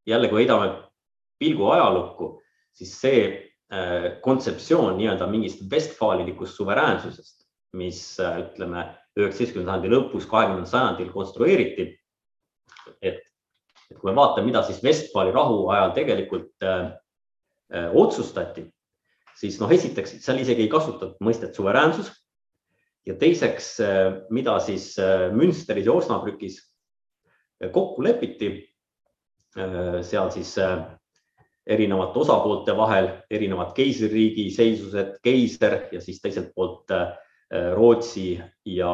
jälle, 0.07 0.28
kui 0.28 0.43
heidame 0.43 0.70
pilgu 1.39 1.70
ajalukku, 1.70 2.30
siis 2.72 2.95
see 3.01 3.20
äh, 3.72 4.20
kontseptsioon 4.24 4.97
nii-öelda 4.99 5.26
mingist 5.30 5.64
vestfaalilikust 5.70 6.57
suveräänsusest, 6.57 7.47
mis 7.76 8.01
äh, 8.20 8.41
ütleme 8.47 8.86
üheksateistkümnenda 9.18 9.74
sajandi 9.74 9.93
lõpus, 9.93 10.28
kahekümnendal 10.30 10.70
sajandil 10.70 11.12
konstrueeriti. 11.12 11.95
et, 13.03 13.20
et 13.91 13.99
kui 13.99 14.11
me 14.11 14.16
vaatame, 14.18 14.49
mida 14.51 14.62
siis 14.66 14.80
Vestfaali 14.84 15.32
rahu 15.34 15.66
ajal 15.72 15.95
tegelikult 15.97 16.66
äh, 16.66 16.91
äh, 17.74 17.91
otsustati, 17.97 18.66
siis 19.39 19.59
noh, 19.62 19.72
esiteks 19.72 20.18
seal 20.24 20.43
isegi 20.43 20.66
ei 20.66 20.72
kasutatud 20.72 21.20
mõistet 21.24 21.57
suveräänsus. 21.57 22.12
Ja 23.09 23.14
teiseks, 23.16 23.78
mida 24.36 24.59
siis 24.61 24.91
Münsteris 25.32 25.86
ja 25.86 25.95
Osnabrükis 25.97 26.59
kokku 27.72 28.03
lepiti 28.05 28.51
seal 30.05 30.28
siis 30.34 30.51
erinevate 31.64 32.20
osapoolte 32.20 32.74
vahel, 32.76 33.09
erinevad 33.32 33.70
keisririigi 33.78 34.51
seisused, 34.53 35.14
keiser 35.24 35.78
ja 35.95 36.03
siis 36.05 36.20
teiselt 36.20 36.51
poolt 36.53 36.93
Rootsi 37.78 38.34
ja, 38.68 38.93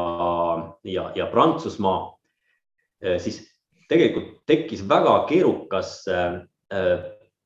ja, 0.86 1.09
ja 1.18 1.26
Prantsusmaa, 1.32 1.99
siis 3.18 3.42
tegelikult 3.89 4.41
tekkis 4.49 4.85
väga 4.89 5.18
keerukas 5.28 5.97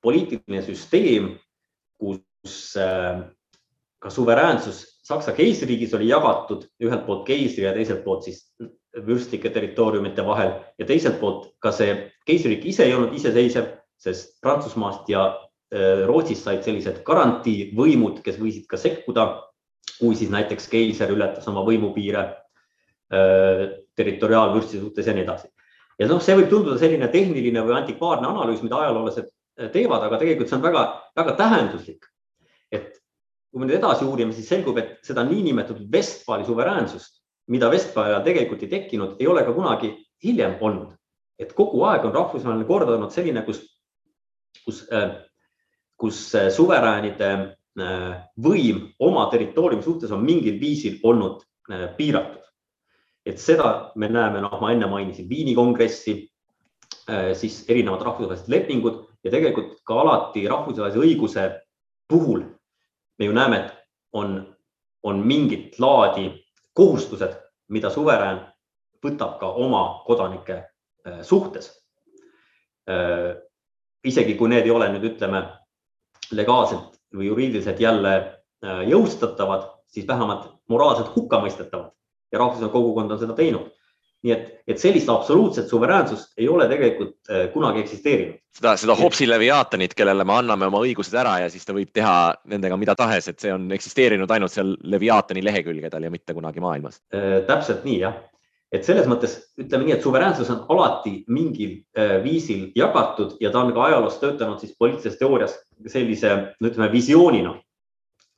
poliitiline 0.02 0.62
süsteem, 0.62 1.32
kus 1.98 2.76
ka 3.98 4.10
suveräänsus 4.14 4.98
Saksa 5.08 5.32
keisririigis 5.32 5.94
oli 5.96 6.10
jagatud 6.10 6.66
ühelt 6.84 7.06
poolt 7.06 7.24
keisri 7.24 7.64
ja 7.64 7.72
teiselt 7.72 8.02
poolt 8.04 8.26
siis 8.26 8.42
vürstlike 9.06 9.48
territooriumite 9.54 10.24
vahel 10.26 10.50
ja 10.78 10.86
teiselt 10.88 11.16
poolt 11.20 11.46
ka 11.64 11.72
see 11.72 11.94
keisririk 12.28 12.66
ise 12.68 12.84
ei 12.84 12.92
olnud 12.96 13.14
iseseisev, 13.16 13.70
sest 13.96 14.34
Prantsusmaast 14.44 15.08
ja 15.08 15.22
äh, 15.32 16.04
Rootsist 16.08 16.44
said 16.44 16.60
sellised 16.66 17.00
garantiivõimud, 17.08 18.20
kes 18.24 18.36
võisid 18.40 18.66
ka 18.68 18.80
sekkuda, 18.80 19.26
kui 19.96 20.12
siis 20.18 20.32
näiteks 20.34 20.68
keiser 20.68 21.14
ületas 21.14 21.48
oma 21.48 21.64
võimupiire 21.64 22.26
äh, 22.26 23.64
territoriaalvürsti 23.96 24.82
suhtes 24.82 25.08
ja 25.08 25.16
nii 25.16 25.24
edasi. 25.24 25.48
Ja 25.98 26.08
noh, 26.10 26.20
see 26.22 26.36
võib 26.38 26.50
tunduda 26.52 26.78
selline 26.80 27.08
tehniline 27.12 27.64
või 27.66 27.76
antikvaarne 27.80 28.28
analüüs, 28.28 28.62
mida 28.64 28.80
ajaloolased 28.82 29.26
äh, 29.28 29.70
teevad, 29.74 30.06
aga 30.06 30.20
tegelikult 30.20 30.50
see 30.50 30.58
on 30.58 30.64
väga-väga 30.66 31.36
tähenduslik. 31.40 32.06
et 32.72 32.98
kui 33.50 33.60
me 33.60 33.66
nüüd 33.66 33.78
edasi 33.78 34.04
uurime, 34.04 34.34
siis 34.36 34.48
selgub, 34.50 34.78
et 34.78 34.98
seda 35.06 35.24
niinimetatud 35.24 35.88
Vestfali 35.92 36.44
suveräänsust, 36.44 37.22
mida 37.48 37.70
Vestfali 37.72 38.12
ajal 38.12 38.26
tegelikult 38.26 38.62
ei 38.62 38.72
tekkinud, 38.74 39.16
ei 39.18 39.26
ole 39.26 39.44
ka 39.44 39.54
kunagi 39.56 39.94
hiljem 40.24 40.58
olnud. 40.60 40.94
et 41.38 41.52
kogu 41.54 41.84
aeg 41.86 42.04
on 42.04 42.14
rahvusvaheline 42.14 42.66
kord 42.66 42.88
olnud 42.90 43.12
selline, 43.14 43.44
kus, 43.46 43.62
kus, 44.64 44.82
äh, 44.92 45.14
kus 45.96 46.34
äh, 46.34 46.50
suveräänide 46.50 47.58
võim 48.42 48.80
oma 48.98 49.28
territooriumi 49.30 49.84
suhtes 49.84 50.10
on 50.10 50.24
mingil 50.24 50.56
viisil 50.60 50.98
olnud 51.06 51.44
piiratud. 51.96 52.47
Et 53.28 53.40
seda 53.40 53.92
me 53.96 54.08
näeme, 54.08 54.40
noh, 54.44 54.58
ma 54.60 54.72
enne 54.72 54.88
mainisin 54.90 55.28
Viini 55.28 55.54
kongressi, 55.54 56.20
siis 57.36 57.62
erinevad 57.68 58.02
rahvusvahelised 58.04 58.50
lepingud 58.52 58.98
ja 59.24 59.30
tegelikult 59.32 59.78
ka 59.88 59.96
alati 60.02 60.42
rahvusvahelise 60.48 61.00
õiguse 61.00 61.44
puhul 62.08 62.42
me 63.18 63.24
ju 63.24 63.32
näeme, 63.32 63.56
et 63.56 63.72
on, 64.12 64.56
on 65.02 65.26
mingit 65.26 65.78
laadi 65.78 66.30
kohustused, 66.72 67.34
mida 67.68 67.90
suverään 67.90 68.40
võtab 69.04 69.38
ka 69.40 69.50
oma 69.50 70.02
kodanike 70.06 70.56
äh, 70.58 71.20
suhtes. 71.22 71.70
Äh, 72.88 73.34
isegi 74.04 74.36
kui 74.38 74.50
need 74.50 74.66
ei 74.66 74.74
ole 74.74 74.88
nüüd 74.94 75.10
ütleme 75.12 75.42
legaalselt 76.30 76.98
või 77.14 77.28
juriidiliselt 77.30 77.80
jälle 77.80 78.14
äh, 78.16 78.82
jõustatavad, 78.88 79.68
siis 79.90 80.06
vähemalt 80.08 80.50
moraalselt 80.68 81.14
hukkamõistetavad 81.16 81.92
ja 82.32 82.38
rahvusvaheline 82.38 82.72
kogukond 82.72 83.16
on 83.16 83.20
seda 83.22 83.36
teinud 83.38 83.72
nii 84.26 84.32
et, 84.34 84.46
et 84.66 84.80
sellist 84.80 85.08
absoluutset 85.12 85.68
suveräänsust 85.70 86.40
ei 86.40 86.48
ole 86.50 86.66
tegelikult 86.70 87.30
äh, 87.30 87.44
kunagi 87.52 87.84
eksisteerinud. 87.84 88.38
seda, 88.58 88.74
seda 88.80 88.96
Hobbesi 88.98 89.28
leviaatanit, 89.28 89.94
kellele 89.98 90.24
me 90.26 90.34
anname 90.40 90.66
oma 90.66 90.80
õigused 90.82 91.14
ära 91.20 91.36
ja 91.44 91.50
siis 91.52 91.66
ta 91.66 91.76
võib 91.76 91.92
teha 91.94 92.14
nendega 92.50 92.76
mida 92.80 92.96
tahes, 92.98 93.28
et 93.30 93.38
see 93.38 93.52
on 93.54 93.68
eksisteerinud 93.74 94.30
ainult 94.34 94.54
seal 94.54 94.74
leviaatani 94.82 95.44
lehekülgedel 95.46 96.08
ja 96.08 96.10
mitte 96.10 96.34
kunagi 96.34 96.64
maailmas. 96.64 96.98
Äh, 97.14 97.44
täpselt 97.46 97.86
nii 97.86 98.00
jah, 98.02 98.16
et 98.74 98.88
selles 98.88 99.06
mõttes 99.10 99.36
ütleme 99.60 99.86
nii, 99.86 99.94
et 100.00 100.08
suveräänsus 100.08 100.50
on 100.54 100.64
alati 100.74 101.20
mingil 101.30 101.78
äh, 101.94 102.18
viisil 102.24 102.72
jagatud 102.76 103.36
ja 103.44 103.54
ta 103.54 103.62
on 103.62 103.70
ka 103.76 103.86
ajaloos 103.86 104.18
töötanud 104.18 104.58
siis 104.58 104.74
poliitilises 104.78 105.20
teoorias 105.22 105.54
sellise, 105.86 106.34
no 106.58 106.72
ütleme 106.72 106.90
visioonina. 106.90 107.54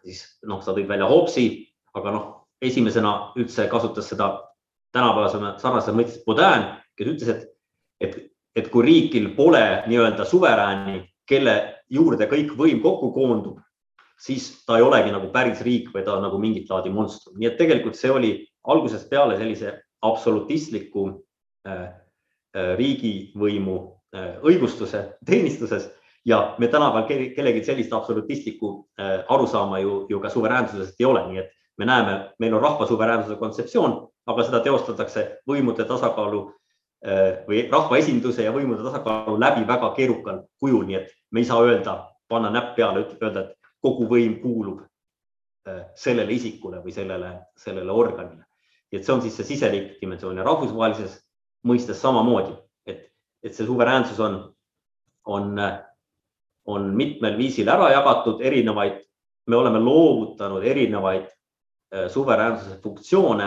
siis 0.04 0.26
noh, 0.44 0.60
sa 0.60 0.76
tõid 0.76 0.88
välja 0.88 1.08
Hobbesi, 1.08 1.48
aga 1.96 2.12
noh, 2.12 2.28
esimesena 2.62 3.32
üldse 3.38 3.66
kasutas 3.68 4.08
seda 4.10 4.30
tänapäevasema 4.92 5.54
sarnases 5.58 5.94
mõttes 5.96 6.20
Baudin, 6.26 6.66
kes 6.98 7.12
ütles, 7.14 7.30
et, 7.30 7.48
et, 8.00 8.16
et 8.56 8.70
kui 8.72 8.84
riigil 8.86 9.30
pole 9.36 9.62
nii-öelda 9.86 10.26
suverääni, 10.28 11.04
kelle 11.28 11.56
juurde 11.90 12.26
kõik 12.30 12.56
võim 12.58 12.80
kokku 12.82 13.12
koondub, 13.14 13.60
siis 14.20 14.50
ta 14.66 14.78
ei 14.78 14.84
olegi 14.84 15.12
nagu 15.14 15.30
päris 15.32 15.62
riik 15.64 15.92
või 15.94 16.02
ta 16.04 16.16
on 16.16 16.26
nagu 16.26 16.40
mingit 16.42 16.70
laadi 16.70 16.90
monstrum, 16.92 17.38
nii 17.38 17.48
et 17.52 17.56
tegelikult 17.60 17.96
see 17.96 18.10
oli 18.12 18.32
algusest 18.68 19.08
peale 19.10 19.38
sellise 19.38 19.72
absolutistliku 20.04 21.06
äh, 21.68 21.86
äh, 22.56 22.74
riigivõimu 22.80 23.78
äh, 24.16 24.34
õigustuse 24.42 25.04
teenistuses 25.26 25.88
ja 26.26 26.56
me 26.58 26.68
tänapäeval 26.68 27.32
kellelgi 27.36 27.64
sellist 27.64 27.94
absolutistlikku 27.96 28.74
äh, 29.00 29.20
arusaama 29.28 29.78
ju, 29.78 30.04
ju 30.10 30.20
ka 30.20 30.28
suveräänsusest 30.28 31.00
ei 31.00 31.08
ole, 31.08 31.24
nii 31.30 31.42
et 31.44 31.56
me 31.80 31.86
näeme, 31.88 32.34
meil 32.38 32.54
on 32.54 32.60
rahva 32.60 32.86
suveräänsuse 32.86 33.36
kontseptsioon, 33.40 33.94
aga 34.28 34.44
seda 34.44 34.58
teostatakse 34.60 35.22
võimude 35.48 35.86
tasakaalu 35.88 36.42
äh, 37.06 37.38
või 37.46 37.62
rahvaesinduse 37.72 38.44
ja 38.44 38.52
võimude 38.52 38.84
tasakaalu 38.84 39.38
läbi 39.40 39.64
väga 39.68 39.88
keerukal 39.96 40.42
kujul, 40.60 40.84
nii 40.90 40.98
et 40.98 41.14
me 41.32 41.40
ei 41.40 41.48
saa 41.48 41.62
öelda, 41.64 41.96
panna 42.28 42.52
näpp 42.52 42.74
peale, 42.76 43.06
öelda, 43.22 43.46
et 43.46 43.72
kogu 43.80 44.10
võim 44.12 44.36
kuulub 44.42 44.84
äh, 44.84 45.86
sellele 45.96 46.36
isikule 46.36 46.82
või 46.84 46.92
sellele, 46.92 47.32
sellele 47.56 47.96
organile. 48.04 48.44
et 48.92 49.06
see 49.06 49.14
on 49.14 49.22
siis 49.22 49.36
see 49.38 49.54
siseriiklik 49.54 50.00
dimensioon 50.02 50.36
ja 50.36 50.44
rahvusvahelises 50.44 51.16
mõistes 51.64 52.00
samamoodi, 52.02 52.56
et, 52.86 53.06
et 53.42 53.54
see 53.54 53.64
suveräänsus 53.64 54.20
on, 54.20 54.40
on, 55.24 55.52
on 56.66 56.94
mitmel 56.96 57.38
viisil 57.38 57.68
ära 57.72 57.88
jagatud, 57.94 58.42
erinevaid, 58.44 58.98
me 59.46 59.56
oleme 59.56 59.78
loovutanud 59.80 60.66
erinevaid 60.66 61.30
suveräänsuse 61.90 62.76
funktsioone 62.82 63.46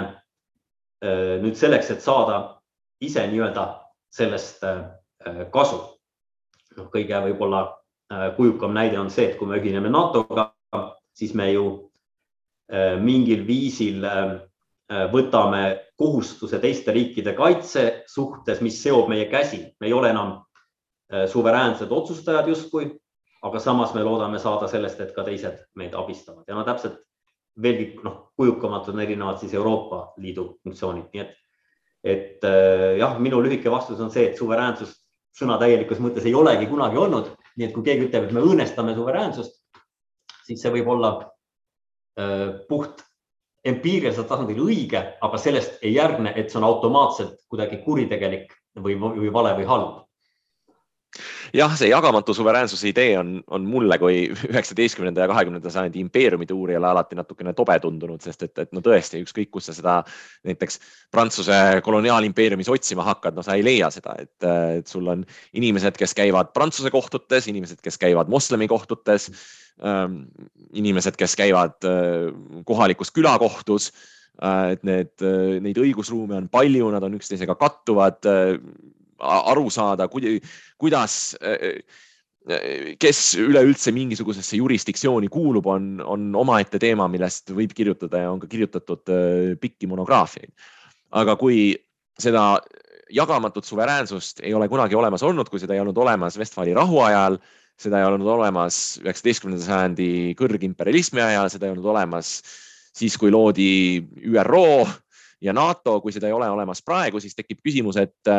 Äh, 1.03 1.39
nüüd 1.43 1.57
selleks, 1.59 1.89
et 1.91 2.03
saada 2.03 2.61
ise 3.03 3.25
nii-öelda 3.27 3.65
sellest 4.13 4.61
äh, 4.63 4.85
kasu. 5.51 5.81
noh, 6.77 6.85
kõige 6.93 7.19
võib-olla 7.25 7.59
äh, 7.67 8.29
kujukam 8.37 8.71
näide 8.73 8.97
on 9.01 9.11
see, 9.11 9.27
et 9.27 9.35
kui 9.37 9.49
me 9.49 9.59
ühineme 9.59 9.91
NATO-ga, 9.91 10.47
siis 11.13 11.35
me 11.37 11.51
ju 11.51 11.65
mingil 13.03 13.43
viisil 13.45 14.05
võtame 15.11 15.59
kohustuse 15.99 16.57
teiste 16.63 16.93
riikide 16.95 17.33
kaitse 17.37 17.83
suhtes, 18.09 18.61
mis 18.65 18.79
seob 18.81 19.11
meie 19.11 19.27
käsi, 19.29 19.59
me 19.83 19.89
ei 19.89 19.93
ole 19.93 20.09
enam 20.09 20.31
suveräänsed 21.29 21.91
otsustajad 21.91 22.47
justkui, 22.49 22.87
aga 23.45 23.61
samas 23.61 23.93
me 23.93 24.01
loodame 24.07 24.39
saada 24.41 24.71
sellest, 24.71 25.03
et 25.03 25.11
ka 25.13 25.27
teised 25.27 25.59
meid 25.77 25.93
abistavad 25.93 26.47
ja 26.47 26.57
no 26.57 26.63
täpselt 26.65 27.03
veelgi 27.61 27.99
noh, 28.03 28.33
kujukamad 28.37 28.89
on 28.89 29.01
erinevad 29.03 29.39
siis 29.41 29.53
Euroopa 29.53 30.13
Liidu 30.21 30.47
funktsioonid, 30.63 31.09
nii 31.13 31.23
et, 31.23 31.33
et 32.03 32.47
äh, 32.49 32.97
jah, 32.99 33.17
minu 33.21 33.41
lühike 33.43 33.71
vastus 33.71 34.01
on 34.01 34.11
see, 34.13 34.29
et 34.29 34.39
suveräänsust 34.39 35.01
sõna 35.37 35.57
täielikus 35.61 36.01
mõttes 36.01 36.25
ei 36.29 36.35
olegi 36.37 36.67
kunagi 36.69 36.99
olnud, 37.01 37.31
nii 37.57 37.67
et 37.67 37.73
kui 37.75 37.85
keegi 37.85 38.07
ütleb, 38.07 38.27
et 38.27 38.35
me 38.35 38.43
õõnestame 38.45 38.95
suveräänsust, 38.97 39.59
siis 40.45 40.61
see 40.61 40.73
võib 40.73 40.89
olla 40.95 41.15
äh, 42.19 42.49
puht 42.69 43.03
empiirilisel 43.63 44.27
tasandil 44.27 44.59
õige, 44.65 45.01
aga 45.23 45.39
sellest 45.39 45.83
ei 45.85 45.93
järgne, 45.95 46.33
et 46.35 46.51
see 46.51 46.59
on 46.59 46.67
automaatselt 46.67 47.37
kuidagi 47.49 47.79
kuritegelik 47.85 48.51
või, 48.81 48.97
või 48.99 49.31
vale 49.33 49.53
või 49.61 49.69
halb 49.69 50.01
jah, 51.53 51.73
see 51.77 51.89
jagamatu 51.91 52.33
suveräänsuse 52.33 52.87
idee 52.89 53.17
on, 53.19 53.35
on 53.47 53.65
mulle 53.69 53.97
kui 54.01 54.15
üheksateistkümnenda 54.49 55.23
ja 55.23 55.29
kahekümnenda 55.29 55.69
sajandi 55.69 56.01
impeeriumide 56.01 56.53
uurijale 56.53 56.87
alati 56.89 57.17
natukene 57.17 57.53
tobe 57.53 57.75
tundunud, 57.83 58.21
sest 58.25 58.47
et, 58.47 58.53
et 58.65 58.71
no 58.73 58.81
tõesti, 58.85 59.21
ükskõik 59.23 59.51
kus 59.53 59.69
sa 59.69 59.75
seda 59.77 59.99
näiteks 60.47 60.79
Prantsuse 61.13 61.59
koloniaalimpeeriumis 61.85 62.71
otsima 62.73 63.05
hakkad, 63.05 63.37
no 63.37 63.45
sa 63.45 63.57
ei 63.57 63.65
leia 63.65 63.91
seda, 63.93 64.15
et, 64.23 64.47
et 64.79 64.89
sul 64.89 65.07
on 65.13 65.21
inimesed, 65.53 65.97
kes 65.99 66.17
käivad 66.17 66.49
Prantsuse 66.57 66.91
kohtutes, 66.93 67.47
inimesed, 67.51 67.83
kes 67.85 68.01
käivad 68.01 68.33
moslemi 68.33 68.67
kohtutes 68.71 69.29
ähm,, 69.85 70.23
inimesed, 70.73 71.19
kes 71.19 71.37
käivad 71.37 71.77
äh, 71.85 72.33
kohalikus 72.65 73.13
külakohtus 73.13 73.91
äh, 74.41 74.73
et 74.73 74.83
need, 74.89 75.13
neid 75.61 75.77
õigusruume 75.77 76.41
on 76.41 76.49
palju, 76.49 76.89
nad 76.95 77.05
on 77.05 77.21
üksteisega 77.21 77.55
kattuvad 77.61 78.25
aru 79.23 79.69
saada, 79.73 80.07
kuidas, 80.11 81.35
kes 82.99 83.19
üleüldse 83.39 83.93
mingisugusesse 83.95 84.57
jurisdiktsiooni 84.59 85.29
kuulub, 85.31 85.67
on, 85.71 85.95
on 86.03 86.27
omaette 86.35 86.79
teema, 86.81 87.07
millest 87.11 87.53
võib 87.55 87.71
kirjutada 87.75 88.25
ja 88.25 88.31
on 88.33 88.41
ka 88.41 88.49
kirjutatud 88.51 89.11
äh, 89.13 89.53
pikki 89.61 89.87
monograafiaid. 89.87 90.51
aga 91.13 91.35
kui 91.39 91.71
seda 92.19 92.59
jagamatut 93.13 93.65
suveräänsust 93.65 94.41
ei 94.43 94.53
ole 94.53 94.67
kunagi 94.67 94.95
olemas 94.95 95.23
olnud, 95.23 95.49
kui 95.49 95.61
seda 95.61 95.75
ei 95.75 95.83
olnud 95.83 95.97
olemas 95.97 96.37
Vestfali 96.39 96.73
rahuajal, 96.73 97.37
seda 97.79 97.99
ei 98.01 98.07
olnud 98.09 98.27
olemas 98.27 98.99
üheksateistkümnenda 99.03 99.63
sajandi 99.63 100.09
kõrgimperialismi 100.39 101.23
ajal, 101.23 101.49
seda 101.53 101.67
ei 101.67 101.75
olnud 101.75 101.87
olemas 101.93 102.35
siis, 102.93 103.15
kui 103.17 103.31
loodi 103.31 104.03
ÜRO 104.33 104.87
ja 105.43 105.53
NATO, 105.55 105.97
kui 106.01 106.13
seda 106.15 106.29
ei 106.29 106.35
ole 106.35 106.47
olemas 106.49 106.81
praegu, 106.85 107.19
siis 107.21 107.35
tekib 107.35 107.59
küsimus, 107.65 107.99
et, 107.99 108.31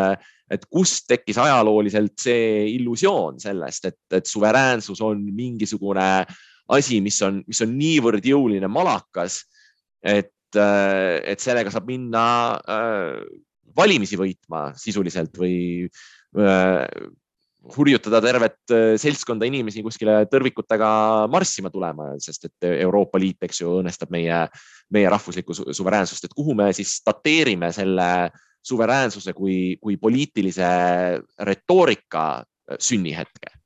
et 0.51 0.67
kust 0.73 1.07
tekkis 1.11 1.39
ajalooliselt 1.43 2.17
see 2.25 2.65
illusioon 2.75 3.41
sellest, 3.43 3.91
et, 3.91 4.01
et 4.21 4.29
suveräänsus 4.31 5.03
on 5.05 5.21
mingisugune 5.37 6.09
asi, 6.75 7.01
mis 7.05 7.21
on, 7.27 7.43
mis 7.47 7.61
on 7.65 7.75
niivõrd 7.77 8.25
jõuline 8.25 8.71
malakas, 8.73 9.43
et, 10.01 10.33
et 10.57 11.45
sellega 11.45 11.73
saab 11.75 11.91
minna 11.91 12.25
äh, 12.57 13.21
valimisi 13.77 14.17
võitma 14.21 14.71
sisuliselt 14.79 15.37
või 15.41 15.59
äh, 16.41 16.85
hurjutada 17.73 18.21
tervet 18.25 18.73
äh, 18.73 18.95
seltskonda 19.01 19.47
inimesi 19.49 19.83
kuskile 19.85 20.23
tõrvikutega 20.31 20.89
marssima 21.33 21.73
tulema, 21.73 22.13
sest 22.23 22.49
et 22.51 22.69
Euroopa 22.85 23.21
Liit, 23.21 23.41
eks 23.47 23.63
ju, 23.63 23.73
õõnestab 23.79 24.13
meie, 24.15 24.45
meie 24.93 25.11
rahvuslikku 25.13 25.57
suveräänsust, 25.57 26.29
et 26.29 26.37
kuhu 26.37 26.57
me 26.59 26.71
siis 26.77 26.99
dateerime 27.07 27.73
selle 27.75 28.09
suveräänsuse 28.65 29.35
kui, 29.37 29.77
kui 29.81 29.97
poliitilise 30.01 30.71
retoorika 31.51 32.25
äh, 32.41 32.79
sünnihetke? 32.79 33.61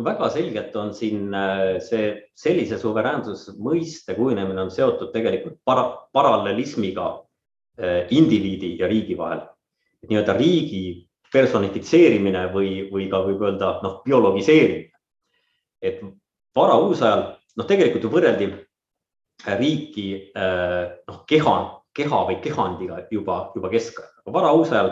väga 0.00 0.30
selgelt 0.32 0.76
on 0.80 0.94
siin 0.96 1.34
äh, 1.36 1.74
see 1.84 2.14
sellise 2.38 2.78
suveräänsuse 2.80 3.58
mõiste 3.60 4.14
kujunemine 4.16 4.62
on 4.62 4.70
seotud 4.72 5.10
tegelikult 5.12 5.58
para, 5.64 5.90
parallelismiga 6.12 7.18
indiviidi 8.12 8.74
ja 8.76 8.88
riigi 8.90 9.14
vahel. 9.16 9.38
nii-öelda 10.04 10.34
riigi 10.36 11.09
personifitseerimine 11.32 12.46
või, 12.54 12.88
või 12.90 13.08
ka 13.10 13.22
võib 13.26 13.42
öelda 13.46 13.76
noh, 13.84 14.00
biologiseerimine. 14.04 14.90
et 15.82 16.00
vara 16.56 16.76
uusajal 16.76 17.22
noh, 17.56 17.66
tegelikult 17.66 18.04
ju 18.04 18.10
võrreldi 18.12 18.48
riiki 19.46 20.06
noh, 20.34 21.20
keha, 21.30 21.54
keha 21.96 22.24
või 22.28 22.40
kehandiga 22.44 23.04
juba, 23.10 23.38
juba 23.54 23.70
keskajal, 23.72 24.10
aga 24.20 24.34
vara 24.34 24.52
uusajal 24.58 24.90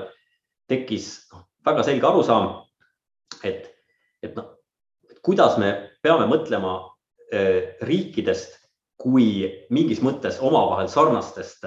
tekkis 0.71 1.11
noh, 1.33 1.45
väga 1.67 1.85
selge 1.85 2.09
arusaam, 2.09 2.49
et, 3.45 3.69
et 4.23 4.39
noh, 4.39 4.55
kuidas 5.27 5.59
me 5.61 5.75
peame 6.03 6.29
mõtlema 6.31 6.79
eh, 7.33 7.77
riikidest 7.85 8.57
kui 8.99 9.45
mingis 9.71 10.01
mõttes 10.03 10.41
omavahel 10.43 10.89
sarnastest 10.91 11.67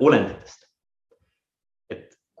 olenditest 0.00 0.69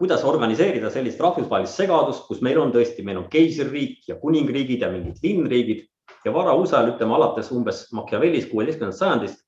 kuidas 0.00 0.24
organiseerida 0.24 0.88
sellist 0.90 1.20
rahvusvahelist 1.20 1.76
segadust, 1.76 2.24
kus 2.24 2.40
meil 2.40 2.56
on 2.62 2.72
tõesti, 2.72 3.04
meil 3.04 3.18
on 3.20 3.26
keisririik 3.28 4.08
ja 4.08 4.16
kuningriigid 4.22 4.80
ja 4.80 4.88
mingid 4.88 5.20
linnriigid 5.20 5.82
ja 6.24 6.32
varausajal, 6.32 6.94
ütleme 6.94 7.18
alates 7.18 7.50
umbes 7.52 7.82
Machiavellist 7.92 8.48
kuueteistkümnendast 8.48 9.02
sajandist 9.04 9.42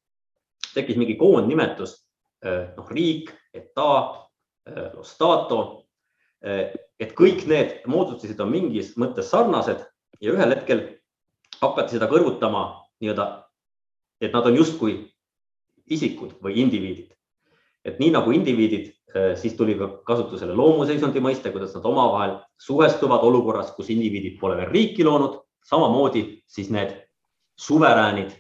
tekkis 0.75 0.99
mingi 1.01 1.17
koondnimetus, 1.21 1.95
eh, 2.45 2.69
noh, 2.77 2.91
riik, 2.93 3.33
etat, 3.55 4.29
eh, 4.69 4.91
stato. 5.09 5.85
Eh, 6.45 6.75
et 7.01 7.15
kõik 7.15 7.47
need 7.47 7.87
moodustasid 7.87 8.41
on 8.41 8.51
mingis 8.51 8.93
mõttes 8.97 9.31
sarnased 9.33 9.87
ja 10.21 10.33
ühel 10.33 10.53
hetkel 10.53 10.83
hakati 11.63 11.97
seda 11.97 12.09
kõrvutama 12.11 12.83
nii-öelda, 13.01 13.45
et 14.21 14.33
nad 14.33 14.47
on 14.47 14.57
justkui 14.57 14.99
isikud 15.87 16.37
või 16.43 16.57
indiviidid. 16.61 17.15
Et 17.85 17.99
nii 17.99 18.11
nagu 18.15 18.33
indiviidid 18.33 18.93
Äh, 19.17 19.37
siis 19.37 19.55
tuli 19.55 19.75
ka 19.77 19.89
kasutusele 20.09 20.55
loomuseisundi 20.57 21.21
mõiste, 21.21 21.51
kuidas 21.53 21.75
nad 21.77 21.85
omavahel 21.85 22.39
suhestuvad 22.65 23.21
olukorras, 23.29 23.75
kus 23.77 23.91
indiviidid 23.93 24.39
pole 24.41 24.57
veel 24.57 24.71
riiki 24.73 25.05
loonud. 25.05 25.41
samamoodi 25.63 26.43
siis 26.51 26.71
need 26.75 26.91
suveräänid 27.55 28.33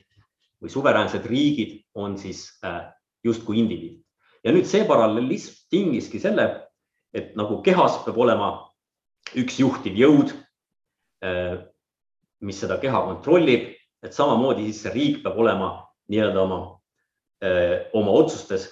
või 0.59 0.71
suveräänsed 0.73 1.27
riigid 1.31 1.85
on 1.95 2.17
siis 2.19 2.59
äh, 2.65 2.89
justkui 3.25 3.59
indiviidid. 3.59 4.01
ja 4.45 4.53
nüüd 4.53 4.65
see 4.67 4.85
parallelism 4.89 5.69
tingiski 5.71 6.19
selle, 6.19 6.67
et 7.13 7.37
nagu 7.37 7.61
kehas 7.63 8.01
peab 8.07 8.17
olema 8.19 8.73
üks 9.37 9.61
juhtiv 9.61 9.95
jõud, 9.95 10.33
äh, 11.23 11.61
mis 12.41 12.61
seda 12.61 12.81
keha 12.81 13.05
kontrollib, 13.13 13.75
et 14.03 14.13
samamoodi 14.13 14.65
siis 14.73 14.83
see 14.87 14.97
riik 14.97 15.23
peab 15.23 15.37
olema 15.37 15.75
nii-öelda 16.09 16.41
oma, 16.49 16.79
oma 17.93 18.11
otsustes 18.11 18.71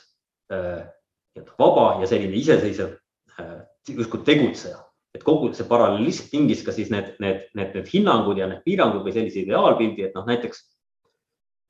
vaba 1.58 2.00
ja 2.00 2.08
selline 2.10 2.36
iseseisev 2.36 2.96
äh, 3.38 3.60
justkui 3.88 4.24
tegutseja, 4.26 4.80
et 5.14 5.22
kogu 5.26 5.52
see 5.54 5.66
paralleelism 5.68 6.30
tingis 6.32 6.64
ka 6.66 6.74
siis 6.74 6.90
need, 6.90 7.14
need, 7.22 7.46
need, 7.54 7.74
need 7.74 7.88
hinnangud 7.90 8.38
ja 8.38 8.48
need 8.50 8.64
piirangud 8.66 9.04
või 9.06 9.14
sellise 9.14 9.44
ideaalpildi, 9.44 10.08
et 10.08 10.18
noh, 10.18 10.26
näiteks 10.28 10.62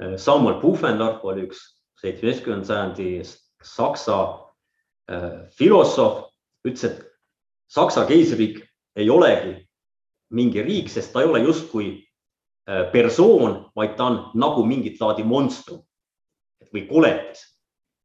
äh, 0.02 0.16
Samuel 0.20 0.60
Pufendorf 0.62 1.24
oli 1.28 1.46
üks 1.48 1.62
seitsmeteistkümnenda 2.00 2.68
sajandi 2.68 3.10
saksa 3.62 4.18
äh, 5.12 5.46
filosoof, 5.56 6.26
ütles, 6.66 6.88
et 6.88 7.06
Saksa 7.70 8.02
keisririik 8.02 8.64
ei 8.98 9.06
olegi 9.14 9.52
mingi 10.34 10.62
riik, 10.62 10.88
sest 10.90 11.12
ta 11.14 11.22
ei 11.22 11.28
ole 11.30 11.38
justkui 11.44 11.92
äh, 12.66 12.88
persoon, 12.90 13.70
vaid 13.78 13.94
ta 13.98 14.08
on 14.10 14.16
nagu 14.34 14.64
mingit 14.66 14.98
laadi 14.98 15.22
monstrum 15.22 15.84
või 16.74 16.88
koletis. 16.88 17.44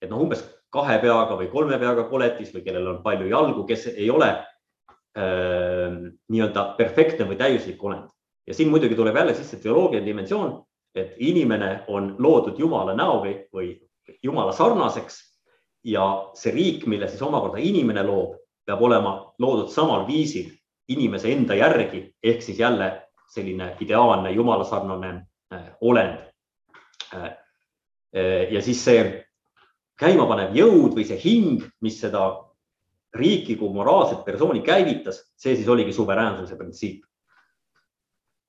et 0.02 0.12
noh, 0.12 0.22
umbes 0.22 0.44
kahe 0.76 0.98
peaga 1.00 1.38
või 1.40 1.48
kolme 1.52 1.80
peaga 1.80 2.04
koletis 2.10 2.52
või 2.54 2.66
kellel 2.66 2.92
on 2.92 3.02
palju 3.04 3.30
jalgu, 3.32 3.64
kes 3.70 3.88
ei 3.96 4.10
ole 4.12 4.34
nii-öelda 5.16 6.64
perfektne 6.78 7.28
või 7.30 7.38
täiuslik 7.40 7.84
olend. 7.84 8.10
ja 8.48 8.54
siin 8.54 8.70
muidugi 8.70 8.96
tuleb 8.96 9.16
jälle 9.16 9.34
sisse 9.34 9.58
teoloogiline 9.58 10.06
dimensioon, 10.06 10.58
et 10.96 11.16
inimene 11.18 11.86
on 11.88 12.16
loodud 12.20 12.60
Jumala 12.60 12.94
näo 12.94 13.22
või, 13.24 13.38
või 13.54 13.70
Jumala 14.24 14.52
sarnaseks 14.52 15.22
ja 15.84 16.04
see 16.34 16.52
riik, 16.52 16.86
mille 16.86 17.08
siis 17.08 17.22
omakorda 17.22 17.58
inimene 17.58 18.04
loob, 18.04 18.36
peab 18.66 18.82
olema 18.82 19.16
loodud 19.40 19.72
samal 19.72 20.06
viisil 20.08 20.52
inimese 20.88 21.32
enda 21.32 21.56
järgi 21.56 22.04
ehk 22.24 22.42
siis 22.42 22.60
jälle 22.60 22.92
selline 23.32 23.76
ideaalne 23.80 24.32
Jumala 24.32 24.64
sarnane 24.64 25.26
olend 25.82 26.18
ja 28.52 28.62
siis 28.62 28.84
see 28.86 29.25
käimapanev 30.00 30.56
jõud 30.56 30.96
või 30.98 31.06
see 31.08 31.18
hing, 31.22 31.64
mis 31.84 32.00
seda 32.02 32.28
riiki 33.16 33.56
kui 33.60 33.72
moraalset 33.74 34.26
persooni 34.26 34.62
käivitas, 34.66 35.22
see 35.40 35.56
siis 35.56 35.70
oligi 35.72 35.94
suveräänsuse 35.96 36.58
printsiip. 36.60 37.04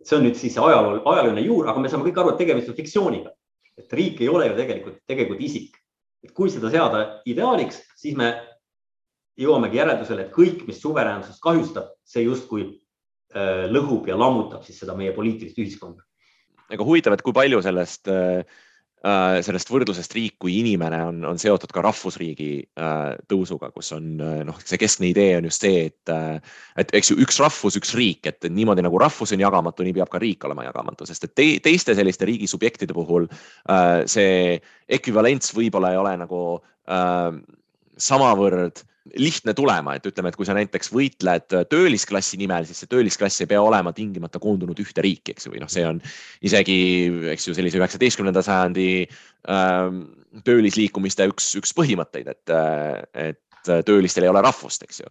see 0.06 0.16
on 0.16 0.22
nüüd 0.22 0.36
siis 0.38 0.54
ajaloo, 0.58 1.00
ajalooline 1.10 1.42
juur, 1.42 1.66
aga 1.68 1.80
me 1.82 1.88
saame 1.90 2.06
kõik 2.06 2.18
aru, 2.20 2.32
et 2.32 2.38
tegemist 2.38 2.68
on 2.70 2.76
fiktsiooniga. 2.78 3.30
et 3.78 3.92
riik 3.92 4.20
ei 4.20 4.28
ole 4.28 4.46
ju 4.48 4.56
tegelikult, 4.56 4.98
tegelikult 5.06 5.40
isik. 5.40 5.76
et 6.24 6.32
kui 6.32 6.50
seda 6.50 6.70
seada 6.70 7.22
ideaaliks, 7.26 7.82
siis 7.96 8.16
me 8.16 8.34
jõuamegi 9.38 9.76
järeldusele, 9.76 10.26
et 10.26 10.32
kõik, 10.32 10.66
mis 10.66 10.80
suveräänsust 10.80 11.40
kahjustab, 11.42 11.92
see 12.04 12.22
justkui 12.22 12.64
äh, 13.34 13.70
lõhub 13.70 14.08
ja 14.08 14.18
lammutab 14.18 14.64
siis 14.64 14.78
seda 14.80 14.96
meie 14.96 15.12
poliitilist 15.12 15.58
ühiskonda. 15.58 16.02
aga 16.70 16.84
huvitav, 16.84 17.14
et 17.14 17.22
kui 17.22 17.32
palju 17.32 17.62
sellest 17.62 18.08
Äh, 18.10 18.44
sellest 19.46 19.70
võrdlusest 19.70 20.14
riik 20.16 20.34
kui 20.42 20.56
inimene 20.60 20.98
on, 21.06 21.20
on 21.28 21.38
seotud 21.38 21.70
ka 21.74 21.82
rahvusriigi 21.84 22.50
äh, 22.80 23.12
tõusuga, 23.30 23.70
kus 23.74 23.92
on 23.94 24.16
äh, 24.18 24.40
noh, 24.48 24.56
see 24.66 24.80
keskne 24.82 25.10
idee 25.12 25.36
on 25.38 25.46
just 25.46 25.62
see, 25.62 25.84
et, 25.90 26.14
et 26.80 26.94
eks 26.96 27.12
ju 27.12 27.18
üks 27.22 27.38
rahvus, 27.42 27.78
üks 27.78 27.94
riik, 27.98 28.26
et 28.26 28.48
niimoodi 28.50 28.84
nagu 28.86 28.98
rahvus 29.00 29.34
on 29.36 29.44
jagamatu, 29.44 29.86
nii 29.86 29.94
peab 30.00 30.10
ka 30.12 30.22
riik 30.22 30.48
olema 30.48 30.66
jagamatu, 30.66 31.06
sest 31.06 31.28
et 31.28 31.36
te, 31.38 31.46
teiste 31.68 31.94
selliste 31.98 32.26
riigi 32.26 32.50
subjektide 32.50 32.96
puhul 32.96 33.28
see 34.10 34.58
ekvivalents 34.98 35.54
võib-olla 35.54 35.92
ei 35.94 36.00
ole 36.00 36.16
nagu 36.24 36.42
samavõrd 37.96 38.82
lihtne 39.14 39.54
tulema, 39.56 39.94
et 39.96 40.06
ütleme, 40.08 40.32
et 40.32 40.38
kui 40.38 40.48
sa 40.48 40.56
näiteks 40.56 40.90
võitled 40.94 41.56
töölisklassi 41.70 42.38
nimel, 42.40 42.66
siis 42.68 42.82
see 42.82 42.90
töölisklass 42.90 43.42
ei 43.44 43.50
pea 43.50 43.62
olema 43.62 43.92
tingimata 43.96 44.40
koondunud 44.42 44.78
ühte 44.82 45.04
riiki, 45.04 45.34
eks 45.34 45.46
ju, 45.46 45.54
või 45.54 45.62
noh, 45.62 45.70
see 45.72 45.86
on 45.86 46.00
isegi, 46.46 46.78
eks 47.34 47.48
ju, 47.48 47.56
sellise 47.56 47.80
üheksateistkümnenda 47.80 48.42
sajandi 48.46 48.88
äh, 49.06 50.00
töölisliikumiste 50.46 51.28
üks, 51.30 51.52
üks 51.60 51.72
põhimõtteid, 51.76 52.32
et, 52.34 52.56
et 53.14 53.72
töölistel 53.86 54.26
ei 54.26 54.30
ole 54.30 54.42
rahvust, 54.44 54.84
eks 54.86 55.00
ju. 55.02 55.08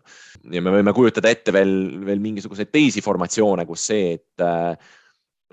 ja 0.53 0.61
me 0.63 0.73
võime 0.77 0.93
kujutada 0.95 1.31
ette 1.31 1.53
veel, 1.55 1.73
veel 2.05 2.21
mingisuguseid 2.23 2.71
teisi 2.71 3.03
formatsioone, 3.03 3.65
kus 3.67 3.87
see, 3.91 4.13
et 4.19 4.45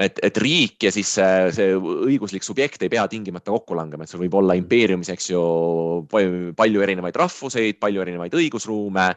et, 0.01 0.19
et 0.25 0.41
riik 0.41 0.87
ja 0.87 0.93
siis 0.95 1.11
see, 1.19 1.53
see 1.55 1.77
õiguslik 1.77 2.45
subjekt 2.47 2.83
ei 2.85 2.93
pea 2.93 3.05
tingimata 3.11 3.53
kokku 3.53 3.77
langema, 3.77 4.07
et 4.07 4.13
sul 4.13 4.23
võib 4.25 4.39
olla 4.41 4.57
impeeriumis, 4.59 5.13
eks 5.13 5.31
ju, 5.33 5.43
palju 6.11 6.85
erinevaid 6.85 7.19
rahvuseid, 7.25 7.81
palju 7.83 8.05
erinevaid 8.05 8.37
õigusruume. 8.39 9.13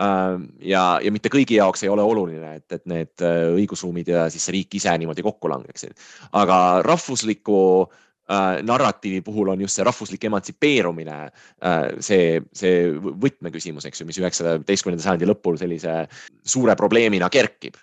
Ähm, 0.00 0.44
ja, 0.62 1.00
ja 1.02 1.10
mitte 1.10 1.32
kõigi 1.32 1.56
jaoks 1.56 1.82
ei 1.82 1.90
ole 1.90 2.04
oluline, 2.06 2.52
et, 2.60 2.66
et 2.76 2.84
need 2.88 3.24
äh, 3.26 3.48
õigusruumid 3.56 4.12
ja 4.12 4.28
siis 4.30 4.44
see 4.46 4.54
riik 4.54 4.76
ise 4.78 4.92
niimoodi 5.02 5.24
kokku 5.26 5.50
langeksid. 5.50 5.96
aga 6.38 6.58
rahvusliku 6.86 7.58
äh, 7.82 8.60
narratiivi 8.62 9.18
puhul 9.26 9.50
on 9.50 9.66
just 9.66 9.74
see 9.74 9.84
rahvuslik 9.84 10.28
emantsipeerumine 10.30 11.18
äh, 11.26 11.82
see, 11.98 12.38
see 12.54 12.86
võtmeküsimus, 12.94 13.90
eks 13.90 14.04
ju, 14.04 14.06
mis 14.06 14.22
üheksateistkümnenda 14.22 15.02
sajandi 15.02 15.28
lõpul 15.32 15.58
sellise 15.58 16.04
suure 16.46 16.78
probleemina 16.78 17.26
kerkib 17.26 17.82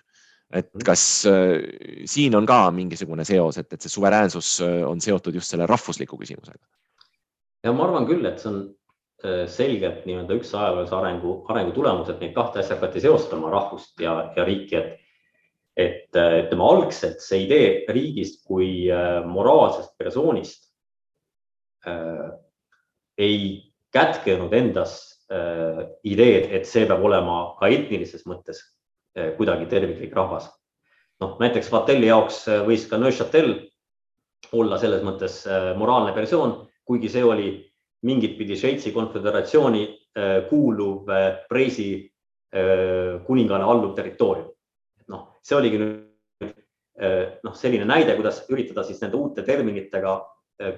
et 0.52 0.68
mhm. 0.72 0.84
kas 0.86 1.02
äh, 1.28 1.58
siin 2.08 2.36
on 2.38 2.46
ka 2.48 2.68
mingisugune 2.74 3.26
seos, 3.28 3.60
et, 3.60 3.72
et 3.72 3.84
see 3.84 3.92
suveräänsus 3.92 4.58
äh, 4.64 4.82
on 4.88 5.00
seotud 5.04 5.36
just 5.36 5.52
selle 5.52 5.68
rahvusliku 5.68 6.18
küsimusega? 6.20 6.62
ja 7.64 7.74
ma 7.74 7.88
arvan 7.88 8.06
küll, 8.08 8.24
et 8.28 8.40
see 8.42 8.52
on 8.52 8.66
selgelt 9.50 10.04
nii-öelda 10.06 10.36
üks 10.38 10.52
ajaloolise 10.54 10.94
arengu, 10.94 11.32
arengu 11.50 11.72
tulemus, 11.74 12.06
et 12.12 12.20
neid 12.22 12.36
kahte 12.36 12.60
asja 12.60 12.76
hakati 12.76 13.00
seostama, 13.02 13.48
rahvust 13.50 13.98
ja, 13.98 14.12
ja 14.36 14.44
riiki, 14.46 14.78
et 14.78 15.04
et 15.78 16.14
ütleme 16.14 16.64
algselt 16.66 17.20
see 17.22 17.44
idee 17.44 17.66
riigist 17.94 18.40
kui 18.46 18.86
moraalsest 19.26 19.92
persoonist 19.98 20.64
äh, 21.86 22.30
ei 23.18 23.38
kätkenud 23.94 24.52
endas 24.54 25.24
äh, 25.30 25.84
ideed, 26.06 26.50
et 26.54 26.66
see 26.66 26.86
peab 26.86 27.04
olema 27.04 27.38
ka 27.60 27.70
etnilises 27.74 28.26
mõttes 28.28 28.60
äh, 28.62 28.77
kuidagi 29.36 29.66
terviklik 29.70 30.14
rahvas. 30.16 30.48
noh, 31.20 31.34
näiteks 31.40 31.72
Vatelli 31.72 32.06
jaoks 32.06 32.44
võis 32.66 32.84
ka 32.90 32.98
Neuchâtel 32.98 33.48
olla 34.54 34.78
selles 34.78 35.02
mõttes 35.02 35.40
äh, 35.50 35.72
moraalne 35.76 36.12
persoon, 36.14 36.60
kuigi 36.86 37.08
see 37.10 37.24
oli 37.24 37.48
mingit 38.06 38.36
pidi 38.38 38.56
Šveitsi 38.56 38.92
konföderatsiooni 38.94 39.86
kuuluv 40.48 41.10
Preisi 41.48 41.88
kuningale 43.26 43.64
alluv 43.66 43.92
territoorium. 43.94 44.48
noh, 45.08 45.24
see 45.42 45.56
oligi 45.58 45.78
nüüd 45.82 46.54
noh, 47.44 47.54
selline 47.54 47.84
näide, 47.86 48.14
kuidas 48.16 48.40
üritada 48.50 48.82
siis 48.86 49.02
nende 49.02 49.18
uute 49.18 49.42
terminitega 49.46 50.14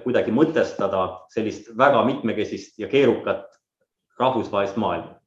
kuidagi 0.03 0.33
mõtestada 0.33 1.05
sellist 1.33 1.71
väga 1.77 2.03
mitmekesist 2.05 2.77
ja 2.81 2.89
keerukat 2.89 3.47
rahvusvahelist 4.21 4.77
maailma. 4.77 5.17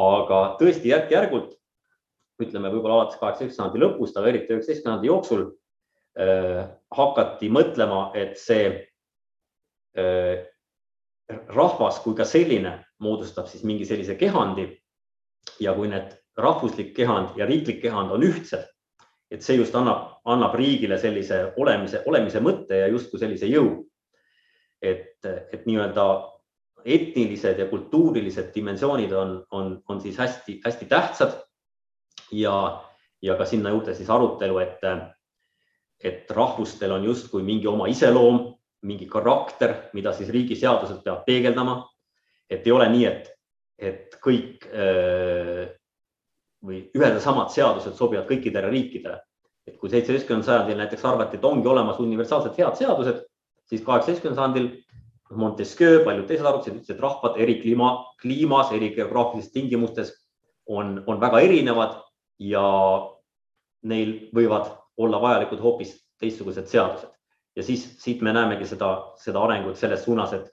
aga 0.00 0.38
tõesti 0.60 0.88
järk-järgult, 0.94 1.59
ütleme 2.44 2.70
võib-olla 2.72 3.00
alates 3.00 3.18
kaheksateistkümnenda 3.20 3.70
sajandi 3.70 3.82
lõpust, 3.84 4.16
aga 4.18 4.30
eriti 4.30 4.54
üheksateistkümnenda 4.54 4.90
sajandi 4.90 5.10
jooksul 5.10 5.42
äh, 6.20 6.62
hakati 6.96 7.50
mõtlema, 7.52 8.00
et 8.18 8.38
see 8.40 8.70
äh, 9.98 10.46
rahvas 11.54 12.00
kui 12.04 12.16
ka 12.18 12.26
selline 12.26 12.78
moodustab 13.00 13.48
siis 13.50 13.64
mingi 13.64 13.86
sellise 13.88 14.16
kehandi 14.20 14.66
ja 15.62 15.74
kui 15.76 15.88
need 15.90 16.16
rahvuslik 16.40 16.92
kehand 16.96 17.36
ja 17.38 17.46
riiklik 17.48 17.80
kehand 17.82 18.12
on 18.14 18.24
ühtsed, 18.24 18.64
et 19.30 19.44
see 19.44 19.58
just 19.60 19.74
annab, 19.78 20.20
annab 20.24 20.56
riigile 20.58 20.98
sellise 20.98 21.50
olemise, 21.60 22.02
olemise 22.06 22.42
mõtte 22.42 22.82
ja 22.82 22.90
justkui 22.90 23.20
sellise 23.22 23.50
jõu. 23.50 23.86
et, 24.80 25.20
et 25.52 25.66
nii-öelda 25.68 26.04
etnilised 26.84 27.58
ja 27.58 27.66
kultuurilised 27.68 28.54
dimensioonid 28.54 29.12
on, 29.12 29.34
on, 29.50 29.74
on 29.88 30.00
siis 30.00 30.16
hästi-hästi 30.18 30.86
tähtsad. 30.88 31.34
Ja, 32.32 32.54
ja 33.22 33.36
ka 33.36 33.46
sinna 33.48 33.72
juurde 33.74 33.94
siis 33.94 34.10
arutelu, 34.10 34.58
et, 34.58 34.84
et 36.00 36.30
rahvustel 36.30 36.92
on 36.92 37.04
justkui 37.04 37.42
mingi 37.46 37.68
oma 37.70 37.88
iseloom, 37.90 38.42
mingi 38.88 39.06
karakter, 39.10 39.74
mida 39.92 40.12
siis 40.16 40.30
riigi 40.32 40.56
seadused 40.56 41.02
peavad 41.04 41.26
peegeldama. 41.26 41.82
et 42.50 42.66
ei 42.66 42.72
ole 42.72 42.88
nii, 42.90 43.04
et, 43.06 43.28
et 43.78 44.16
kõik 44.24 44.64
või 46.66 46.80
ühed 46.96 47.14
ja 47.14 47.20
samad 47.22 47.52
seadused 47.54 47.94
sobivad 47.94 48.26
kõikidele 48.28 48.70
riikidele. 48.70 49.20
et 49.66 49.76
kui 49.78 49.90
seitsmeteistkümnendal 49.92 50.46
sajandil 50.46 50.78
näiteks 50.80 51.04
arvati, 51.04 51.36
et 51.36 51.44
ongi 51.44 51.68
olemas 51.68 52.00
universaalselt 52.00 52.56
head 52.58 52.74
seadused, 52.80 53.20
siis 53.68 53.84
kaheksateistkümnendal 53.86 54.40
sajandil 54.40 54.70
Montesquieu, 55.30 56.00
paljud 56.02 56.26
teised 56.26 56.46
arutasid, 56.46 56.80
ütlesid, 56.80 56.96
et 56.96 57.02
rahvad 57.04 57.36
eri 57.38 57.60
kliima, 57.60 57.90
kliimas, 58.18 58.72
eri 58.74 58.88
geograafilistes 58.96 59.52
tingimustes 59.54 60.10
on, 60.66 60.96
on 61.06 61.20
väga 61.22 61.38
erinevad 61.46 62.00
ja 62.40 62.66
neil 63.82 64.14
võivad 64.36 64.70
olla 65.00 65.20
vajalikud 65.20 65.60
hoopis 65.60 65.94
teistsugused 66.20 66.68
seadused. 66.68 67.10
ja 67.56 67.62
siis 67.62 67.82
siit 68.00 68.20
me 68.22 68.32
näemegi 68.32 68.66
seda, 68.66 69.12
seda 69.18 69.42
arengut 69.42 69.76
selles 69.76 70.04
suunas, 70.04 70.32
et, 70.32 70.50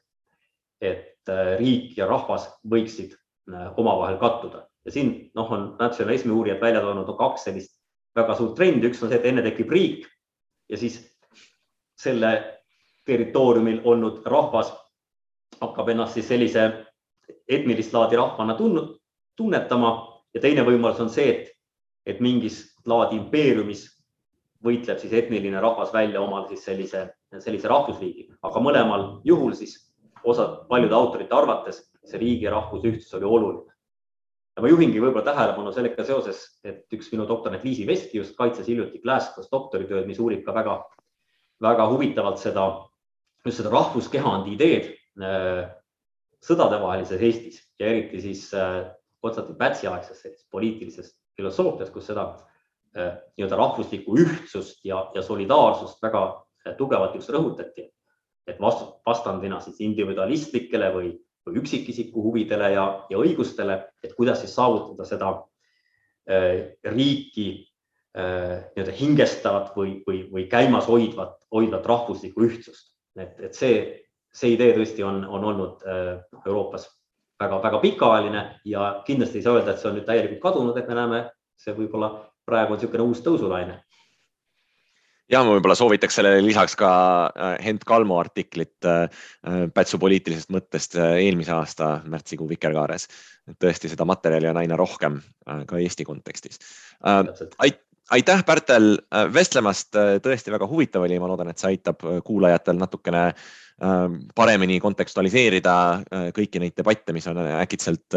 et 0.81 1.31
riik 1.59 1.97
ja 1.97 2.07
rahvas 2.07 2.47
võiksid 2.69 3.13
äh, 3.13 3.71
omavahel 3.77 4.17
kattuda. 4.17 4.65
Ja 4.85 4.91
siin 4.91 5.31
noh, 5.35 5.51
on 5.51 5.75
natsionalismi 5.79 6.31
uurijad 6.31 6.61
välja 6.61 6.81
toonud 6.81 7.07
no, 7.07 7.15
kaks 7.19 7.47
sellist 7.47 7.75
väga 8.15 8.35
suurt 8.35 8.55
trendi, 8.55 8.87
üks 8.87 9.03
on 9.03 9.11
see, 9.11 9.19
et 9.19 9.27
enne 9.29 9.43
tekib 9.45 9.71
riik 9.71 10.07
ja 10.69 10.79
siis 10.79 10.99
selle 11.99 12.31
territooriumil 13.07 13.81
olnud 13.87 14.25
rahvas 14.25 14.71
hakkab 15.61 15.89
ennast 15.93 16.17
siis 16.17 16.27
sellise 16.27 16.67
etnilist 17.47 17.93
laadi 17.93 18.19
rahvana 18.19 18.55
tunnetama. 19.37 19.91
Ja 20.35 20.41
teine 20.43 20.63
võimalus 20.67 20.99
on 21.01 21.09
see, 21.09 21.29
et, 21.33 21.53
et 22.07 22.21
mingis 22.23 22.61
laadi 22.87 23.19
impeeriumis 23.19 23.83
võitleb 24.63 24.99
siis 25.01 25.13
etniline 25.13 25.59
rahvas 25.61 25.91
välja 25.93 26.21
omal 26.23 26.47
siis 26.49 26.63
sellise, 26.65 27.03
sellise 27.43 27.69
rahvusriigi, 27.69 28.29
aga 28.47 28.63
mõlemal 28.63 29.07
juhul 29.27 29.53
siis 29.57 29.75
osad 30.27 30.63
paljude 30.71 30.95
autorite 30.95 31.35
arvates 31.35 31.83
see 32.07 32.21
riigi 32.21 32.47
ja 32.47 32.53
rahvuse 32.55 32.89
ühtsus 32.89 33.17
oli 33.19 33.27
oluline. 33.27 33.73
Ja 34.57 34.63
ma 34.63 34.71
juhingi 34.71 35.01
võib-olla 35.03 35.27
tähelepanu 35.27 35.71
sellega 35.75 36.03
seoses, 36.07 36.39
et 36.65 36.87
üks 36.95 37.11
minu 37.11 37.27
doktorant 37.29 37.61
Liisi 37.67 37.85
Veski 37.85 38.17
just 38.17 38.33
kaitses 38.39 38.65
hiljuti 38.65 39.03
Glasgow's 39.03 39.51
doktoritööd, 39.51 40.07
mis 40.09 40.17
uurib 40.23 40.41
ka 40.47 40.55
väga, 40.55 40.79
väga 41.61 41.85
huvitavalt 41.91 42.41
seda, 42.41 42.65
just 43.45 43.61
seda 43.61 43.73
rahvuskehandi 43.75 44.55
ideed 44.55 44.89
äh, 45.21 45.67
sõdadevahelises 46.47 47.21
Eestis 47.21 47.61
ja 47.77 47.91
eriti 47.91 48.23
siis 48.23 48.47
äh, 48.57 48.87
Konstantin 49.21 49.59
Pätsi 49.59 49.91
aegses 49.91 50.25
poliitilises 50.53 51.13
filosoofias, 51.37 51.91
kus 51.93 52.09
seda 52.09 52.27
äh, 52.97 53.13
nii-öelda 53.37 53.59
rahvuslikku 53.59 54.17
ühtsust 54.17 54.83
ja, 54.85 55.05
ja 55.15 55.23
solidaarsust 55.23 56.01
väga 56.03 56.23
tugevalt 56.77 57.15
just 57.15 57.29
rõhutati. 57.31 57.91
et 58.47 58.59
vastu, 58.63 58.85
vastandina 59.05 59.59
siis 59.59 59.81
individualistlikele 59.83 60.91
või 60.93 61.09
või 61.47 61.61
üksikisiku 61.61 62.19
huvidele 62.25 62.73
ja, 62.73 62.83
ja 63.07 63.19
õigustele, 63.23 63.77
et 64.03 64.11
kuidas 64.17 64.41
siis 64.41 64.51
saavutada 64.55 65.05
seda 65.07 65.29
äh, 66.27 66.75
riiki 66.83 67.47
nii-öelda 68.17 68.93
hingestavat 68.97 69.75
või, 69.77 69.91
või, 70.07 70.23
või 70.31 70.47
käimas 70.49 70.87
hoidvat, 70.89 71.35
hoidvat 71.53 71.85
rahvuslikku 71.85 72.47
ühtsust. 72.47 72.87
et, 73.15 73.39
et 73.45 73.53
see, 73.53 73.75
see 74.33 74.55
idee 74.55 74.71
tõesti 74.73 75.05
on, 75.05 75.19
on 75.21 75.43
olnud 75.45 75.83
Euroopas 75.85 76.87
väga-väga 77.39 77.79
pikaajaline 77.79 78.45
ja 78.65 79.01
kindlasti 79.05 79.39
ei 79.39 79.45
saa 79.45 79.57
öelda, 79.57 79.73
et 79.73 79.81
see 79.81 79.89
on 79.91 79.99
nüüd 79.99 80.07
täielikult 80.07 80.41
kadunud, 80.41 80.77
et 80.77 80.87
me 80.89 80.97
näeme, 80.97 81.25
see 81.57 81.75
võib-olla 81.77 82.13
praegu 82.47 82.73
on 82.73 82.79
niisugune 82.79 83.09
uus 83.09 83.21
tõusulaine 83.25 83.81
ja 85.31 85.41
ma 85.43 85.55
võib-olla 85.55 85.75
soovitaks 85.77 86.19
sellele 86.19 86.43
lisaks 86.45 86.75
ka 86.79 86.89
äh, 87.27 87.55
Hent 87.65 87.85
Kalmo 87.87 88.19
artiklit 88.21 88.87
äh, 88.87 89.07
äh, 89.47 89.65
Pätsu 89.73 89.99
poliitilisest 90.01 90.51
mõttest 90.53 90.97
eelmise 90.99 91.53
aasta 91.55 91.97
märtsikuu 92.07 92.47
Vikerkaares. 92.49 93.07
tõesti, 93.63 93.91
seda 93.91 94.05
materjali 94.07 94.49
on 94.49 94.57
aina 94.59 94.75
rohkem 94.75 95.21
ka 95.45 95.77
Eesti 95.79 96.03
kontekstis. 96.03 96.59
aitäh, 98.11 98.41
Pärtel, 98.43 98.97
vestlemast, 99.33 99.95
tõesti 100.23 100.51
väga 100.51 100.67
huvitav 100.67 101.05
oli, 101.07 101.19
ma 101.19 101.29
loodan, 101.31 101.47
et 101.51 101.57
see 101.59 101.71
aitab 101.71 102.03
kuulajatel 102.27 102.75
natukene 102.75 103.29
paremini 104.35 104.79
kontekstualiseerida 104.81 105.73
kõiki 106.33 106.57
neid 106.57 106.73
debatte, 106.77 107.13
mis 107.13 107.27
on 107.29 107.37
äkitselt 107.59 108.15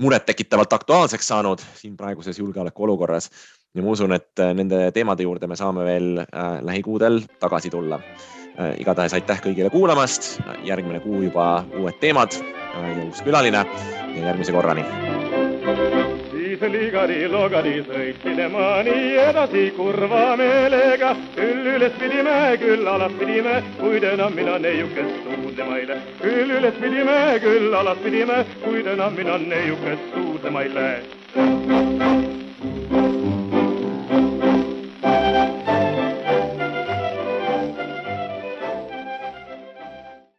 murettekitavalt 0.00 0.72
aktuaalseks 0.72 1.28
saanud 1.28 1.60
siin 1.74 1.96
praeguses 1.96 2.38
julgeolekuolukorras. 2.38 3.30
Ja 3.74 3.82
ma 3.82 3.92
usun, 3.94 4.12
et 4.12 4.40
äh, 4.42 4.54
nende 4.54 4.88
teemade 4.94 5.22
juurde 5.22 5.46
me 5.46 5.56
saame 5.56 5.84
veel 5.86 6.24
äh, 6.24 6.48
lähikuudel 6.66 7.20
tagasi 7.38 7.70
tulla. 7.70 8.00
Äh, 8.58 8.74
igatahes 8.82 9.14
aitäh 9.14 9.42
kõigile 9.44 9.70
kuulamast, 9.70 10.32
järgmine 10.66 11.00
kuu 11.04 11.22
juba 11.28 11.52
uued 11.78 12.02
teemad 12.02 12.34
ja 12.34 12.84
uus 13.06 13.22
külaline. 13.22 13.64
Ja 14.10 14.30
järgmise 14.32 14.52
korrani 14.52 14.86
siis 16.60 16.72
ligadi-logadi 16.72 17.80
sõitsin 17.88 18.40
ma 18.52 18.82
nii 18.84 19.16
edasi 19.22 19.70
kurva 19.76 20.36
meelega. 20.36 21.14
küll 21.36 21.66
üles 21.74 21.92
pidime, 21.98 22.56
küll 22.60 22.86
alas 22.86 23.12
pidime, 23.18 23.62
kuid 23.80 24.04
enam 24.04 24.34
mina 24.34 24.58
neiukest 24.58 25.24
suudlema 25.24 25.78
ei 25.78 25.88
lähe. 25.88 26.00
küll 26.20 26.50
üles 26.58 26.74
pidime, 26.80 27.38
küll 27.40 27.74
alas 27.74 27.98
pidime, 28.04 28.44
kuid 28.64 28.86
enam 28.86 29.14
mina 29.14 29.38
neiukest 29.38 30.12
suudlema 30.14 30.62
ei 30.62 30.74
lähe. 30.74 32.29